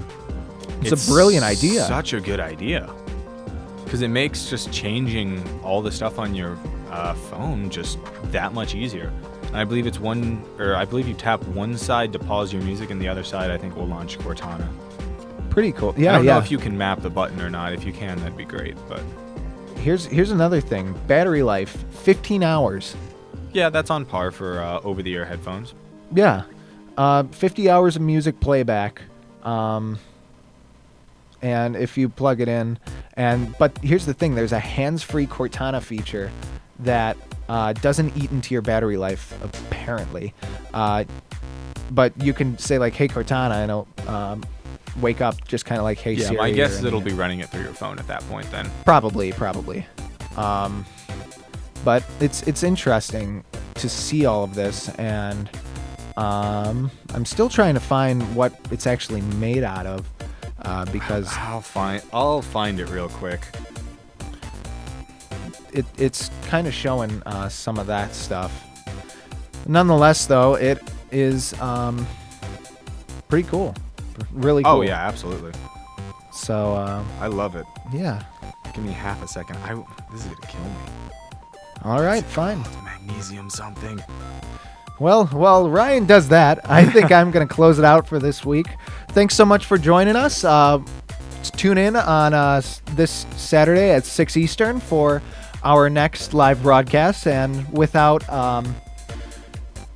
It's 0.80 1.08
a 1.08 1.10
brilliant 1.10 1.44
idea. 1.44 1.84
Such 1.84 2.12
a 2.12 2.20
good 2.20 2.40
idea. 2.40 2.88
Because 3.84 4.02
it 4.02 4.08
makes 4.08 4.50
just 4.50 4.70
changing 4.72 5.42
all 5.62 5.80
the 5.82 5.90
stuff 5.90 6.18
on 6.18 6.34
your 6.34 6.58
uh, 6.90 7.14
phone 7.14 7.70
just 7.70 7.98
that 8.24 8.52
much 8.52 8.74
easier. 8.74 9.12
And 9.46 9.56
I 9.56 9.64
believe 9.64 9.86
it's 9.86 9.98
one, 9.98 10.44
or 10.58 10.74
I 10.74 10.84
believe 10.84 11.08
you 11.08 11.14
tap 11.14 11.42
one 11.48 11.76
side 11.78 12.12
to 12.12 12.18
pause 12.18 12.52
your 12.52 12.62
music, 12.62 12.90
and 12.90 13.00
the 13.00 13.08
other 13.08 13.24
side 13.24 13.50
I 13.50 13.56
think 13.56 13.76
will 13.76 13.86
launch 13.86 14.18
Cortana. 14.18 14.68
Pretty 15.48 15.72
cool. 15.72 15.94
Yeah, 15.96 16.12
I 16.12 16.16
don't 16.16 16.26
yeah. 16.26 16.32
know 16.34 16.38
if 16.38 16.50
you 16.50 16.58
can 16.58 16.76
map 16.76 17.00
the 17.00 17.08
button 17.10 17.40
or 17.40 17.48
not. 17.48 17.72
If 17.72 17.84
you 17.84 17.92
can, 17.92 18.18
that'd 18.18 18.36
be 18.36 18.44
great. 18.44 18.76
But 18.88 19.00
Here's 19.76 20.04
here's 20.06 20.32
another 20.32 20.60
thing. 20.60 20.92
Battery 21.06 21.42
life, 21.42 21.84
15 22.02 22.42
hours. 22.42 22.94
yeah, 23.52 23.70
that's 23.70 23.90
on 23.90 24.04
par 24.04 24.30
for 24.32 24.60
uh, 24.60 24.80
over-the-ear 24.82 25.24
headphones. 25.24 25.72
Yeah. 26.14 26.42
Uh, 26.96 27.22
50 27.24 27.70
hours 27.70 27.96
of 27.96 28.02
music 28.02 28.38
playback. 28.40 29.02
Um, 29.44 29.98
and 31.42 31.76
if 31.76 31.96
you 31.96 32.08
plug 32.08 32.40
it 32.40 32.48
in, 32.48 32.78
and 33.14 33.56
but 33.58 33.76
here's 33.82 34.06
the 34.06 34.14
thing: 34.14 34.34
there's 34.34 34.52
a 34.52 34.58
hands-free 34.58 35.26
Cortana 35.26 35.82
feature 35.82 36.30
that 36.80 37.16
uh, 37.48 37.72
doesn't 37.74 38.16
eat 38.16 38.30
into 38.30 38.54
your 38.54 38.62
battery 38.62 38.96
life, 38.96 39.34
apparently. 39.42 40.34
Uh, 40.74 41.04
but 41.90 42.12
you 42.22 42.32
can 42.32 42.58
say 42.58 42.78
like, 42.78 42.94
"Hey 42.94 43.08
Cortana," 43.08 43.62
and 43.62 43.70
it'll 43.70 43.88
um, 44.08 44.44
wake 45.00 45.20
up 45.20 45.46
just 45.46 45.64
kind 45.64 45.78
of 45.78 45.84
like, 45.84 45.98
"Hey 45.98 46.12
Yeah, 46.12 46.26
Siri." 46.26 46.36
my 46.38 46.50
guess 46.50 46.72
is 46.72 46.84
it'll 46.84 47.00
be 47.00 47.12
running 47.12 47.40
it 47.40 47.48
through 47.48 47.62
your 47.62 47.72
phone 47.72 47.98
at 47.98 48.06
that 48.08 48.22
point. 48.28 48.50
Then 48.50 48.70
Probably, 48.84 49.32
probably. 49.32 49.86
Um, 50.36 50.84
but 51.84 52.04
it's 52.20 52.42
it's 52.42 52.62
interesting 52.62 53.44
to 53.74 53.88
see 53.88 54.26
all 54.26 54.44
of 54.44 54.54
this, 54.54 54.88
and 54.96 55.48
um, 56.16 56.90
I'm 57.14 57.24
still 57.24 57.48
trying 57.48 57.74
to 57.74 57.80
find 57.80 58.22
what 58.34 58.52
it's 58.70 58.86
actually 58.86 59.20
made 59.22 59.62
out 59.62 59.86
of, 59.86 60.08
uh, 60.62 60.84
because 60.92 61.28
I'll 61.32 61.60
find 61.60 62.02
I'll 62.12 62.42
find 62.42 62.80
it 62.80 62.88
real 62.88 63.08
quick. 63.08 63.40
it, 65.72 65.86
it's 65.98 66.30
kind 66.46 66.66
of 66.66 66.74
showing 66.74 67.22
uh, 67.26 67.48
some 67.48 67.78
of 67.78 67.86
that 67.86 68.14
stuff. 68.14 68.64
Nonetheless, 69.66 70.26
though, 70.26 70.54
it 70.54 70.78
is 71.12 71.58
um, 71.60 72.06
pretty 73.28 73.48
cool. 73.48 73.74
Really 74.32 74.62
cool. 74.62 74.72
Oh 74.72 74.82
yeah, 74.82 75.06
absolutely. 75.06 75.52
So 76.32 76.74
uh, 76.74 77.04
I 77.20 77.26
love 77.26 77.54
it. 77.56 77.66
yeah. 77.92 78.22
Give 78.74 78.84
me 78.84 78.92
half 78.92 79.22
a 79.22 79.28
second. 79.28 79.56
I 79.58 79.74
this 80.12 80.24
is 80.24 80.26
gonna 80.26 80.46
kill 80.46 80.60
me. 80.62 80.70
All 81.84 82.02
right, 82.02 82.24
fine. 82.24 82.62
Magnesium 82.84 83.50
something. 83.50 84.02
Well, 85.00 85.26
while 85.26 85.70
Ryan 85.70 86.06
does 86.06 86.28
that, 86.28 86.68
I 86.68 86.84
think 86.90 87.12
I'm 87.12 87.30
going 87.30 87.46
to 87.46 87.52
close 87.52 87.78
it 87.78 87.84
out 87.84 88.06
for 88.06 88.18
this 88.18 88.44
week. 88.44 88.66
Thanks 89.10 89.34
so 89.34 89.44
much 89.44 89.66
for 89.66 89.78
joining 89.78 90.16
us. 90.16 90.44
Uh, 90.44 90.80
tune 91.56 91.78
in 91.78 91.94
on 91.96 92.34
uh, 92.34 92.60
this 92.92 93.26
Saturday 93.36 93.90
at 93.90 94.04
6 94.04 94.36
Eastern 94.36 94.80
for 94.80 95.22
our 95.62 95.88
next 95.88 96.34
live 96.34 96.62
broadcast. 96.62 97.26
And 97.26 97.70
without, 97.72 98.28
um, 98.28 98.74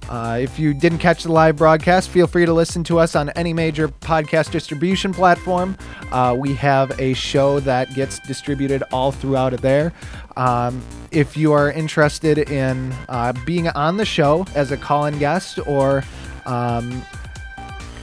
uh, 0.09 0.39
if 0.41 0.59
you 0.59 0.75
didn't 0.75 0.99
catch 0.99 1.23
the 1.23 1.33
live 1.33 1.57
broadcast, 1.57 2.11
feel 2.11 2.27
free 2.27 2.45
to 2.45 2.53
listen 2.53 2.85
to 2.85 2.99
us 2.99 3.17
on 3.17 3.31
any 3.31 3.55
major 3.55 3.89
podcast 3.89 4.51
distribution 4.51 5.15
platform. 5.15 5.79
Uh, 6.11 6.37
we 6.39 6.55
have 6.55 6.99
a 7.01 7.15
show 7.15 7.61
that 7.61 7.95
gets 7.95 8.19
distributed 8.21 8.83
all 8.93 9.13
throughout 9.13 9.53
there. 9.63 9.93
Um, 10.37 10.83
if 11.11 11.35
you 11.37 11.53
are 11.53 11.71
interested 11.71 12.39
in 12.39 12.95
uh, 13.09 13.33
being 13.45 13.69
on 13.69 13.97
the 13.97 14.05
show 14.05 14.47
as 14.55 14.71
a 14.73 14.77
call 14.77 15.07
in 15.07 15.19
guest 15.19 15.59
or 15.67 16.05
um, 16.47 16.91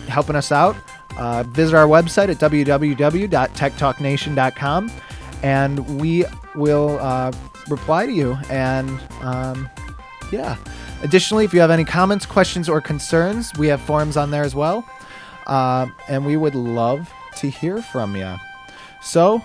helping 0.08 0.36
us 0.36 0.52
out, 0.52 0.76
uh, 1.18 1.44
visit 1.44 1.76
our 1.76 1.88
website 1.88 2.30
at 2.30 2.38
www.techtalknation.com 2.38 4.92
and 5.42 6.00
we 6.00 6.24
will 6.56 7.00
uh, 7.00 7.32
reply 7.68 8.06
to 8.06 8.12
you. 8.12 8.38
And 8.50 9.00
um, 9.22 9.68
yeah. 10.32 10.58
Additionally, 11.02 11.46
if 11.46 11.54
you 11.54 11.60
have 11.62 11.72
any 11.72 11.86
comments, 11.86 12.26
questions, 12.26 12.68
or 12.68 12.82
concerns, 12.82 13.54
we 13.58 13.68
have 13.68 13.82
forums 13.82 14.18
on 14.18 14.32
there 14.32 14.44
as 14.44 14.54
well. 14.54 14.86
Uh, 15.48 15.88
and 16.08 16.26
we 16.26 16.38
would 16.38 16.56
love 16.56 17.12
to 17.38 17.50
hear 17.50 17.82
from 17.82 18.16
you. 18.16 18.36
So, 19.02 19.42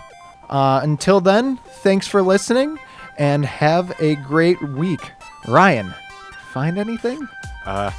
uh, 0.51 0.81
until 0.83 1.21
then, 1.21 1.57
thanks 1.57 2.07
for 2.07 2.23
listening 2.23 2.79
and 3.17 3.45
have 3.47 3.99
a 4.01 4.17
great 4.17 4.61
week. 4.61 5.13
Ryan, 5.47 5.95
find 6.53 6.79
anything? 6.79 7.27
Uh, 7.65 7.91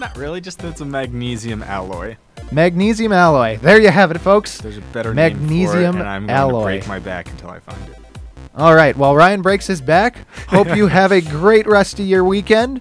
not 0.00 0.16
really. 0.16 0.40
Just 0.40 0.58
that 0.60 0.68
it's 0.68 0.80
a 0.80 0.84
magnesium 0.84 1.62
alloy. 1.62 2.16
Magnesium 2.50 3.12
alloy. 3.12 3.58
There 3.58 3.80
you 3.80 3.90
have 3.90 4.10
it, 4.10 4.18
folks. 4.18 4.58
There's 4.58 4.78
a 4.78 4.80
better 4.80 5.12
name 5.14 5.34
for 5.34 5.40
Magnesium 5.42 5.96
it, 5.96 6.00
and 6.00 6.08
I'm 6.08 6.26
going 6.26 6.36
alloy. 6.36 6.60
to 6.60 6.64
break 6.64 6.88
my 6.88 6.98
back 6.98 7.28
until 7.28 7.50
I 7.50 7.60
find 7.60 7.88
it. 7.88 7.98
All 8.58 8.74
right. 8.74 8.96
While 8.96 9.14
Ryan 9.14 9.40
breaks 9.40 9.68
his 9.68 9.80
back, 9.80 10.26
hope 10.48 10.74
you 10.74 10.86
have 10.88 11.12
a 11.12 11.20
great 11.20 11.68
rest 11.68 12.00
of 12.00 12.06
your 12.06 12.24
weekend 12.24 12.80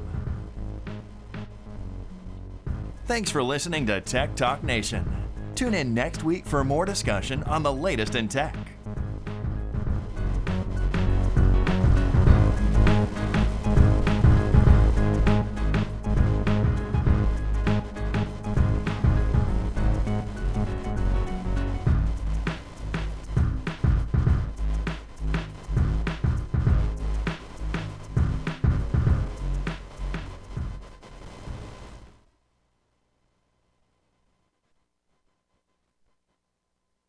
Thanks 3.06 3.32
for 3.32 3.42
listening 3.42 3.86
to 3.86 4.02
Tech 4.02 4.36
Talk 4.36 4.66
Nation. 4.66 5.10
Tune 5.56 5.76
in 5.76 5.94
next 5.94 6.26
week 6.26 6.46
for 6.46 6.66
more 6.66 6.84
discussion 6.84 7.42
on 7.44 7.64
the 7.64 7.72
latest 7.72 8.16
in 8.16 8.28
tech. 8.28 8.58